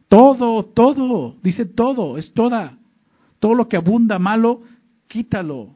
Todo, 0.08 0.64
todo, 0.66 1.36
dice 1.41 1.66
todo, 1.66 2.18
es 2.18 2.32
toda. 2.34 2.78
Todo 3.39 3.56
lo 3.56 3.68
que 3.68 3.78
abunda 3.78 4.20
malo, 4.20 4.62
quítalo. 5.08 5.76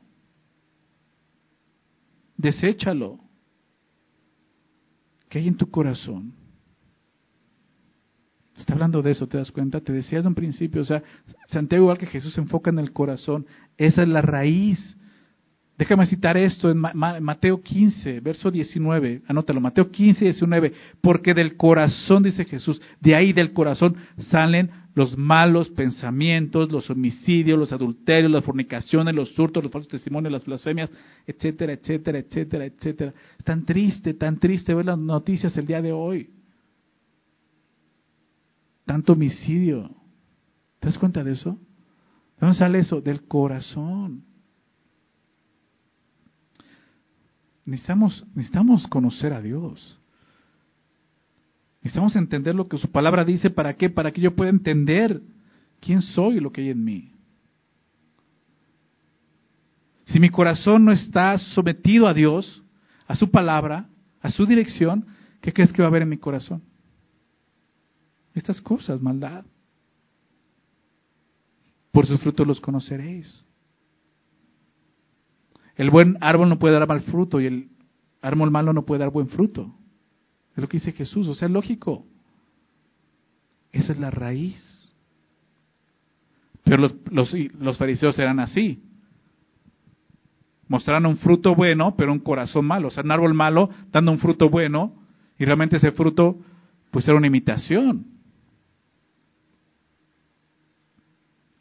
Deséchalo. 2.37 3.19
¿Qué 5.29 5.39
hay 5.39 5.47
en 5.47 5.57
tu 5.57 5.69
corazón? 5.69 6.33
Está 8.55 8.73
hablando 8.73 9.01
de 9.01 9.11
eso, 9.11 9.27
¿te 9.27 9.37
das 9.37 9.51
cuenta? 9.51 9.79
Te 9.79 9.93
decía 9.93 10.17
desde 10.17 10.27
un 10.27 10.35
principio, 10.35 10.81
o 10.81 10.85
sea, 10.85 11.01
Santiago 11.47 11.85
igual 11.85 11.97
que 11.97 12.07
Jesús 12.07 12.33
se 12.33 12.41
enfoca 12.41 12.69
en 12.69 12.79
el 12.79 12.91
corazón. 12.91 13.45
Esa 13.77 14.03
es 14.03 14.09
la 14.09 14.21
raíz. 14.21 14.97
Déjame 15.79 16.05
citar 16.05 16.37
esto 16.37 16.69
en 16.69 16.77
Mateo 16.77 17.61
15, 17.61 18.19
verso 18.19 18.51
19. 18.51 19.23
Anótalo, 19.25 19.61
Mateo 19.61 19.89
15, 19.89 20.25
19. 20.25 20.73
Porque 21.01 21.33
del 21.33 21.55
corazón, 21.55 22.21
dice 22.21 22.45
Jesús, 22.45 22.81
de 22.99 23.15
ahí 23.15 23.33
del 23.33 23.53
corazón 23.53 23.95
salen 24.29 24.69
los 24.93 25.17
malos 25.17 25.69
pensamientos, 25.69 26.71
los 26.71 26.89
homicidios, 26.89 27.57
los 27.57 27.71
adulterios, 27.71 28.29
las 28.29 28.43
fornicaciones, 28.43 29.15
los 29.15 29.39
hurtos, 29.39 29.63
los 29.63 29.71
falsos 29.71 29.87
testimonios, 29.87 30.33
las 30.33 30.45
blasfemias, 30.45 30.91
etcétera, 31.25 31.73
etcétera, 31.73 32.19
etcétera, 32.19 32.65
etcétera. 32.65 33.13
Es 33.39 33.45
tan 33.45 33.65
triste, 33.65 34.13
tan 34.13 34.37
triste 34.37 34.73
ver 34.73 34.85
las 34.85 34.99
noticias 34.99 35.55
el 35.57 35.65
día 35.65 35.81
de 35.81 35.93
hoy 35.93 36.29
tanto 38.89 39.13
homicidio. 39.13 39.87
¿Te 40.79 40.87
das 40.87 40.97
cuenta 40.97 41.23
de 41.23 41.33
eso? 41.33 41.51
¿De 41.51 41.57
dónde 42.41 42.57
sale 42.57 42.79
eso? 42.79 43.01
Del 43.01 43.27
corazón. 43.27 44.23
Necesitamos, 47.69 48.25
necesitamos 48.33 48.87
conocer 48.87 49.31
a 49.31 49.41
Dios. 49.41 49.99
Necesitamos 51.81 52.15
entender 52.15 52.55
lo 52.55 52.67
que 52.67 52.77
su 52.77 52.89
palabra 52.89 53.23
dice. 53.23 53.49
¿Para 53.49 53.75
qué? 53.75 53.89
Para 53.89 54.11
que 54.11 54.21
yo 54.21 54.35
pueda 54.35 54.49
entender 54.49 55.21
quién 55.79 56.01
soy 56.01 56.37
y 56.37 56.39
lo 56.39 56.51
que 56.51 56.61
hay 56.61 56.69
en 56.69 56.83
mí. 56.83 57.11
Si 60.05 60.19
mi 60.19 60.29
corazón 60.29 60.85
no 60.85 60.91
está 60.91 61.37
sometido 61.37 62.07
a 62.07 62.13
Dios, 62.15 62.63
a 63.07 63.15
su 63.15 63.29
palabra, 63.29 63.87
a 64.21 64.31
su 64.31 64.47
dirección, 64.47 65.05
¿qué 65.39 65.53
crees 65.53 65.71
que 65.71 65.83
va 65.83 65.87
a 65.87 65.89
haber 65.89 66.01
en 66.01 66.09
mi 66.09 66.17
corazón? 66.17 66.63
estas 68.33 68.61
cosas, 68.61 69.01
maldad. 69.01 69.43
Por 71.91 72.07
sus 72.07 72.21
frutos 72.21 72.47
los 72.47 72.61
conoceréis. 72.61 73.43
El 75.79 75.91
buen 75.91 76.17
árbol 76.19 76.49
no 76.49 76.59
puede 76.59 76.77
dar 76.77 76.85
mal 76.87 76.99
fruto 77.01 77.39
y 77.39 77.45
el 77.45 77.69
árbol 78.21 78.51
malo 78.51 78.73
no 78.73 78.85
puede 78.85 78.99
dar 78.99 79.11
buen 79.11 79.29
fruto. 79.29 79.73
Es 80.51 80.57
lo 80.57 80.67
que 80.67 80.77
dice 80.77 80.91
Jesús, 80.91 81.27
o 81.29 81.33
sea, 81.33 81.47
lógico. 81.47 82.05
Esa 83.71 83.93
es 83.93 83.99
la 83.99 84.11
raíz. 84.11 84.93
Pero 86.65 86.77
los, 86.77 86.95
los, 87.09 87.33
los 87.57 87.77
fariseos 87.77 88.19
eran 88.19 88.41
así. 88.41 88.83
Mostraron 90.67 91.05
un 91.05 91.15
fruto 91.15 91.55
bueno, 91.55 91.95
pero 91.95 92.11
un 92.11 92.19
corazón 92.19 92.65
malo. 92.65 92.89
O 92.89 92.91
sea, 92.91 93.03
un 93.03 93.11
árbol 93.11 93.33
malo 93.33 93.69
dando 93.89 94.11
un 94.11 94.19
fruto 94.19 94.49
bueno 94.49 94.93
y 95.37 95.45
realmente 95.45 95.77
ese 95.77 95.93
fruto 95.93 96.39
pues 96.91 97.07
era 97.07 97.15
una 97.15 97.27
imitación. 97.27 98.05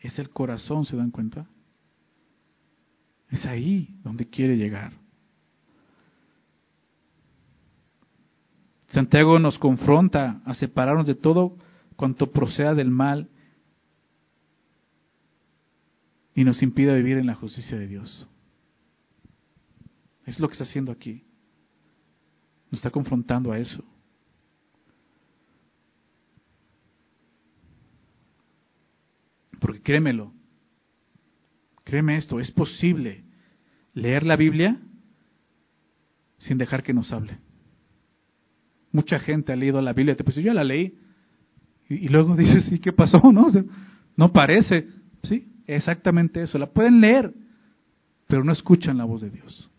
es 0.01 0.19
el 0.19 0.31
corazón, 0.31 0.85
¿se 0.85 0.97
dan 0.97 1.11
cuenta? 1.11 1.47
Es 3.31 3.45
ahí 3.45 3.99
donde 4.03 4.29
quiere 4.29 4.57
llegar. 4.57 4.93
Santiago 8.89 9.39
nos 9.39 9.59
confronta 9.59 10.41
a 10.45 10.55
separarnos 10.55 11.07
de 11.07 11.15
todo 11.15 11.57
cuanto 11.97 12.31
proceda 12.31 12.75
del 12.75 12.91
mal 12.91 13.29
y 16.35 16.45
nos 16.45 16.63
impide 16.63 16.95
vivir 16.95 17.19
en 17.19 17.27
la 17.27 17.35
justicia 17.35 17.77
de 17.77 17.87
Dios. 17.87 18.27
Es 20.25 20.39
lo 20.39 20.49
que 20.49 20.53
está 20.53 20.65
haciendo 20.65 20.93
aquí. 20.93 21.25
Nos 22.71 22.79
está 22.79 22.91
confrontando 22.91 23.53
a 23.53 23.59
eso. 23.59 23.83
Porque 29.59 29.83
créemelo, 29.83 30.33
créeme 31.89 32.19
esto, 32.19 32.39
es 32.39 32.51
posible 32.51 33.25
leer 33.95 34.23
la 34.25 34.37
Biblia 34.37 34.77
sin 36.37 36.59
dejar 36.59 36.83
que 36.83 36.93
nos 36.93 37.11
hable. 37.13 37.39
Mucha 38.93 39.19
gente 39.19 39.53
ha 39.53 39.57
leído 39.57 39.81
la 39.81 39.95
Biblia, 39.95 40.15
pues 40.17 40.37
yo 40.37 40.43
ya 40.43 40.55
la 40.55 40.65
leí, 40.65 40.99
y, 41.89 42.09
luego 42.09 42.37
dices, 42.37 42.71
¿y 42.71 42.79
qué 42.79 42.93
pasó? 42.93 43.21
No, 43.33 43.51
no 44.17 44.33
parece. 44.33 44.87
Sí, 45.23 45.49
exactamente 45.67 46.43
eso. 46.43 46.59
La 46.59 46.67
pueden 46.67 47.01
leer, 47.01 47.33
pero 48.27 48.45
no 48.45 48.53
escuchan 48.53 48.99
la 48.99 49.05
voz 49.05 49.23
de 49.23 49.31
Dios. 49.31 49.71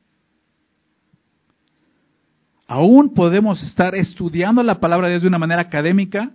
Aún 2.65 3.13
podemos 3.13 3.61
estar 3.63 3.93
estudiando 3.95 4.63
la 4.63 4.79
palabra 4.79 5.07
de 5.07 5.13
Dios 5.13 5.21
de 5.23 5.27
una 5.27 5.39
manera 5.39 5.61
académica 5.61 6.31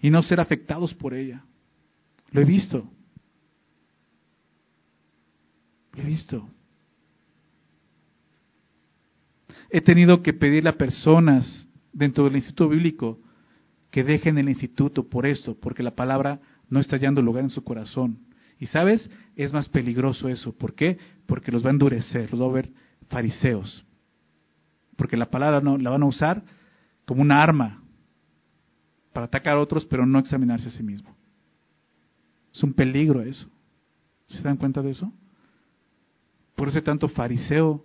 y 0.00 0.10
no 0.10 0.22
ser 0.22 0.40
afectados 0.40 0.94
por 0.94 1.14
ella. 1.14 1.42
Lo 2.30 2.40
he 2.40 2.44
visto. 2.44 2.88
Lo 5.87 5.87
he 6.00 6.04
visto. 6.04 6.48
He 9.70 9.80
tenido 9.80 10.22
que 10.22 10.32
pedirle 10.32 10.70
a 10.70 10.78
personas 10.78 11.68
dentro 11.92 12.24
del 12.24 12.36
instituto 12.36 12.68
bíblico 12.68 13.20
que 13.90 14.04
dejen 14.04 14.38
el 14.38 14.48
instituto 14.48 15.08
por 15.08 15.26
eso, 15.26 15.58
porque 15.58 15.82
la 15.82 15.94
palabra 15.94 16.40
no 16.68 16.80
está 16.80 16.96
hallando 16.96 17.22
lugar 17.22 17.44
en 17.44 17.50
su 17.50 17.64
corazón. 17.64 18.18
Y 18.58 18.66
sabes, 18.66 19.08
es 19.36 19.52
más 19.52 19.68
peligroso 19.68 20.28
eso. 20.28 20.52
¿Por 20.52 20.74
qué? 20.74 20.98
Porque 21.26 21.52
los 21.52 21.64
va 21.64 21.68
a 21.68 21.72
endurecer, 21.72 22.30
los 22.30 22.40
va 22.40 22.46
a 22.46 22.52
ver 22.52 22.70
fariseos. 23.08 23.84
Porque 24.96 25.16
la 25.16 25.30
palabra 25.30 25.60
no, 25.60 25.78
la 25.78 25.90
van 25.90 26.02
a 26.02 26.06
usar 26.06 26.42
como 27.04 27.22
una 27.22 27.42
arma 27.42 27.82
para 29.12 29.26
atacar 29.26 29.56
a 29.56 29.60
otros, 29.60 29.86
pero 29.86 30.04
no 30.04 30.18
examinarse 30.18 30.68
a 30.68 30.72
sí 30.72 30.82
mismo. 30.82 31.16
Es 32.52 32.62
un 32.62 32.72
peligro 32.72 33.22
eso. 33.22 33.48
¿Se 34.26 34.42
dan 34.42 34.56
cuenta 34.56 34.82
de 34.82 34.90
eso? 34.90 35.12
Por 36.58 36.66
eso 36.66 36.78
hay 36.78 36.82
tanto 36.82 37.08
fariseo 37.08 37.84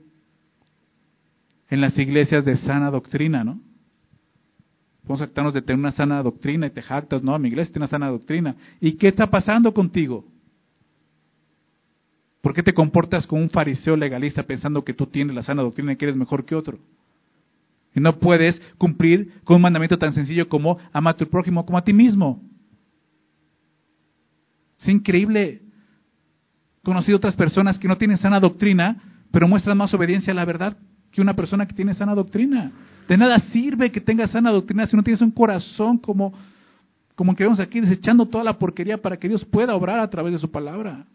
en 1.70 1.80
las 1.80 1.96
iglesias 2.00 2.44
de 2.44 2.58
sana 2.58 2.90
doctrina, 2.90 3.44
¿no? 3.44 3.62
Vamos 5.04 5.22
a 5.22 5.26
jactarnos 5.26 5.54
de 5.54 5.62
tener 5.62 5.80
una 5.80 5.92
sana 5.92 6.24
doctrina 6.24 6.66
y 6.66 6.72
te 6.72 6.82
jactas, 6.82 7.22
no, 7.22 7.38
mi 7.38 7.50
iglesia 7.50 7.72
tiene 7.72 7.84
una 7.84 7.92
sana 7.92 8.10
doctrina. 8.10 8.56
¿Y 8.82 8.94
qué 8.94 9.10
está 9.10 9.28
pasando 9.28 9.76
contigo? 9.76 10.26
¿Por 12.42 12.56
qué 12.56 12.64
te 12.64 12.74
comportas 12.74 13.28
como 13.28 13.44
un 13.44 13.52
fariseo 13.52 13.96
legalista 13.96 14.42
pensando 14.42 14.84
que 14.84 14.96
tú 14.96 15.06
tienes 15.06 15.36
la 15.36 15.44
sana 15.44 15.62
doctrina 15.62 15.94
y 15.94 15.96
que 15.96 16.06
eres 16.06 16.18
mejor 16.18 16.44
que 16.44 16.56
otro? 16.56 16.80
Y 17.94 18.00
no 18.00 18.18
puedes 18.18 18.60
cumplir 18.80 19.40
con 19.44 19.58
un 19.58 19.62
mandamiento 19.62 20.00
tan 20.00 20.14
sencillo 20.14 20.50
como 20.50 20.80
ama 20.92 21.12
a 21.12 21.18
tu 21.18 21.28
prójimo 21.28 21.64
como 21.64 21.78
a 21.78 21.84
ti 21.84 21.94
mismo. 21.94 22.42
Es 24.80 24.88
increíble. 24.88 25.62
Conocido 26.84 27.18
otras 27.18 27.36
personas 27.36 27.80
que 27.80 27.88
no 27.88 27.98
tienen 27.98 28.18
sana 28.18 28.40
doctrina, 28.40 28.98
pero 29.32 29.48
muestran 29.48 29.78
más 29.78 29.94
obediencia 29.94 30.32
a 30.32 30.36
la 30.36 30.46
verdad 30.46 30.78
que 31.12 31.22
una 31.22 31.34
persona 31.34 31.66
que 31.66 31.74
tiene 31.74 31.94
sana 31.94 32.14
doctrina. 32.14 32.72
De 33.08 33.18
nada 33.18 33.40
sirve 33.40 33.92
que 33.92 34.02
tengas 34.02 34.32
sana 34.32 34.52
doctrina 34.52 34.86
si 34.86 34.96
no 34.96 35.04
tienes 35.04 35.22
un 35.22 35.32
corazón 35.32 35.98
como, 35.98 36.34
como 37.16 37.36
que 37.36 37.44
vemos 37.44 37.60
aquí, 37.60 37.80
desechando 37.80 38.26
toda 38.26 38.44
la 38.44 38.60
porquería 38.60 39.02
para 39.02 39.18
que 39.18 39.30
Dios 39.30 39.46
pueda 39.46 39.76
obrar 39.76 40.00
a 40.00 40.10
través 40.10 40.34
de 40.34 40.40
su 40.40 40.52
palabra. 40.52 41.06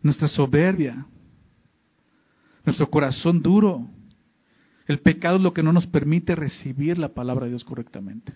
Nuestra 0.00 0.28
soberbia, 0.28 1.06
nuestro 2.64 2.88
corazón 2.88 3.42
duro, 3.42 3.88
el 4.88 5.00
pecado 5.00 5.36
es 5.36 5.42
lo 5.42 5.52
que 5.52 5.62
no 5.62 5.72
nos 5.72 5.86
permite 5.86 6.34
recibir 6.34 6.98
la 6.98 7.10
palabra 7.10 7.44
de 7.44 7.50
Dios 7.50 7.62
correctamente. 7.62 8.32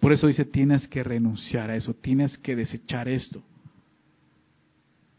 Por 0.00 0.12
eso 0.12 0.26
dice, 0.26 0.46
tienes 0.46 0.88
que 0.88 1.04
renunciar 1.04 1.70
a 1.70 1.76
eso, 1.76 1.94
tienes 1.94 2.36
que 2.38 2.56
desechar 2.56 3.08
esto. 3.08 3.42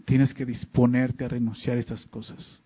Tienes 0.03 0.33
que 0.33 0.45
disponerte 0.45 1.23
a 1.23 1.29
renunciar 1.29 1.77
a 1.77 1.79
estas 1.79 2.05
cosas. 2.07 2.61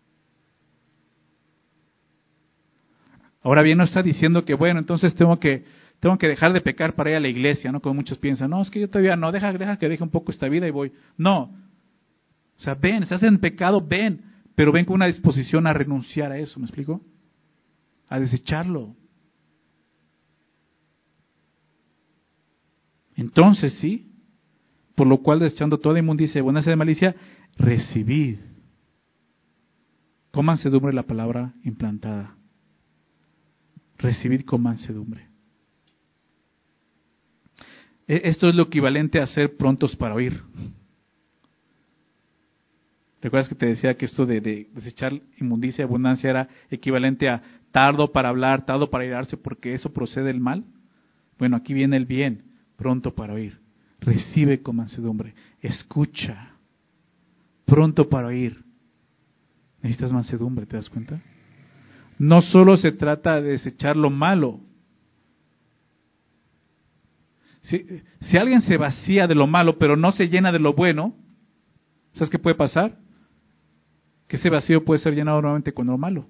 Ahora 3.43 3.61
bien, 3.61 3.77
no 3.77 3.83
está 3.83 4.01
diciendo 4.01 4.45
que, 4.45 4.55
bueno, 4.55 4.79
entonces 4.79 5.13
tengo 5.13 5.37
que, 5.37 5.65
tengo 5.99 6.17
que 6.17 6.27
dejar 6.27 6.53
de 6.53 6.61
pecar 6.61 6.95
para 6.95 7.11
ir 7.11 7.17
a 7.17 7.19
la 7.19 7.27
iglesia, 7.27 7.73
¿no? 7.73 7.81
Como 7.81 7.95
muchos 7.95 8.17
piensan, 8.17 8.51
no, 8.51 8.61
es 8.61 8.71
que 8.71 8.79
yo 8.79 8.89
todavía 8.89 9.17
no, 9.17 9.33
deja, 9.33 9.51
deja 9.51 9.77
que 9.77 9.89
deje 9.89 10.01
un 10.01 10.09
poco 10.09 10.31
esta 10.31 10.47
vida 10.47 10.65
y 10.65 10.71
voy. 10.71 10.93
No. 11.17 11.41
O 12.57 12.59
sea, 12.59 12.73
ven, 12.73 13.03
estás 13.03 13.21
en 13.21 13.37
pecado, 13.39 13.85
ven, 13.85 14.23
pero 14.55 14.71
ven 14.71 14.85
con 14.85 14.95
una 14.95 15.07
disposición 15.07 15.67
a 15.67 15.73
renunciar 15.73 16.31
a 16.31 16.39
eso, 16.39 16.57
¿me 16.59 16.65
explico? 16.65 17.01
A 18.09 18.19
desecharlo. 18.19 18.95
Entonces 23.15 23.73
sí, 23.79 24.11
por 24.95 25.07
lo 25.07 25.19
cual 25.19 25.39
desechando 25.39 25.79
toda 25.79 25.99
inmundicia 25.99 26.39
y 26.39 26.41
buena 26.41 26.61
de 26.61 26.75
malicia, 26.75 27.15
recibid. 27.57 28.39
Con 30.31 30.45
mansedumbre 30.45 30.93
la 30.93 31.03
palabra 31.03 31.53
implantada. 31.63 32.35
Recibid 33.97 34.41
con 34.45 34.61
mansedumbre. 34.61 35.27
E, 38.07 38.21
esto 38.25 38.47
es 38.47 38.55
lo 38.55 38.63
equivalente 38.63 39.19
a 39.19 39.27
ser 39.27 39.57
prontos 39.57 39.95
para 39.95 40.15
oír. 40.15 40.41
¿Recuerdas 43.27 43.49
que 43.49 43.55
te 43.55 43.65
decía 43.65 43.97
que 43.97 44.05
esto 44.05 44.25
de, 44.25 44.39
de 44.39 44.69
desechar 44.73 45.11
inmundicia 45.37 45.81
y 45.81 45.83
abundancia 45.83 46.29
era 46.29 46.47
equivalente 46.71 47.27
a 47.27 47.41
tardo 47.73 48.13
para 48.13 48.29
hablar, 48.29 48.65
tardo 48.65 48.89
para 48.89 49.03
irarse, 49.03 49.35
porque 49.35 49.73
eso 49.73 49.91
procede 49.91 50.27
del 50.27 50.39
mal? 50.39 50.63
Bueno, 51.37 51.57
aquí 51.57 51.73
viene 51.73 51.97
el 51.97 52.05
bien, 52.05 52.43
pronto 52.77 53.13
para 53.13 53.33
oír. 53.33 53.59
Recibe 53.99 54.61
con 54.61 54.77
mansedumbre, 54.77 55.33
escucha, 55.59 56.53
pronto 57.65 58.07
para 58.07 58.27
oír. 58.27 58.63
Necesitas 59.81 60.13
mansedumbre, 60.13 60.65
¿te 60.65 60.77
das 60.77 60.89
cuenta? 60.89 61.21
No 62.17 62.41
solo 62.41 62.77
se 62.77 62.93
trata 62.93 63.41
de 63.41 63.49
desechar 63.49 63.97
lo 63.97 64.09
malo. 64.09 64.61
Si, 67.59 67.85
si 68.21 68.37
alguien 68.37 68.61
se 68.61 68.77
vacía 68.77 69.27
de 69.27 69.35
lo 69.35 69.47
malo, 69.47 69.77
pero 69.77 69.97
no 69.97 70.13
se 70.13 70.29
llena 70.29 70.53
de 70.53 70.59
lo 70.59 70.71
bueno, 70.71 71.13
¿sabes 72.13 72.29
qué 72.29 72.39
puede 72.39 72.55
pasar? 72.55 73.05
Que 74.27 74.35
ese 74.35 74.49
vacío 74.49 74.83
puede 74.83 74.99
ser 74.99 75.13
llenado 75.13 75.41
nuevamente 75.41 75.73
con 75.73 75.87
lo 75.87 75.97
malo. 75.97 76.27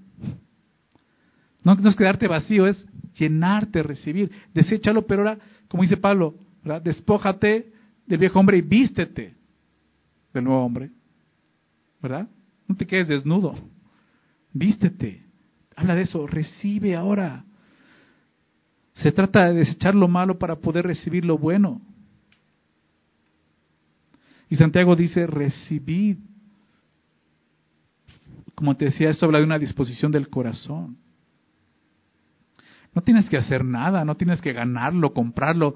No, 1.64 1.74
es 1.74 1.96
quedarte 1.96 2.28
vacío, 2.28 2.68
es 2.68 2.86
llenarte, 3.18 3.84
recibir. 3.84 4.32
Deséchalo, 4.54 5.06
pero 5.06 5.22
ahora, 5.24 5.40
como 5.68 5.84
dice 5.84 5.98
Pablo, 5.98 6.36
despójate 6.84 7.74
del 8.06 8.20
viejo 8.20 8.40
hombre 8.40 8.58
y 8.58 8.62
vístete 8.62 9.36
del 10.34 10.44
nuevo 10.44 10.64
hombre. 10.64 10.92
¿Verdad? 12.02 12.28
No 12.68 12.76
te 12.76 12.86
quedes 12.86 13.08
desnudo. 13.08 13.56
Vístete. 14.54 15.24
Habla 15.76 15.96
de 15.96 16.04
eso. 16.04 16.28
Recibe 16.28 16.96
ahora. 16.96 17.44
Se 18.94 19.12
trata 19.12 19.48
de 19.48 19.56
desechar 19.56 19.94
lo 19.94 20.08
malo 20.08 20.40
para 20.40 20.56
poder 20.56 20.86
recibir 20.86 21.26
lo 21.26 21.38
bueno. 21.38 21.82
Y 24.50 24.56
Santiago 24.56 24.96
dice, 24.96 25.28
recibid. 25.28 26.18
Como 28.58 28.76
te 28.76 28.86
decía, 28.86 29.12
esto 29.12 29.28
habla 29.28 29.38
de 29.38 29.44
una 29.44 29.60
disposición 29.60 30.12
del 30.12 30.30
corazón. 30.30 30.98
No 32.96 33.04
tienes 33.04 33.30
que 33.30 33.38
hacer 33.38 33.64
nada, 33.64 34.04
no 34.04 34.18
tienes 34.18 34.42
que 34.42 34.52
ganarlo, 34.52 35.14
comprarlo, 35.14 35.76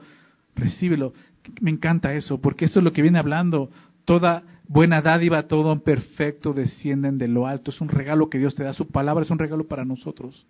recíbelo. 0.56 1.14
Me 1.60 1.70
encanta 1.70 2.16
eso, 2.16 2.42
porque 2.42 2.66
eso 2.66 2.80
es 2.80 2.84
lo 2.84 2.92
que 2.92 3.04
viene 3.04 3.20
hablando. 3.20 3.70
Toda 4.04 4.42
buena 4.68 5.04
dádiva, 5.04 5.48
todo 5.48 5.84
perfecto 5.84 6.54
descienden 6.54 7.20
de 7.20 7.28
lo 7.28 7.46
alto. 7.46 7.70
Es 7.70 7.82
un 7.82 7.90
regalo 7.90 8.32
que 8.32 8.40
Dios 8.40 8.56
te 8.56 8.64
da. 8.64 8.74
Su 8.74 8.88
palabra 8.88 9.22
es 9.24 9.30
un 9.30 9.38
regalo 9.38 9.68
para 9.68 9.86
nosotros. 9.86 10.48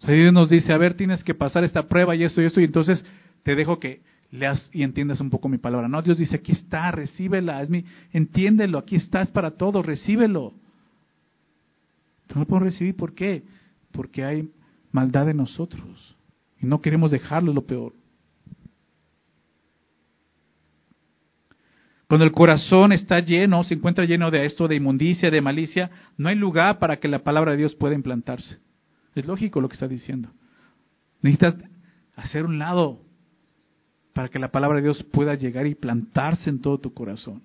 O 0.00 0.04
sea, 0.04 0.14
Dios 0.14 0.34
nos 0.34 0.50
dice, 0.50 0.70
a 0.70 0.76
ver, 0.76 0.98
tienes 0.98 1.24
que 1.24 1.32
pasar 1.32 1.64
esta 1.64 1.88
prueba 1.88 2.14
y 2.14 2.24
esto 2.24 2.42
y 2.42 2.44
esto, 2.44 2.60
y 2.60 2.64
entonces 2.64 3.02
te 3.42 3.54
dejo 3.54 3.80
que 3.80 4.02
leas 4.34 4.68
y 4.72 4.82
entiendas 4.82 5.20
un 5.20 5.30
poco 5.30 5.48
mi 5.48 5.58
palabra. 5.58 5.88
No, 5.88 6.02
Dios 6.02 6.18
dice, 6.18 6.36
aquí 6.36 6.52
está, 6.52 6.90
recíbela, 6.90 7.62
es 7.62 7.70
mi, 7.70 7.84
entiéndelo, 8.12 8.78
aquí 8.78 8.96
está, 8.96 9.22
es 9.22 9.30
para 9.30 9.52
todos, 9.52 9.86
recíbelo. 9.86 10.52
no 12.34 12.40
lo 12.40 12.46
puedo 12.46 12.64
recibir, 12.64 12.96
¿por 12.96 13.14
qué? 13.14 13.44
Porque 13.92 14.24
hay 14.24 14.50
maldad 14.90 15.28
en 15.28 15.36
nosotros 15.36 16.16
y 16.60 16.66
no 16.66 16.80
queremos 16.80 17.12
dejarlo, 17.12 17.52
lo 17.52 17.64
peor. 17.64 17.92
Cuando 22.08 22.24
el 22.24 22.32
corazón 22.32 22.92
está 22.92 23.20
lleno, 23.20 23.64
se 23.64 23.74
encuentra 23.74 24.04
lleno 24.04 24.30
de 24.30 24.44
esto, 24.44 24.68
de 24.68 24.76
inmundicia, 24.76 25.30
de 25.30 25.40
malicia, 25.40 25.90
no 26.16 26.28
hay 26.28 26.36
lugar 26.36 26.78
para 26.78 26.98
que 26.98 27.08
la 27.08 27.20
palabra 27.20 27.52
de 27.52 27.58
Dios 27.58 27.74
pueda 27.74 27.94
implantarse. 27.94 28.58
Es 29.14 29.26
lógico 29.26 29.60
lo 29.60 29.68
que 29.68 29.74
está 29.74 29.88
diciendo. 29.88 30.28
Necesitas 31.22 31.56
hacer 32.16 32.44
un 32.44 32.58
lado 32.58 33.03
para 34.14 34.28
que 34.28 34.38
la 34.38 34.50
palabra 34.50 34.76
de 34.76 34.84
Dios 34.84 35.02
pueda 35.02 35.34
llegar 35.34 35.66
y 35.66 35.74
plantarse 35.74 36.48
en 36.48 36.60
todo 36.60 36.78
tu 36.78 36.94
corazón. 36.94 37.42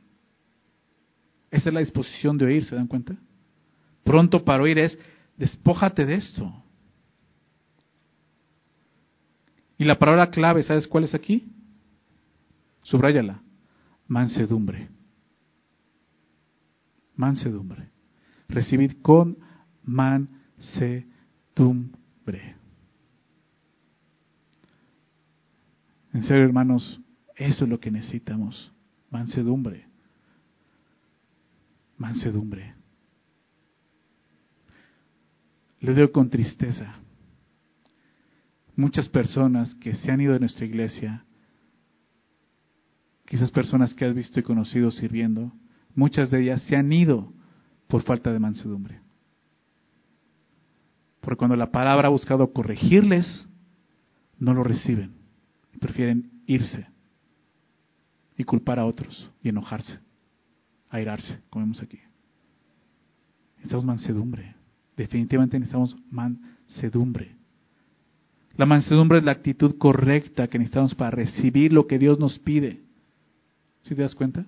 Esa 1.51 1.69
es 1.69 1.73
la 1.73 1.79
disposición 1.79 2.37
de 2.37 2.45
oír, 2.45 2.63
¿se 2.63 2.75
dan 2.75 2.87
cuenta? 2.87 3.17
Pronto 4.03 4.45
para 4.45 4.63
oír 4.63 4.77
es, 4.77 4.97
despójate 5.35 6.05
de 6.05 6.15
esto. 6.15 6.53
Y 9.79 9.83
la 9.83 9.97
palabra 9.97 10.29
clave, 10.29 10.61
¿sabes 10.61 10.87
cuál 10.87 11.05
es 11.05 11.15
aquí? 11.15 11.51
Subráyala. 12.83 13.41
Mansedumbre. 14.07 14.89
Mansedumbre. 17.15 17.89
Recibid 18.47 19.01
con 19.01 19.37
mansedumbre. 19.83 22.58
En 26.13 26.23
serio, 26.23 26.43
hermanos, 26.43 26.99
eso 27.35 27.63
es 27.65 27.69
lo 27.69 27.79
que 27.79 27.91
necesitamos. 27.91 28.71
Mansedumbre. 29.11 29.85
Mansedumbre. 31.97 32.75
Le 35.79 35.93
digo 35.93 36.11
con 36.11 36.29
tristeza. 36.29 36.95
Muchas 38.75 39.07
personas 39.09 39.75
que 39.75 39.93
se 39.95 40.11
han 40.11 40.21
ido 40.21 40.33
de 40.33 40.39
nuestra 40.39 40.65
iglesia, 40.65 41.25
quizás 43.25 43.51
personas 43.51 43.93
que 43.93 44.05
has 44.05 44.13
visto 44.13 44.39
y 44.39 44.43
conocido 44.43 44.89
sirviendo, 44.89 45.51
muchas 45.95 46.31
de 46.31 46.41
ellas 46.43 46.61
se 46.63 46.75
han 46.75 46.91
ido 46.91 47.33
por 47.87 48.03
falta 48.03 48.31
de 48.31 48.39
mansedumbre. 48.39 49.01
Porque 51.19 51.37
cuando 51.37 51.57
la 51.57 51.71
palabra 51.71 52.07
ha 52.07 52.11
buscado 52.11 52.53
corregirles, 52.53 53.47
no 54.37 54.53
lo 54.53 54.63
reciben 54.63 55.18
prefieren 55.77 56.31
irse 56.47 56.87
y 58.37 58.43
culpar 58.43 58.79
a 58.79 58.85
otros 58.85 59.29
y 59.43 59.49
enojarse, 59.49 59.99
airarse, 60.89 61.39
como 61.49 61.65
vemos 61.65 61.81
aquí. 61.81 61.99
Necesitamos 63.57 63.85
mansedumbre. 63.85 64.55
Definitivamente 64.95 65.59
necesitamos 65.59 65.97
mansedumbre. 66.09 67.35
La 68.55 68.65
mansedumbre 68.65 69.19
es 69.19 69.23
la 69.23 69.31
actitud 69.31 69.77
correcta 69.77 70.47
que 70.47 70.57
necesitamos 70.57 70.95
para 70.95 71.11
recibir 71.11 71.71
lo 71.71 71.87
que 71.87 71.99
Dios 71.99 72.19
nos 72.19 72.39
pide. 72.39 72.81
¿Sí 73.81 73.95
te 73.95 74.01
das 74.01 74.15
cuenta? 74.15 74.45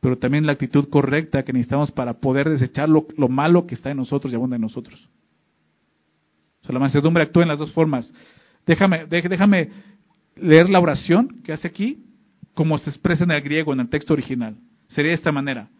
Pero 0.00 0.16
también 0.16 0.46
la 0.46 0.52
actitud 0.52 0.88
correcta 0.88 1.42
que 1.42 1.52
necesitamos 1.52 1.90
para 1.92 2.14
poder 2.14 2.48
desechar 2.48 2.88
lo, 2.88 3.06
lo 3.16 3.28
malo 3.28 3.66
que 3.66 3.74
está 3.74 3.90
en 3.90 3.98
nosotros 3.98 4.32
y 4.32 4.36
abunda 4.36 4.56
en 4.56 4.62
nosotros. 4.62 5.08
O 6.62 6.66
sea, 6.66 6.72
la 6.72 6.80
mansedumbre 6.80 7.22
actúa 7.22 7.42
en 7.42 7.48
las 7.50 7.58
dos 7.58 7.72
formas. 7.72 8.12
Déjame, 8.70 9.06
déjame 9.06 9.68
leer 10.36 10.70
la 10.70 10.78
oración 10.78 11.42
que 11.42 11.52
hace 11.52 11.66
aquí, 11.66 12.04
como 12.54 12.78
se 12.78 12.88
expresa 12.88 13.24
en 13.24 13.32
el 13.32 13.42
griego, 13.42 13.72
en 13.72 13.80
el 13.80 13.88
texto 13.88 14.12
original. 14.12 14.58
Sería 14.86 15.08
de 15.08 15.16
esta 15.16 15.32
manera. 15.32 15.70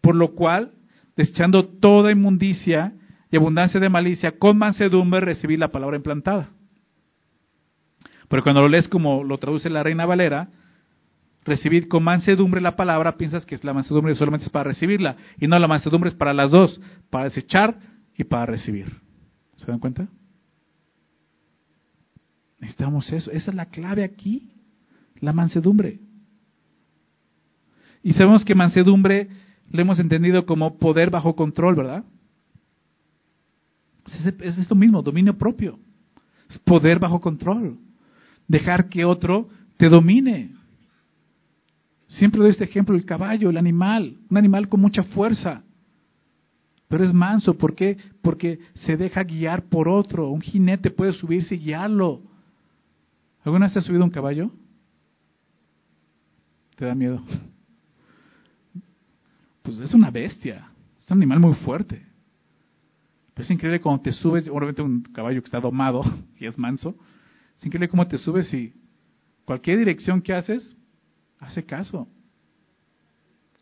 Por 0.00 0.14
lo 0.14 0.32
cual, 0.32 0.70
desechando 1.16 1.66
toda 1.66 2.12
inmundicia 2.12 2.92
y 3.32 3.36
abundancia 3.36 3.80
de 3.80 3.88
malicia, 3.88 4.38
con 4.38 4.58
mansedumbre 4.58 5.22
recibí 5.22 5.56
la 5.56 5.72
palabra 5.72 5.96
implantada. 5.96 6.50
Pero 8.28 8.44
cuando 8.44 8.62
lo 8.62 8.68
lees 8.68 8.86
como 8.86 9.24
lo 9.24 9.38
traduce 9.38 9.68
la 9.68 9.82
Reina 9.82 10.06
Valera, 10.06 10.48
recibir 11.44 11.88
con 11.88 12.04
mansedumbre 12.04 12.60
la 12.60 12.76
palabra, 12.76 13.16
piensas 13.16 13.44
que 13.44 13.58
la 13.64 13.74
mansedumbre 13.74 14.14
solamente 14.14 14.46
es 14.46 14.52
para 14.52 14.70
recibirla, 14.70 15.16
y 15.40 15.48
no 15.48 15.58
la 15.58 15.66
mansedumbre 15.66 16.10
es 16.10 16.14
para 16.14 16.32
las 16.32 16.52
dos, 16.52 16.80
para 17.10 17.24
desechar 17.24 17.76
y 18.16 18.22
para 18.22 18.46
recibir. 18.46 18.86
¿Se 19.56 19.66
dan 19.66 19.80
cuenta? 19.80 20.06
Necesitamos 22.58 23.12
eso. 23.12 23.30
Esa 23.30 23.50
es 23.50 23.56
la 23.56 23.66
clave 23.66 24.04
aquí. 24.04 24.50
La 25.20 25.32
mansedumbre. 25.32 26.00
Y 28.02 28.12
sabemos 28.12 28.44
que 28.44 28.54
mansedumbre 28.54 29.28
lo 29.70 29.82
hemos 29.82 29.98
entendido 29.98 30.46
como 30.46 30.78
poder 30.78 31.10
bajo 31.10 31.34
control, 31.34 31.74
¿verdad? 31.74 32.04
Es 34.40 34.58
esto 34.58 34.74
mismo, 34.74 35.02
dominio 35.02 35.36
propio. 35.36 35.78
Es 36.48 36.58
poder 36.60 36.98
bajo 36.98 37.20
control. 37.20 37.78
Dejar 38.46 38.88
que 38.88 39.04
otro 39.04 39.48
te 39.76 39.88
domine. 39.88 40.54
Siempre 42.06 42.40
doy 42.40 42.50
este 42.50 42.64
ejemplo, 42.64 42.94
el 42.94 43.04
caballo, 43.04 43.50
el 43.50 43.56
animal, 43.56 44.16
un 44.30 44.36
animal 44.36 44.68
con 44.68 44.80
mucha 44.80 45.02
fuerza, 45.02 45.64
pero 46.88 47.04
es 47.04 47.12
manso. 47.12 47.54
¿Por 47.58 47.74
qué? 47.74 47.98
Porque 48.22 48.60
se 48.74 48.96
deja 48.96 49.24
guiar 49.24 49.64
por 49.64 49.88
otro. 49.88 50.30
Un 50.30 50.40
jinete 50.40 50.90
puede 50.90 51.12
subirse 51.12 51.56
y 51.56 51.58
guiarlo. 51.58 52.22
¿Alguna 53.46 53.66
vez 53.66 53.74
te 53.74 53.78
has 53.78 53.84
subido 53.84 54.02
un 54.02 54.10
caballo? 54.10 54.50
¿Te 56.74 56.84
da 56.84 56.96
miedo? 56.96 57.22
Pues 59.62 59.78
es 59.78 59.94
una 59.94 60.10
bestia, 60.10 60.68
es 61.00 61.08
un 61.12 61.18
animal 61.18 61.38
muy 61.38 61.54
fuerte. 61.54 62.04
Pero 63.32 63.44
es 63.44 63.50
increíble 63.52 63.80
cuando 63.80 64.02
te 64.02 64.10
subes, 64.10 64.48
obviamente 64.48 64.82
un 64.82 65.00
caballo 65.00 65.40
que 65.40 65.46
está 65.46 65.60
domado 65.60 66.02
y 66.40 66.46
es 66.46 66.58
manso, 66.58 66.96
es 67.56 67.64
increíble 67.64 67.88
cómo 67.88 68.08
te 68.08 68.18
subes 68.18 68.52
y 68.52 68.74
cualquier 69.44 69.78
dirección 69.78 70.22
que 70.22 70.34
haces, 70.34 70.76
hace 71.38 71.64
caso. 71.64 72.08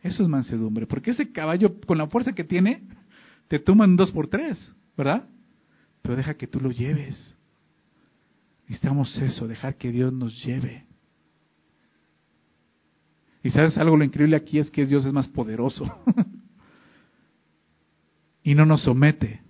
Eso 0.00 0.22
es 0.22 0.30
mansedumbre, 0.30 0.86
porque 0.86 1.10
ese 1.10 1.30
caballo, 1.30 1.78
con 1.86 1.98
la 1.98 2.06
fuerza 2.06 2.32
que 2.32 2.44
tiene, 2.44 2.88
te 3.48 3.58
toma 3.58 3.84
en 3.84 3.96
dos 3.96 4.10
por 4.12 4.28
tres, 4.28 4.74
¿verdad? 4.96 5.28
Pero 6.00 6.16
deja 6.16 6.32
que 6.38 6.46
tú 6.46 6.58
lo 6.58 6.70
lleves. 6.70 7.36
Necesitamos 8.66 9.16
eso, 9.18 9.46
dejar 9.46 9.76
que 9.76 9.90
Dios 9.90 10.12
nos 10.12 10.42
lleve. 10.44 10.86
Y 13.42 13.50
sabes 13.50 13.76
algo, 13.76 13.96
lo 13.96 14.04
increíble 14.04 14.36
aquí 14.36 14.58
es 14.58 14.70
que 14.70 14.86
Dios 14.86 15.04
es 15.04 15.12
más 15.12 15.28
poderoso. 15.28 15.84
y 18.42 18.54
no 18.54 18.64
nos 18.64 18.82
somete. 18.82 19.42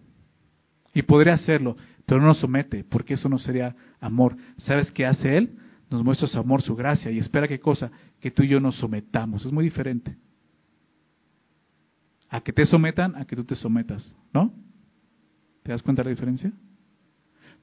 Y 0.92 1.02
podría 1.02 1.34
hacerlo, 1.34 1.76
pero 2.04 2.20
no 2.20 2.28
nos 2.28 2.38
somete, 2.38 2.82
porque 2.82 3.14
eso 3.14 3.28
no 3.28 3.38
sería 3.38 3.74
amor. 4.00 4.36
¿Sabes 4.58 4.90
qué 4.90 5.06
hace 5.06 5.36
Él? 5.36 5.58
Nos 5.90 6.02
muestra 6.02 6.26
su 6.26 6.38
amor, 6.38 6.62
su 6.62 6.74
gracia, 6.74 7.10
y 7.10 7.18
espera 7.18 7.46
qué 7.46 7.60
cosa, 7.60 7.92
que 8.20 8.32
tú 8.32 8.42
y 8.42 8.48
yo 8.48 8.58
nos 8.58 8.76
sometamos. 8.76 9.44
Es 9.44 9.52
muy 9.52 9.64
diferente. 9.64 10.16
A 12.28 12.40
que 12.40 12.52
te 12.52 12.66
sometan, 12.66 13.14
a 13.14 13.26
que 13.26 13.36
tú 13.36 13.44
te 13.44 13.54
sometas, 13.54 14.12
¿no? 14.32 14.52
¿Te 15.62 15.70
das 15.70 15.82
cuenta 15.82 16.02
de 16.02 16.06
la 16.06 16.14
diferencia? 16.14 16.52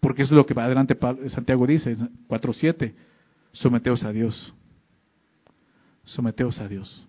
Porque 0.02 0.24
eso 0.24 0.34
es 0.34 0.38
lo 0.38 0.46
que 0.46 0.56
va 0.56 0.66
adelante 0.66 0.98
Santiago 1.30 1.66
dice, 1.66 1.96
4.7, 1.96 2.94
someteos 3.54 4.04
a 4.04 4.12
Dios. 4.12 4.54
Someteos 6.04 6.60
a 6.60 6.68
Dios. 6.68 7.08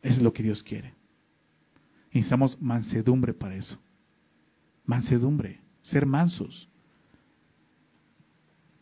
Es 0.00 0.22
lo 0.22 0.32
que 0.32 0.44
Dios 0.44 0.62
quiere. 0.62 0.94
Necesitamos 2.12 2.56
mansedumbre 2.60 3.34
para 3.34 3.56
eso. 3.56 3.76
Mansedumbre, 4.86 5.60
ser 5.82 6.06
mansos. 6.06 6.68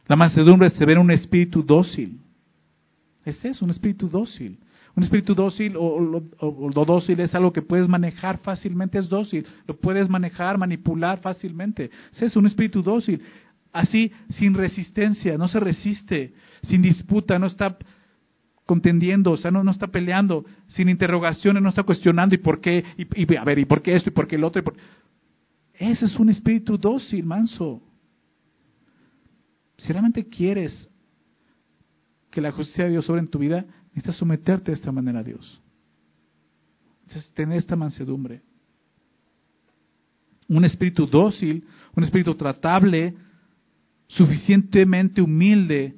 La 0.06 0.16
mansedumbre 0.16 0.68
se 0.70 0.84
ve 0.84 0.92
en 0.92 0.98
un 0.98 1.10
espíritu 1.12 1.62
dócil. 1.62 2.20
Es 3.24 3.42
eso, 3.42 3.64
un 3.64 3.70
espíritu 3.70 4.08
dócil. 4.08 4.58
Un 4.96 5.04
espíritu 5.04 5.34
dócil 5.34 5.74
o, 5.76 6.00
lo 6.00 6.84
dócil 6.84 7.20
es 7.20 7.34
algo 7.34 7.52
que 7.52 7.62
puedes 7.62 7.88
manejar 7.88 8.38
fácilmente, 8.38 8.98
es 8.98 9.08
dócil. 9.08 9.46
Lo 9.66 9.76
puedes 9.76 10.08
manejar, 10.08 10.58
manipular 10.58 11.20
fácilmente. 11.20 11.90
Es 12.12 12.22
eso, 12.22 12.40
un 12.40 12.46
espíritu 12.46 12.82
dócil. 12.82 13.22
Así, 13.72 14.10
sin 14.30 14.54
resistencia, 14.54 15.38
no 15.38 15.46
se 15.46 15.60
resiste, 15.60 16.34
sin 16.62 16.82
disputa, 16.82 17.38
no 17.38 17.46
está 17.46 17.76
contendiendo, 18.66 19.32
o 19.32 19.36
sea, 19.36 19.50
no, 19.50 19.64
no 19.64 19.70
está 19.70 19.88
peleando, 19.88 20.44
sin 20.68 20.88
interrogaciones, 20.88 21.62
no 21.62 21.68
está 21.68 21.82
cuestionando 21.82 22.34
y 22.34 22.38
por 22.38 22.60
qué, 22.60 22.84
y, 22.96 23.36
a 23.36 23.44
ver, 23.44 23.58
y 23.58 23.64
por 23.64 23.82
qué 23.82 23.94
esto, 23.94 24.10
y 24.10 24.12
por 24.12 24.26
qué 24.26 24.36
el 24.36 24.44
otro. 24.44 24.62
Ese 25.74 26.04
es 26.04 26.16
un 26.16 26.30
espíritu 26.30 26.78
dócil, 26.78 27.24
manso. 27.24 27.82
Si 29.76 29.92
realmente 29.92 30.28
quieres 30.28 30.88
que 32.30 32.40
la 32.40 32.52
justicia 32.52 32.84
de 32.84 32.90
Dios 32.90 33.04
sobre 33.04 33.20
en 33.20 33.28
tu 33.28 33.38
vida, 33.38 33.64
necesitas 34.00 34.16
someterte 34.16 34.70
de 34.70 34.76
esta 34.76 34.90
manera 34.90 35.20
a 35.20 35.24
Dios. 35.24 35.60
Necesitas 37.06 37.34
tener 37.34 37.58
esta 37.58 37.76
mansedumbre. 37.76 38.42
Un 40.48 40.64
espíritu 40.64 41.06
dócil, 41.06 41.64
un 41.94 42.04
espíritu 42.04 42.34
tratable, 42.34 43.14
suficientemente 44.08 45.22
humilde 45.22 45.96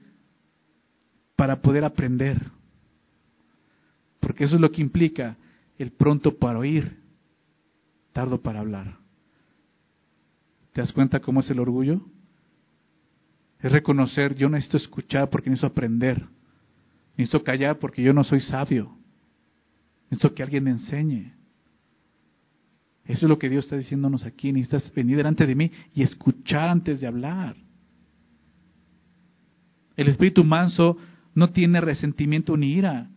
para 1.37 1.61
poder 1.61 1.85
aprender 1.85 2.53
porque 4.23 4.45
eso 4.45 4.55
es 4.55 4.61
lo 4.61 4.71
que 4.71 4.81
implica 4.81 5.37
el 5.77 5.91
pronto 5.91 6.39
para 6.39 6.61
oír, 6.61 6.97
tardo 8.13 8.41
para 8.41 8.61
hablar. 8.61 8.97
¿Te 10.73 10.81
das 10.81 10.93
cuenta 10.93 11.19
cómo 11.19 11.41
es 11.41 11.51
el 11.51 11.59
orgullo? 11.59 12.01
Es 13.59 13.73
reconocer, 13.73 14.37
yo 14.37 14.49
necesito 14.49 14.77
escuchar 14.77 15.29
porque 15.29 15.51
necesito 15.51 15.67
aprender. 15.67 16.25
Necesito 17.17 17.43
callar 17.45 17.79
porque 17.79 18.03
yo 18.03 18.13
no 18.13 18.25
soy 18.25 18.41
sabio. 18.41 18.97
Necesito 20.11 20.35
que 20.35 20.43
alguien 20.43 20.65
me 20.65 20.71
enseñe. 20.71 21.33
Eso 23.05 23.27
es 23.27 23.29
lo 23.29 23.39
que 23.39 23.49
Dios 23.49 23.65
está 23.65 23.77
diciéndonos 23.77 24.25
aquí. 24.25 24.53
Necesitas 24.53 24.93
venir 24.95 25.17
delante 25.17 25.47
de 25.47 25.55
mí 25.55 25.71
y 25.95 26.03
escuchar 26.03 26.69
antes 26.69 27.01
de 27.01 27.07
hablar. 27.07 27.57
El 29.97 30.09
espíritu 30.09 30.45
manso 30.45 30.97
no 31.35 31.51
tiene 31.51 31.81
resentimiento 31.81 32.57
ni 32.57 32.73
ira 32.73 33.09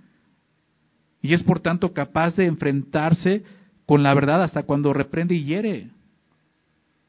y 1.25 1.33
es 1.33 1.41
por 1.41 1.59
tanto 1.59 1.91
capaz 1.91 2.35
de 2.35 2.45
enfrentarse 2.45 3.43
con 3.87 4.03
la 4.03 4.13
verdad 4.13 4.43
hasta 4.43 4.63
cuando 4.63 4.93
reprende 4.93 5.33
y 5.33 5.43
hiere. 5.43 5.89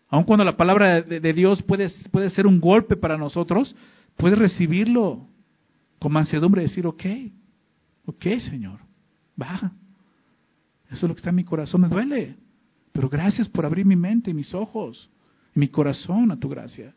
Aun 0.08 0.24
cuando 0.24 0.42
la 0.42 0.56
palabra 0.56 1.02
de, 1.02 1.32
Dios 1.34 1.62
puede, 1.62 1.88
puede 2.10 2.30
ser 2.30 2.46
un 2.46 2.58
golpe 2.58 2.96
para 2.96 3.18
nosotros, 3.18 3.76
puedes 4.16 4.38
recibirlo 4.38 5.26
con 5.98 6.12
mansedumbre 6.12 6.62
decir, 6.62 6.86
ok, 6.86 7.04
ok 8.06 8.26
Señor, 8.48 8.80
va. 9.40 9.72
Eso 10.90 10.94
es 10.94 11.02
lo 11.02 11.14
que 11.14 11.20
está 11.20 11.30
en 11.30 11.36
mi 11.36 11.44
corazón, 11.44 11.80
me 11.82 11.88
duele. 11.88 12.36
Pero 12.92 13.08
gracias 13.08 13.48
por 13.48 13.66
abrir 13.66 13.84
mi 13.84 13.96
mente 13.96 14.30
y 14.30 14.34
mis 14.34 14.54
ojos 14.54 15.10
y 15.54 15.60
mi 15.60 15.68
corazón 15.68 16.30
a 16.30 16.38
tu 16.38 16.48
gracia. 16.48 16.94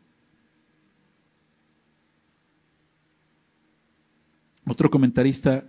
Otro 4.66 4.88
comentarista 4.88 5.64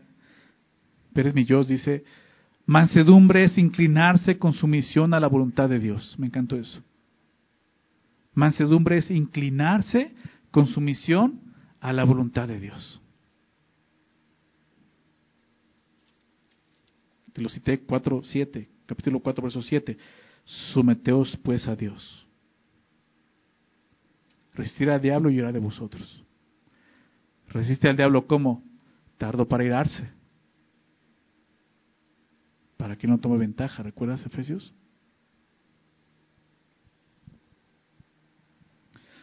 Pérez 1.14 1.34
Millós 1.34 1.68
dice, 1.68 2.04
mansedumbre 2.66 3.44
es 3.44 3.58
inclinarse 3.58 4.38
con 4.38 4.54
sumisión 4.54 5.14
a 5.14 5.20
la 5.20 5.28
voluntad 5.28 5.68
de 5.68 5.80
Dios. 5.80 6.16
Me 6.18 6.28
encantó 6.28 6.56
eso. 6.56 6.82
Mansedumbre 8.34 8.98
es 8.98 9.12
inclinarse 9.12 10.14
con 10.52 10.68
sumisión 10.68 11.42
a 11.82 11.92
la 11.92 12.04
voluntad 12.04 12.48
de 12.48 12.60
Dios. 12.60 13.02
Te 17.34 17.42
lo 17.42 17.50
cité 17.50 17.80
4, 17.80 18.22
7, 18.24 18.70
capítulo 18.86 19.20
4, 19.20 19.44
verso 19.44 19.62
7. 19.62 19.98
Someteos 20.74 21.38
pues 21.44 21.68
a 21.68 21.76
Dios. 21.76 22.28
Resistir 24.54 24.90
al 24.90 25.02
diablo 25.02 25.30
y 25.30 25.36
llorar 25.36 25.54
de 25.54 25.60
vosotros. 25.60 26.24
Resiste 27.48 27.90
al 27.90 27.98
diablo 27.98 28.28
como 28.28 28.64
tardo 29.18 29.48
para 29.48 29.64
irarse 29.64 30.10
para 32.82 32.96
que 32.96 33.06
no 33.06 33.20
tome 33.20 33.38
ventaja. 33.38 33.84
¿Recuerdas 33.84 34.26
Efesios? 34.26 34.74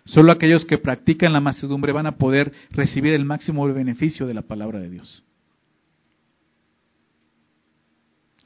Solo 0.05 0.31
aquellos 0.31 0.65
que 0.65 0.79
practican 0.79 1.33
la 1.33 1.41
macedumbre 1.41 1.91
van 1.91 2.07
a 2.07 2.19
poder 2.19 2.53
recibir 2.71 3.15
el 3.15 3.25
máximo 3.25 3.67
beneficio 3.67 4.29
de 4.29 4.35
la 4.35 4.43
palabra 4.43 4.79
de 4.79 4.89
Dios. 4.89 5.25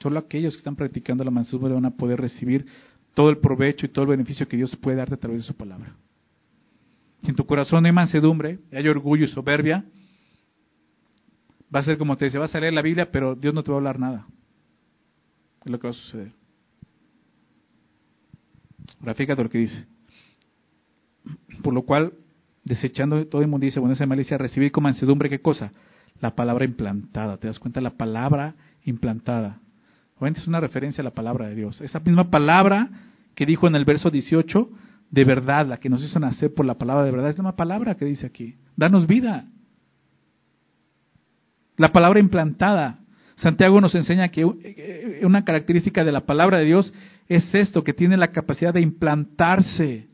Solo 0.03 0.19
aquellos 0.19 0.55
que 0.55 0.59
están 0.59 0.75
practicando 0.75 1.23
la 1.23 1.31
mansedumbre 1.31 1.73
van 1.73 1.85
a 1.85 1.93
poder 1.93 2.21
recibir 2.21 2.67
todo 3.15 3.31
el 3.31 3.39
provecho 3.39 3.87
y 3.87 3.89
todo 3.89 4.05
el 4.05 4.11
beneficio 4.11 4.49
que 4.49 4.57
Dios 4.57 4.75
puede 4.77 4.97
darte 4.97 5.15
a 5.15 5.17
través 5.17 5.43
de 5.43 5.47
su 5.47 5.55
palabra. 5.55 5.95
Si 7.23 7.29
en 7.29 7.37
tu 7.37 7.47
corazón 7.47 7.87
hay 7.87 7.93
mansedumbre, 7.93 8.59
hay 8.73 8.89
orgullo 8.89 9.25
y 9.25 9.29
soberbia, 9.29 9.85
va 11.73 11.79
a 11.79 11.83
ser 11.85 11.99
como 11.99 12.17
te 12.17 12.25
dice, 12.25 12.37
vas 12.37 12.53
a 12.53 12.59
leer 12.59 12.73
la 12.73 12.83
Biblia, 12.83 13.13
pero 13.13 13.37
Dios 13.37 13.55
no 13.55 13.63
te 13.63 13.71
va 13.71 13.77
a 13.77 13.79
hablar 13.79 14.01
nada. 14.01 14.27
Es 15.65 15.71
lo 15.71 15.79
que 15.79 15.87
va 15.87 15.93
a 15.93 15.95
suceder. 15.95 16.33
Ahora 18.99 19.15
fíjate 19.15 19.41
lo 19.41 19.51
que 19.51 19.59
dice. 19.59 19.87
Por 21.63 21.73
lo 21.73 21.83
cual, 21.83 22.13
desechando 22.65 23.25
todo 23.29 23.41
inmundicia, 23.41 23.81
esa 23.89 24.07
malicia, 24.07 24.37
recibir 24.37 24.73
con 24.73 24.83
mansedumbre, 24.83 25.31
¿qué 25.31 25.41
cosa? 25.41 25.71
La 26.21 26.35
palabra 26.35 26.65
implantada. 26.65 27.37
¿Te 27.37 27.47
das 27.47 27.61
cuenta? 27.61 27.81
La 27.81 27.97
palabra 27.97 28.57
implantada. 28.85 29.62
Es 30.27 30.47
una 30.47 30.61
referencia 30.61 31.03
a 31.03 31.05
la 31.05 31.11
palabra 31.11 31.49
de 31.49 31.57
Dios. 31.57 31.81
Esa 31.81 31.99
misma 31.99 32.31
palabra 32.31 32.89
que 33.35 33.45
dijo 33.45 33.67
en 33.67 33.75
el 33.75 33.85
verso 33.85 34.09
18, 34.09 34.71
de 35.11 35.25
verdad, 35.25 35.67
la 35.67 35.79
que 35.79 35.89
nos 35.89 36.03
hizo 36.03 36.21
nacer 36.21 36.55
por 36.55 36.65
la 36.65 36.79
palabra 36.79 37.05
de 37.05 37.11
verdad, 37.11 37.31
es 37.31 37.37
la 37.37 37.43
misma 37.43 37.57
palabra 37.57 37.97
que 37.97 38.05
dice 38.05 38.27
aquí. 38.27 38.57
Danos 38.77 39.07
vida. 39.07 39.47
La 41.77 41.91
palabra 41.91 42.21
implantada. 42.21 43.01
Santiago 43.37 43.81
nos 43.81 43.95
enseña 43.97 44.29
que 44.29 44.43
eh, 44.43 45.21
una 45.25 45.45
característica 45.45 46.05
de 46.05 46.13
la 46.13 46.21
palabra 46.21 46.59
de 46.59 46.67
Dios 46.67 46.95
es 47.29 47.53
esto, 47.55 47.83
que 47.83 47.93
tiene 47.93 48.17
la 48.17 48.31
capacidad 48.31 48.73
de 48.73 48.81
implantarse. 48.81 50.07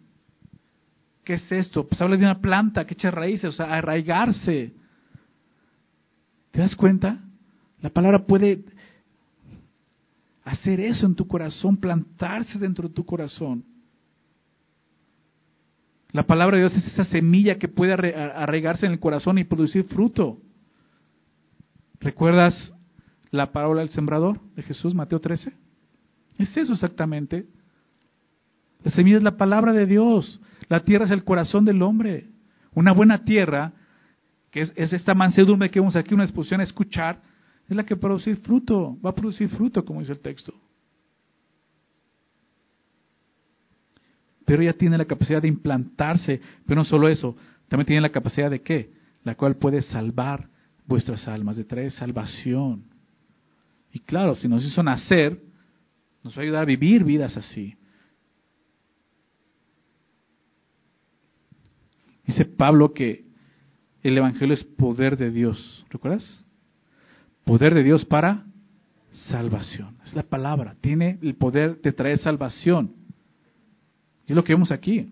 ¿Qué 1.22 1.34
es 1.34 1.52
esto? 1.52 1.86
Pues 1.86 2.00
habla 2.00 2.16
de 2.16 2.24
una 2.24 2.40
planta 2.40 2.86
que 2.86 2.94
echa 2.94 3.10
raíces, 3.10 3.50
o 3.50 3.52
sea, 3.52 3.66
arraigarse. 3.66 4.72
¿Te 6.50 6.60
das 6.60 6.74
cuenta? 6.74 7.18
La 7.82 7.90
palabra 7.90 8.24
puede 8.24 8.64
hacer 10.48 10.80
eso 10.80 11.06
en 11.06 11.14
tu 11.14 11.26
corazón, 11.26 11.76
plantarse 11.76 12.58
dentro 12.58 12.88
de 12.88 12.94
tu 12.94 13.04
corazón. 13.04 13.64
La 16.10 16.26
palabra 16.26 16.56
de 16.56 16.62
Dios 16.62 16.74
es 16.74 16.86
esa 16.86 17.04
semilla 17.04 17.58
que 17.58 17.68
puede 17.68 17.92
arraigarse 17.92 18.86
en 18.86 18.92
el 18.92 19.00
corazón 19.00 19.38
y 19.38 19.44
producir 19.44 19.84
fruto. 19.84 20.38
¿Recuerdas 22.00 22.72
la 23.30 23.52
parábola 23.52 23.82
del 23.82 23.90
sembrador 23.90 24.40
de 24.56 24.62
Jesús, 24.62 24.94
Mateo 24.94 25.20
13? 25.20 25.52
Es 26.38 26.56
eso 26.56 26.72
exactamente. 26.72 27.46
La 28.82 28.90
semilla 28.92 29.18
es 29.18 29.22
la 29.22 29.36
palabra 29.36 29.74
de 29.74 29.84
Dios. 29.84 30.40
La 30.68 30.80
tierra 30.80 31.04
es 31.04 31.10
el 31.10 31.24
corazón 31.24 31.66
del 31.66 31.82
hombre. 31.82 32.28
Una 32.72 32.92
buena 32.92 33.24
tierra, 33.24 33.72
que 34.50 34.62
es, 34.62 34.92
esta 34.92 35.12
mansedumbre 35.12 35.70
que 35.70 35.80
vemos 35.80 35.96
aquí, 35.96 36.14
una 36.14 36.24
exposición 36.24 36.60
a 36.60 36.64
escuchar, 36.64 37.20
es 37.68 37.76
la 37.76 37.84
que 37.84 37.94
va 37.94 37.98
a 37.98 38.00
producir 38.00 38.36
fruto. 38.38 38.98
Va 39.04 39.10
a 39.10 39.14
producir 39.14 39.48
fruto, 39.48 39.84
como 39.84 40.00
dice 40.00 40.12
el 40.12 40.20
texto. 40.20 40.54
Pero 44.46 44.62
ella 44.62 44.72
tiene 44.72 44.96
la 44.96 45.04
capacidad 45.04 45.42
de 45.42 45.48
implantarse. 45.48 46.40
Pero 46.64 46.80
no 46.80 46.84
solo 46.84 47.08
eso, 47.08 47.36
también 47.68 47.86
tiene 47.86 48.00
la 48.00 48.10
capacidad 48.10 48.50
de 48.50 48.62
qué? 48.62 48.92
La 49.22 49.34
cual 49.34 49.56
puede 49.56 49.82
salvar 49.82 50.48
vuestras 50.86 51.28
almas, 51.28 51.56
de 51.56 51.64
traer 51.64 51.92
salvación. 51.92 52.84
Y 53.92 53.98
claro, 54.00 54.34
si 54.34 54.48
nos 54.48 54.64
hizo 54.64 54.82
nacer, 54.82 55.38
nos 56.24 56.34
va 56.36 56.40
a 56.40 56.44
ayudar 56.44 56.62
a 56.62 56.66
vivir 56.66 57.04
vidas 57.04 57.36
así. 57.36 57.76
Dice 62.26 62.46
Pablo 62.46 62.94
que 62.94 63.26
el 64.02 64.16
Evangelio 64.16 64.54
es 64.54 64.64
poder 64.64 65.18
de 65.18 65.30
Dios. 65.30 65.84
¿Recuerdas? 65.90 66.44
Poder 67.48 67.72
de 67.72 67.82
Dios 67.82 68.04
para 68.04 68.44
salvación. 69.10 69.96
Es 70.04 70.12
la 70.12 70.22
palabra. 70.22 70.76
Tiene 70.82 71.18
el 71.22 71.34
poder 71.34 71.80
de 71.80 71.92
traer 71.92 72.18
salvación. 72.18 72.92
Y 74.26 74.32
es 74.32 74.36
lo 74.36 74.44
que 74.44 74.52
vemos 74.52 74.70
aquí. 74.70 75.10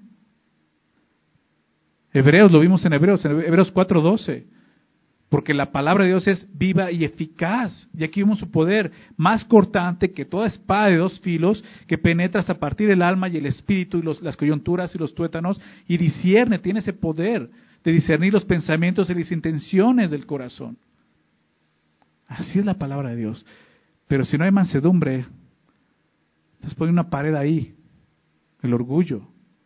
Hebreos, 2.13 2.53
lo 2.53 2.61
vimos 2.61 2.85
en 2.85 2.93
Hebreos, 2.93 3.25
en 3.25 3.41
Hebreos 3.41 3.73
4:12. 3.73 4.45
Porque 5.31 5.55
la 5.55 5.73
palabra 5.73 6.05
de 6.05 6.11
Dios 6.11 6.29
es 6.29 6.47
viva 6.53 6.93
y 6.93 7.07
eficaz. 7.07 7.89
Y 7.97 8.05
aquí 8.05 8.21
vemos 8.21 8.39
su 8.39 8.51
poder 8.51 8.93
más 9.17 9.43
cortante 9.47 10.13
que 10.13 10.27
toda 10.27 10.47
espada 10.47 10.89
de 10.89 10.99
dos 10.99 11.19
filos 11.21 11.65
que 11.87 11.97
penetra 11.97 12.43
hasta 12.43 12.59
partir 12.59 12.91
el 12.91 13.01
alma 13.01 13.31
y 13.31 13.39
el 13.39 13.47
espíritu 13.47 14.01
y 14.01 14.23
las 14.23 14.37
coyunturas 14.37 14.95
y 14.95 14.99
los 14.99 15.15
tuétanos 15.15 15.59
y 15.89 15.97
discierne, 15.97 16.59
tiene 16.59 16.81
ese 16.81 16.93
poder 16.93 17.49
de 17.83 17.93
discernir 17.93 18.35
los 18.35 18.45
pensamientos 18.45 19.09
y 19.09 19.15
las 19.15 19.33
intenciones 19.33 20.11
del 20.11 20.27
corazón. 20.27 20.77
Así 22.27 22.59
es 22.59 22.65
la 22.65 22.75
palabra 22.75 23.11
de 23.11 23.17
Dios. 23.17 23.47
Pero 24.09 24.25
si 24.25 24.37
no 24.39 24.45
hay 24.45 24.53
mansedumbre, 24.53 25.27
estás 26.55 26.75
poniendo 26.75 27.01
una 27.01 27.11
pared 27.11 27.35
ahí. 27.35 27.75
El 28.63 28.75
orgullo, 28.75 29.23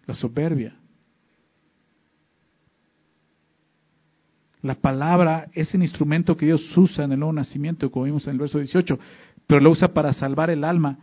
la 0.06 0.14
soberbia. 0.14 0.76
La 4.62 4.74
palabra 4.74 5.48
es 5.54 5.74
el 5.74 5.82
instrumento 5.82 6.36
que 6.36 6.46
Dios 6.46 6.76
usa 6.76 7.04
en 7.04 7.12
el 7.12 7.18
nuevo 7.18 7.32
nacimiento, 7.32 7.90
como 7.90 8.04
vimos 8.04 8.26
en 8.26 8.34
el 8.34 8.38
verso 8.38 8.58
18, 8.58 8.98
pero 9.46 9.60
lo 9.60 9.70
usa 9.70 9.88
para 9.88 10.12
salvar 10.12 10.50
el 10.50 10.64
alma. 10.64 10.98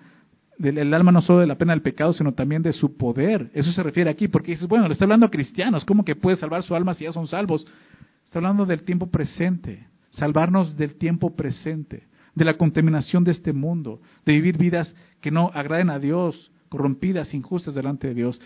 El 0.60 0.94
alma 0.94 1.12
no 1.12 1.22
solo 1.22 1.40
de 1.40 1.48
la 1.48 1.58
pena 1.58 1.74
del 1.74 1.82
pecado, 1.82 2.14
sino 2.14 2.34
también 2.34 2.62
de 2.62 2.74
su 2.74 2.98
poder. 2.98 3.50
Eso 3.54 3.72
se 3.72 3.84
refiere 3.84 4.10
aquí, 4.10 4.28
porque 4.28 4.52
dices, 4.52 4.68
bueno, 4.68 4.88
le 4.88 4.94
está 4.94 5.06
hablando 5.06 5.26
a 5.26 5.32
cristianos, 5.32 5.86
¿cómo 5.86 6.04
que 6.04 6.16
puede 6.16 6.36
salvar 6.36 6.64
su 6.64 6.76
alma 6.76 6.94
si 6.94 7.04
ya 7.04 7.12
son 7.12 7.28
salvos? 7.28 7.66
Está 8.26 8.40
hablando 8.40 8.66
del 8.66 8.84
tiempo 8.84 9.08
presente, 9.08 9.88
salvarnos 10.18 10.76
del 10.78 10.96
tiempo 10.96 11.36
presente, 11.36 12.08
de 12.36 12.46
la 12.46 12.58
contaminación 12.58 13.24
de 13.24 13.32
este 13.32 13.54
mundo, 13.54 14.02
de 14.26 14.34
vivir 14.34 14.58
vidas 14.58 14.94
que 15.22 15.32
no 15.32 15.50
agraden 15.54 15.90
a 15.90 16.00
Dios, 16.00 16.52
corrompidas, 16.70 17.34
injustas 17.34 17.74
delante 17.74 18.10
de 18.10 18.14
Dios. 18.14 18.40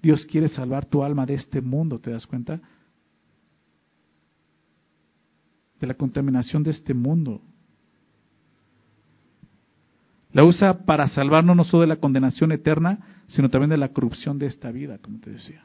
Dios 0.00 0.26
quiere 0.26 0.48
salvar 0.48 0.86
tu 0.86 1.02
alma 1.02 1.26
de 1.26 1.34
este 1.34 1.60
mundo, 1.60 1.98
¿te 1.98 2.10
das 2.10 2.26
cuenta? 2.26 2.60
de 5.82 5.88
la 5.88 5.94
contaminación 5.94 6.62
de 6.62 6.70
este 6.70 6.94
mundo. 6.94 7.42
La 10.30 10.44
usa 10.44 10.84
para 10.84 11.08
salvarnos 11.08 11.56
no 11.56 11.64
solo 11.64 11.80
de 11.80 11.88
la 11.88 11.96
condenación 11.96 12.52
eterna, 12.52 13.24
sino 13.26 13.50
también 13.50 13.70
de 13.70 13.76
la 13.76 13.88
corrupción 13.88 14.38
de 14.38 14.46
esta 14.46 14.70
vida, 14.70 14.98
como 14.98 15.18
te 15.18 15.30
decía. 15.30 15.64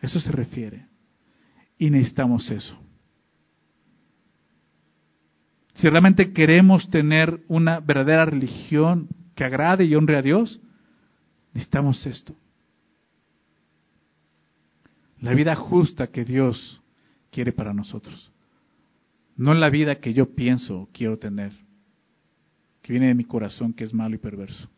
Eso 0.00 0.18
se 0.20 0.32
refiere. 0.32 0.86
Y 1.76 1.90
necesitamos 1.90 2.50
eso. 2.50 2.78
Si 5.74 5.88
realmente 5.88 6.32
queremos 6.32 6.88
tener 6.90 7.40
una 7.48 7.80
verdadera 7.80 8.24
religión 8.24 9.08
que 9.34 9.44
agrade 9.44 9.84
y 9.84 9.94
honre 9.94 10.18
a 10.18 10.22
Dios, 10.22 10.60
necesitamos 11.52 12.04
esto. 12.06 12.34
La 15.20 15.34
vida 15.34 15.54
justa 15.54 16.08
que 16.08 16.24
Dios 16.24 16.80
quiere 17.30 17.52
para 17.52 17.74
nosotros. 17.74 18.32
No 19.36 19.54
la 19.54 19.70
vida 19.70 20.00
que 20.00 20.12
yo 20.12 20.34
pienso 20.34 20.88
quiero 20.92 21.16
tener, 21.16 21.52
que 22.82 22.92
viene 22.92 23.08
de 23.08 23.14
mi 23.14 23.24
corazón, 23.24 23.72
que 23.72 23.84
es 23.84 23.94
malo 23.94 24.14
y 24.14 24.18
perverso. 24.18 24.68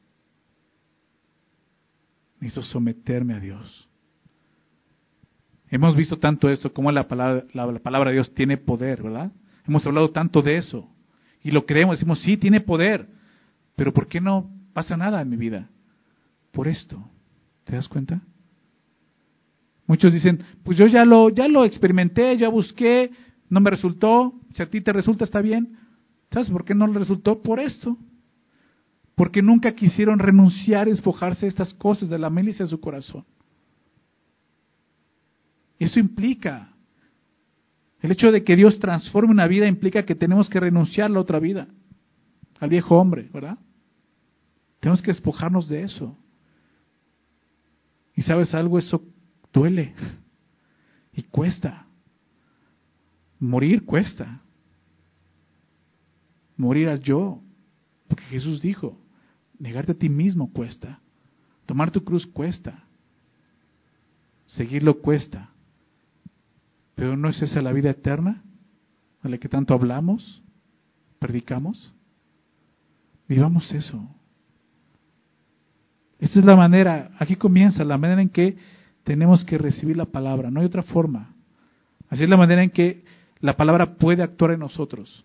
Necesito 2.39 2.63
someterme 2.67 3.35
a 3.35 3.41
Dios. 3.41 3.89
Hemos 5.69 5.97
visto 5.97 6.19
tanto 6.19 6.51
esto, 6.51 6.73
como 6.73 6.93
la 6.93 7.09
palabra, 7.09 7.45
la, 7.55 7.79
palabra 7.79 8.11
de 8.11 8.17
Dios 8.17 8.35
tiene 8.35 8.59
poder, 8.59 9.03
¿verdad? 9.03 9.33
Hemos 9.67 9.87
hablado 9.87 10.11
tanto 10.11 10.43
de 10.43 10.57
eso. 10.57 10.89
Y 11.43 11.51
lo 11.51 11.67
creemos, 11.67 11.99
decimos, 11.99 12.21
sí, 12.21 12.37
tiene 12.37 12.61
poder. 12.61 13.09
Pero 13.77 13.93
¿por 13.93 14.09
qué 14.09 14.21
no 14.21 14.51
pasa 14.73 14.97
nada 14.97 15.21
en 15.21 15.29
mi 15.29 15.37
vida? 15.37 15.69
Por 16.53 16.69
esto. 16.69 17.03
¿Te 17.65 17.77
das 17.77 17.89
cuenta? 17.89 18.23
Muchos 19.87 20.13
dicen, 20.13 20.43
pues 20.63 20.79
yo 20.79 20.87
ya 20.87 21.05
lo, 21.05 21.29
ya 21.31 21.49
lo 21.49 21.65
experimenté, 21.65 22.37
ya 22.37 22.49
busqué, 22.49 23.11
no 23.49 23.61
me 23.61 23.71
resultó, 23.71 24.35
si 24.55 24.63
a 24.63 24.71
ti 24.71 24.81
te 24.81 24.93
resulta 24.93 25.25
está 25.25 25.41
bien. 25.41 25.77
¿Sabes 26.31 26.51
por 26.51 26.65
qué 26.65 26.75
no 26.75 26.87
le 26.87 26.99
resultó? 26.99 27.43
Por 27.43 27.61
esto. 27.61 27.97
Porque 29.15 29.43
nunca 29.43 29.75
quisieron 29.75 30.19
renunciar 30.19 30.89
y 30.89 30.93
de 30.93 31.47
estas 31.47 31.75
cosas 31.75 32.09
de 32.09 32.19
la 32.19 32.31
milicia 32.31 32.65
de 32.65 32.71
su 32.71 32.81
corazón. 32.81 33.25
Eso 35.79 36.01
implica, 36.01 36.72
el 38.03 38.11
hecho 38.11 38.33
de 38.33 38.43
que 38.43 38.57
Dios 38.57 38.81
transforme 38.81 39.31
una 39.31 39.47
vida 39.47 39.69
implica 39.69 40.05
que 40.05 40.17
tenemos 40.17 40.51
que 40.51 40.59
renunciar 40.59 41.07
a 41.07 41.15
la 41.15 41.21
otra 41.21 41.39
vida, 41.39 41.69
al 42.59 42.69
viejo 42.69 42.97
hombre, 42.99 43.31
¿verdad? 43.33 43.59
Tenemos 44.81 45.01
que 45.01 45.13
despojarnos 45.13 45.69
de 45.69 45.85
eso. 45.85 46.19
Y 48.17 48.23
sabes 48.23 48.53
algo, 48.55 48.81
eso 48.81 49.05
duele 49.53 49.95
y 51.13 51.23
cuesta. 51.23 51.87
Morir 53.39 53.85
cuesta. 53.85 54.43
Morir 56.57 56.89
al 56.89 57.01
yo. 57.01 57.41
Porque 58.09 58.25
Jesús 58.25 58.61
dijo, 58.61 58.99
negarte 59.61 59.93
a 59.93 59.99
ti 59.99 60.09
mismo 60.09 60.53
cuesta. 60.53 60.99
Tomar 61.67 61.93
tu 61.93 62.03
cruz 62.03 62.27
cuesta. 62.27 62.83
Seguirlo 64.47 65.01
cuesta. 65.01 65.52
Pero 67.03 67.17
¿no 67.17 67.31
es 67.31 67.43
esa 67.43 67.61
la 67.61 67.73
vida 67.73 67.91
eterna 67.91 68.45
a 69.23 69.29
la 69.29 69.37
que 69.39 69.49
tanto 69.49 69.75
hablamos, 69.75 70.41
predicamos? 71.19 71.93
Vivamos 73.27 73.73
eso. 73.73 74.09
Esta 76.21 76.39
es 76.39 76.45
la 76.45 76.55
manera, 76.55 77.11
aquí 77.19 77.35
comienza 77.35 77.83
la 77.83 77.99
manera 77.99 78.23
en 78.23 78.29
que 78.29 78.57
tenemos 79.03 79.45
que 79.45 79.59
recibir 79.59 79.97
la 79.97 80.05
palabra, 80.05 80.53
no 80.53 80.61
hay 80.61 80.67
otra 80.67 80.85
forma. 80.85 81.35
Así 82.09 82.23
es 82.23 82.31
la 82.31 82.37
manera 82.37 82.63
en 82.63 82.71
que 82.71 83.05
la 83.41 83.57
palabra 83.57 83.97
puede 83.97 84.23
actuar 84.23 84.53
en 84.53 84.61
nosotros. 84.61 85.25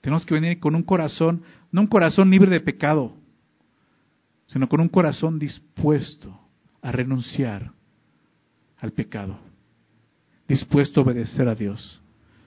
Tenemos 0.00 0.24
que 0.24 0.32
venir 0.32 0.60
con 0.60 0.76
un 0.76 0.82
corazón, 0.82 1.42
no 1.70 1.82
un 1.82 1.88
corazón 1.88 2.30
libre 2.30 2.48
de 2.48 2.60
pecado, 2.62 3.12
sino 4.46 4.66
con 4.66 4.80
un 4.80 4.88
corazón 4.88 5.38
dispuesto 5.38 6.40
a 6.80 6.90
renunciar 6.90 7.72
al 8.78 8.92
pecado, 8.92 9.38
dispuesto 10.48 11.00
a 11.00 11.04
obedecer 11.04 11.46
a 11.46 11.54
Dios, 11.54 12.00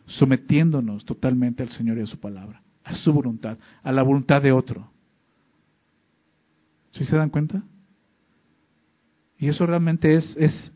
sometiéndonos 0.07 1.05
totalmente 1.05 1.63
al 1.63 1.69
Señor 1.69 1.99
y 1.99 2.01
a 2.01 2.07
su 2.07 2.19
palabra, 2.19 2.61
a 2.83 2.95
su 2.95 3.13
voluntad, 3.13 3.57
a 3.83 3.91
la 3.91 4.01
voluntad 4.01 4.41
de 4.41 4.51
otro. 4.51 4.91
¿Sí 6.91 7.05
se 7.05 7.15
dan 7.15 7.29
cuenta? 7.29 7.63
Y 9.37 9.47
eso 9.47 9.65
realmente 9.65 10.15
es, 10.15 10.35
es, 10.37 10.73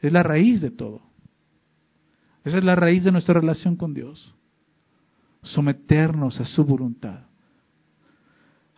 es 0.00 0.12
la 0.12 0.22
raíz 0.22 0.60
de 0.60 0.70
todo. 0.70 1.02
Esa 2.44 2.58
es 2.58 2.64
la 2.64 2.74
raíz 2.74 3.04
de 3.04 3.12
nuestra 3.12 3.34
relación 3.34 3.76
con 3.76 3.94
Dios. 3.94 4.34
Someternos 5.42 6.40
a 6.40 6.44
su 6.44 6.64
voluntad. 6.64 7.26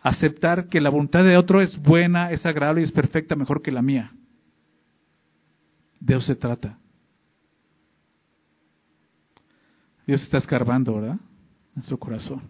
Aceptar 0.01 0.67
que 0.67 0.79
la 0.79 0.89
voluntad 0.89 1.23
de 1.23 1.35
otro 1.35 1.61
es 1.61 1.81
buena, 1.81 2.31
es 2.31 2.45
agradable 2.45 2.81
y 2.81 2.83
es 2.83 2.91
perfecta, 2.91 3.35
mejor 3.35 3.63
que 3.63 3.71
la 3.71 3.81
mía. 3.81 4.11
Dios 5.99 6.25
se 6.25 6.35
trata. 6.35 6.77
Dios 10.05 10.21
está 10.23 10.37
escarbando, 10.37 10.95
¿verdad? 10.95 11.17
Su 11.83 11.97
corazón. 11.97 12.43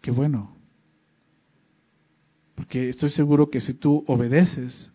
Qué 0.00 0.10
bueno. 0.10 0.56
Porque 2.54 2.88
estoy 2.88 3.10
seguro 3.10 3.50
que 3.50 3.60
si 3.60 3.74
tú 3.74 4.04
obedeces, 4.06 4.90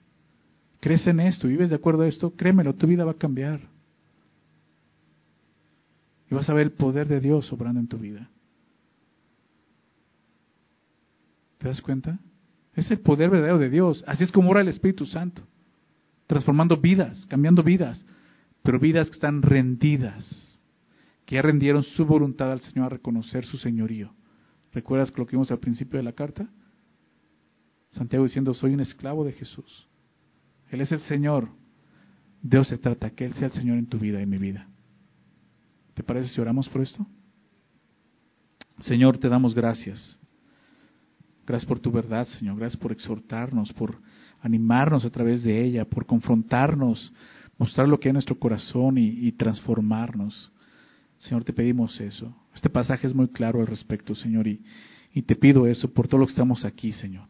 crees 0.80 1.06
en 1.08 1.20
esto, 1.20 1.48
vives 1.48 1.70
de 1.70 1.76
acuerdo 1.76 2.04
a 2.04 2.08
esto, 2.08 2.36
créemelo, 2.36 2.76
tu 2.76 2.88
vida 2.88 3.06
va 3.06 3.12
a 3.12 3.18
cambiar. 3.18 3.62
Y 6.30 6.34
vas 6.36 6.50
a 6.50 6.54
ver 6.54 6.68
el 6.68 6.72
poder 6.72 7.08
de 7.08 7.20
Dios 7.20 7.52
obrando 7.52 7.80
en 7.80 7.88
tu 7.88 7.98
vida. 7.98 8.30
¿Te 11.58 11.68
das 11.68 11.82
cuenta? 11.82 12.18
Es 12.74 12.90
el 12.90 13.02
poder 13.02 13.30
verdadero 13.30 13.60
de 13.60 13.70
Dios. 13.70 14.04
Así 14.08 14.24
es 14.24 14.32
como 14.32 14.50
ora 14.50 14.62
el 14.62 14.70
Espíritu 14.70 15.06
Santo. 15.06 15.44
Transformando 16.26 16.78
vidas, 16.78 17.28
cambiando 17.28 17.62
vidas. 17.62 18.04
Pero 18.64 18.80
vidas 18.80 19.10
que 19.10 19.16
están 19.16 19.42
rendidas. 19.42 20.51
Que 21.32 21.36
ya 21.36 21.44
rendieron 21.44 21.82
su 21.84 22.06
voluntad 22.06 22.52
al 22.52 22.60
Señor 22.60 22.88
a 22.88 22.90
reconocer 22.90 23.46
su 23.46 23.56
señorío. 23.56 24.14
¿Recuerdas 24.74 25.18
lo 25.18 25.26
que 25.26 25.38
vimos 25.38 25.50
al 25.50 25.60
principio 25.60 25.96
de 25.96 26.04
la 26.04 26.12
carta? 26.12 26.50
Santiago 27.88 28.26
diciendo, 28.26 28.54
soy 28.54 28.74
un 28.74 28.82
esclavo 28.82 29.24
de 29.24 29.32
Jesús. 29.32 29.88
Él 30.72 30.82
es 30.82 30.92
el 30.92 31.00
Señor. 31.00 31.48
Dios 32.42 32.68
se 32.68 32.78
trata 32.78 33.12
que 33.12 33.24
Él 33.24 33.34
sea 33.36 33.48
el 33.48 33.54
Señor 33.54 33.78
en 33.78 33.88
tu 33.88 33.98
vida 33.98 34.20
y 34.20 34.24
en 34.24 34.30
mi 34.30 34.40
vida. 34.40 34.68
¿Te 35.94 36.04
parece 36.04 36.28
si 36.28 36.42
oramos 36.42 36.68
por 36.68 36.82
esto? 36.82 37.08
Señor, 38.80 39.18
te 39.18 39.30
damos 39.30 39.56
gracias. 39.56 40.20
Gracias 41.48 41.66
por 41.66 41.80
tu 41.80 41.94
verdad, 41.94 42.28
Señor. 42.28 42.58
Gracias 42.58 42.78
por 42.78 42.92
exhortarnos, 42.92 43.72
por 43.72 44.02
animarnos 44.42 45.06
a 45.06 45.10
través 45.10 45.44
de 45.44 45.64
ella, 45.64 45.86
por 45.86 46.06
confrontarnos, 46.06 47.14
mostrar 47.58 47.88
lo 47.88 48.02
que 48.02 48.10
hay 48.10 48.12
en 48.12 48.16
nuestro 48.16 48.38
corazón 48.38 48.98
y, 48.98 49.32
transformarnos. 49.32 50.52
Señor, 51.22 51.44
te 51.44 51.54
pedimos 51.54 52.00
eso. 52.02 52.34
Este 52.54 52.70
pasaje 52.70 53.06
es 53.06 53.14
muy 53.14 53.28
claro 53.28 53.60
al 53.60 53.68
respecto, 53.68 54.16
Señor, 54.16 54.48
y, 54.48 54.62
te 55.22 55.36
pido 55.36 55.68
eso 55.68 55.92
por 55.94 56.08
todo 56.08 56.22
lo 56.22 56.26
que 56.26 56.32
estamos 56.32 56.66
aquí, 56.66 56.94
Señor. 56.94 57.28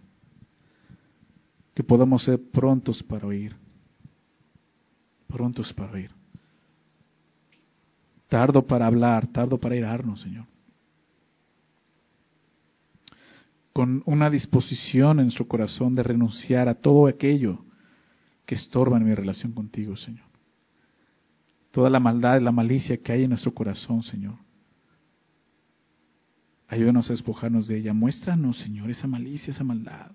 Que 1.73 1.83
podamos 1.83 2.23
ser 2.23 2.41
prontos 2.51 3.03
para 3.03 3.27
oír. 3.27 3.55
Prontos 5.27 5.73
para 5.73 5.91
oír. 5.91 6.11
Tardo 8.29 8.65
para 8.65 8.87
hablar, 8.87 9.27
tardo 9.27 9.57
para 9.57 9.75
irarnos, 9.75 10.21
Señor. 10.21 10.45
Con 13.73 14.03
una 14.05 14.29
disposición 14.29 15.19
en 15.19 15.25
nuestro 15.25 15.47
corazón 15.47 15.95
de 15.95 16.03
renunciar 16.03 16.69
a 16.69 16.75
todo 16.75 17.07
aquello 17.07 17.65
que 18.45 18.55
estorba 18.55 18.97
en 18.97 19.05
mi 19.05 19.13
relación 19.13 19.51
contigo, 19.51 19.97
Señor. 19.97 20.30
Toda 21.71 21.89
la 21.89 21.99
maldad 21.99 22.39
y 22.39 22.43
la 22.43 22.51
malicia 22.51 22.97
que 22.97 23.11
hay 23.11 23.23
en 23.23 23.29
nuestro 23.29 23.53
corazón, 23.53 24.03
Señor. 24.03 24.35
Ayúdanos 26.67 27.09
a 27.09 27.13
despojarnos 27.13 27.67
de 27.67 27.77
ella. 27.77 27.93
Muéstranos, 27.93 28.57
Señor, 28.59 28.89
esa 28.89 29.07
malicia, 29.07 29.51
esa 29.51 29.63
maldad. 29.63 30.11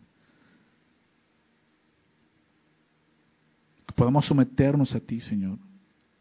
Que 3.87 3.95
podamos 3.95 4.27
someternos 4.27 4.95
a 4.95 5.01
ti, 5.01 5.21
Señor 5.21 5.59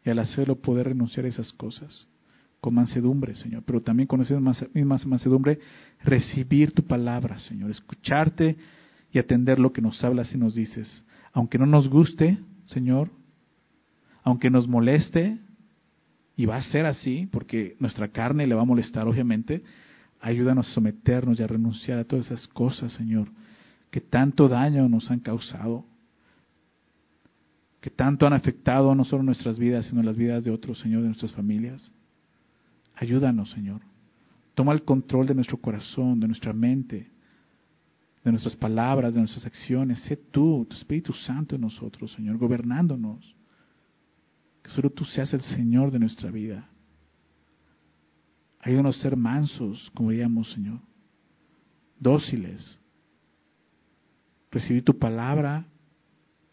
y 0.06 0.10
al 0.10 0.20
hacerlo 0.20 0.54
poder 0.54 0.86
renunciar 0.86 1.26
a 1.26 1.28
esas 1.28 1.52
cosas 1.52 2.06
con 2.60 2.74
mansedumbre, 2.74 3.34
Señor, 3.34 3.64
pero 3.66 3.82
también 3.82 4.06
con 4.06 4.20
esa 4.20 4.38
misma 4.72 4.96
mansedumbre 5.04 5.58
recibir 6.04 6.72
tu 6.72 6.84
palabra, 6.84 7.40
Señor, 7.40 7.70
escucharte 7.70 8.56
y 9.12 9.18
atender 9.18 9.58
lo 9.58 9.72
que 9.72 9.82
nos 9.82 10.02
hablas 10.04 10.32
y 10.32 10.38
nos 10.38 10.54
dices. 10.54 11.04
Aunque 11.32 11.58
no 11.58 11.66
nos 11.66 11.90
guste, 11.90 12.38
Señor, 12.66 13.10
aunque 14.26 14.50
nos 14.50 14.68
moleste, 14.68 15.38
y 16.36 16.44
va 16.44 16.56
a 16.56 16.60
ser 16.60 16.84
así, 16.84 17.26
porque 17.32 17.76
nuestra 17.80 18.08
carne 18.08 18.46
le 18.46 18.54
va 18.54 18.62
a 18.62 18.66
molestar, 18.66 19.08
obviamente, 19.08 19.62
ayúdanos 20.20 20.68
a 20.68 20.74
someternos 20.74 21.40
y 21.40 21.42
a 21.42 21.46
renunciar 21.46 21.98
a 21.98 22.04
todas 22.04 22.26
esas 22.26 22.46
cosas, 22.48 22.92
Señor, 22.92 23.28
que 23.90 24.02
tanto 24.02 24.48
daño 24.48 24.86
nos 24.88 25.10
han 25.10 25.20
causado 25.20 25.86
que 27.86 27.90
tanto 27.90 28.26
han 28.26 28.32
afectado 28.32 28.92
no 28.96 29.04
solo 29.04 29.22
nuestras 29.22 29.60
vidas, 29.60 29.86
sino 29.86 30.02
las 30.02 30.16
vidas 30.16 30.42
de 30.42 30.50
otros, 30.50 30.80
Señor, 30.80 31.02
de 31.02 31.06
nuestras 31.06 31.30
familias. 31.30 31.92
Ayúdanos, 32.96 33.52
Señor. 33.52 33.80
Toma 34.56 34.72
el 34.72 34.82
control 34.82 35.28
de 35.28 35.36
nuestro 35.36 35.58
corazón, 35.58 36.18
de 36.18 36.26
nuestra 36.26 36.52
mente, 36.52 37.08
de 38.24 38.30
nuestras 38.32 38.56
palabras, 38.56 39.14
de 39.14 39.20
nuestras 39.20 39.46
acciones. 39.46 40.00
Sé 40.00 40.16
tú, 40.16 40.66
tu 40.68 40.74
Espíritu 40.74 41.12
Santo 41.12 41.54
en 41.54 41.60
nosotros, 41.60 42.10
Señor, 42.10 42.38
gobernándonos. 42.38 43.36
Que 44.66 44.72
solo 44.72 44.90
tú 44.90 45.04
seas 45.04 45.32
el 45.32 45.42
Señor 45.42 45.92
de 45.92 46.00
nuestra 46.00 46.28
vida. 46.28 46.68
Ayúdanos 48.58 48.98
a 48.98 49.02
ser 49.02 49.16
mansos, 49.16 49.92
como 49.94 50.10
diríamos, 50.10 50.50
Señor. 50.50 50.80
Dóciles. 52.00 52.80
Recibir 54.50 54.82
tu 54.82 54.98
palabra 54.98 55.68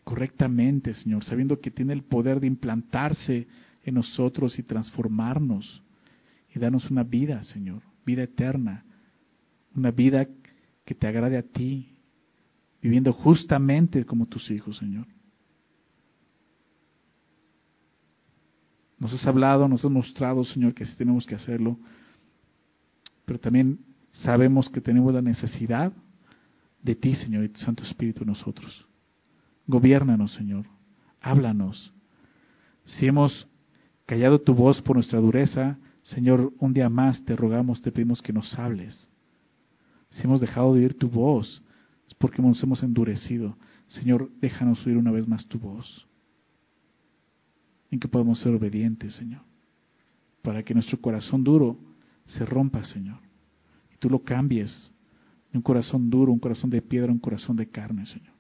correctamente, 0.04 0.94
Señor, 0.94 1.24
sabiendo 1.24 1.60
que 1.60 1.72
tiene 1.72 1.94
el 1.94 2.04
poder 2.04 2.40
de 2.40 2.46
implantarse 2.46 3.48
en 3.84 3.96
nosotros 3.96 4.60
y 4.60 4.64
transformarnos 4.64 5.82
y 6.54 6.60
darnos 6.60 6.92
una 6.92 7.02
vida, 7.02 7.42
Señor, 7.42 7.82
vida 8.06 8.22
eterna, 8.22 8.86
una 9.74 9.90
vida 9.90 10.28
que 10.86 10.94
te 10.94 11.08
agrade 11.08 11.38
a 11.40 11.42
ti, 11.42 11.98
viviendo 12.80 13.12
justamente 13.12 14.06
como 14.06 14.28
tus 14.28 14.52
hijos, 14.52 14.78
Señor. 14.78 15.08
Nos 19.00 19.14
has 19.14 19.26
hablado, 19.26 19.68
nos 19.68 19.84
has 19.84 19.92
mostrado, 19.92 20.44
Señor, 20.44 20.74
que 20.74 20.86
sí 20.86 20.96
tenemos 20.96 21.26
que 21.26 21.36
hacerlo, 21.36 21.78
pero 23.26 23.40
también 23.40 23.80
sabemos 24.12 24.70
que 24.70 24.82
tenemos 24.82 25.14
la 25.14 25.22
necesidad 25.22 25.92
de 26.82 26.96
ti, 26.96 27.16
Señor, 27.16 27.46
y 27.46 27.50
tu 27.50 27.60
Santo 27.62 27.84
Espíritu 27.84 28.24
en 28.24 28.30
nosotros. 28.30 28.86
Gobiérnanos, 29.68 30.34
Señor. 30.34 30.66
Háblanos. 31.22 31.94
Si 32.86 33.08
hemos 33.08 33.48
callado 34.06 34.40
tu 34.40 34.54
voz 34.54 34.82
por 34.82 34.98
nuestra 34.98 35.20
dureza, 35.20 35.78
Señor, 36.04 36.52
un 36.60 36.74
día 36.74 36.90
más 36.90 37.24
te 37.24 37.36
rogamos, 37.36 37.82
te 37.82 37.92
pedimos 37.92 38.22
que 38.22 38.34
nos 38.34 38.58
hables. 38.60 39.10
Si 40.10 40.24
hemos 40.24 40.42
dejado 40.42 40.74
de 40.74 40.82
oír 40.82 40.98
tu 40.98 41.10
voz, 41.10 41.64
es 42.08 42.14
porque 42.14 42.42
nos 42.42 42.62
hemos 42.62 42.84
endurecido. 42.84 43.58
Señor, 43.88 44.30
déjanos 44.42 44.86
oír 44.86 44.98
una 44.98 45.12
vez 45.12 45.28
más 45.28 45.48
tu 45.48 45.60
voz. 45.60 46.06
En 47.94 48.00
que 48.00 48.08
podemos 48.08 48.40
ser 48.40 48.56
obedientes, 48.56 49.14
Señor. 49.14 49.42
Para 50.42 50.64
que 50.64 50.74
nuestro 50.74 51.00
corazón 51.00 51.44
duro 51.44 51.78
se 52.26 52.44
rompa, 52.44 52.84
Señor. 52.84 53.20
Y 53.94 53.98
tú 53.98 54.10
lo 54.10 54.24
cambies 54.24 54.92
de 55.52 55.60
un 55.60 55.62
corazón 55.62 56.10
duro, 56.10 56.32
un 56.32 56.40
corazón 56.40 56.72
de 56.72 56.82
piedra, 56.82 57.12
un 57.12 57.20
corazón 57.20 57.56
de 57.56 57.70
carne, 57.70 58.08
Señor. 58.08 58.34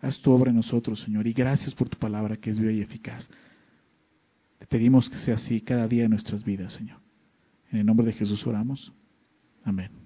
Haz 0.00 0.18
tu 0.22 0.32
obra 0.32 0.48
en 0.48 0.56
nosotros, 0.56 1.02
Señor, 1.02 1.26
y 1.26 1.34
gracias 1.34 1.74
por 1.74 1.90
tu 1.90 1.98
palabra 1.98 2.38
que 2.38 2.48
es 2.48 2.58
viva 2.58 2.72
y 2.72 2.80
eficaz. 2.80 3.28
Te 4.58 4.66
pedimos 4.66 5.10
que 5.10 5.18
sea 5.18 5.34
así 5.34 5.60
cada 5.60 5.86
día 5.86 6.04
de 6.04 6.08
nuestras 6.08 6.42
vidas, 6.42 6.72
Señor. 6.72 7.00
En 7.70 7.80
el 7.80 7.84
nombre 7.84 8.06
de 8.06 8.14
Jesús 8.14 8.46
oramos. 8.46 8.94
Amén. 9.62 10.01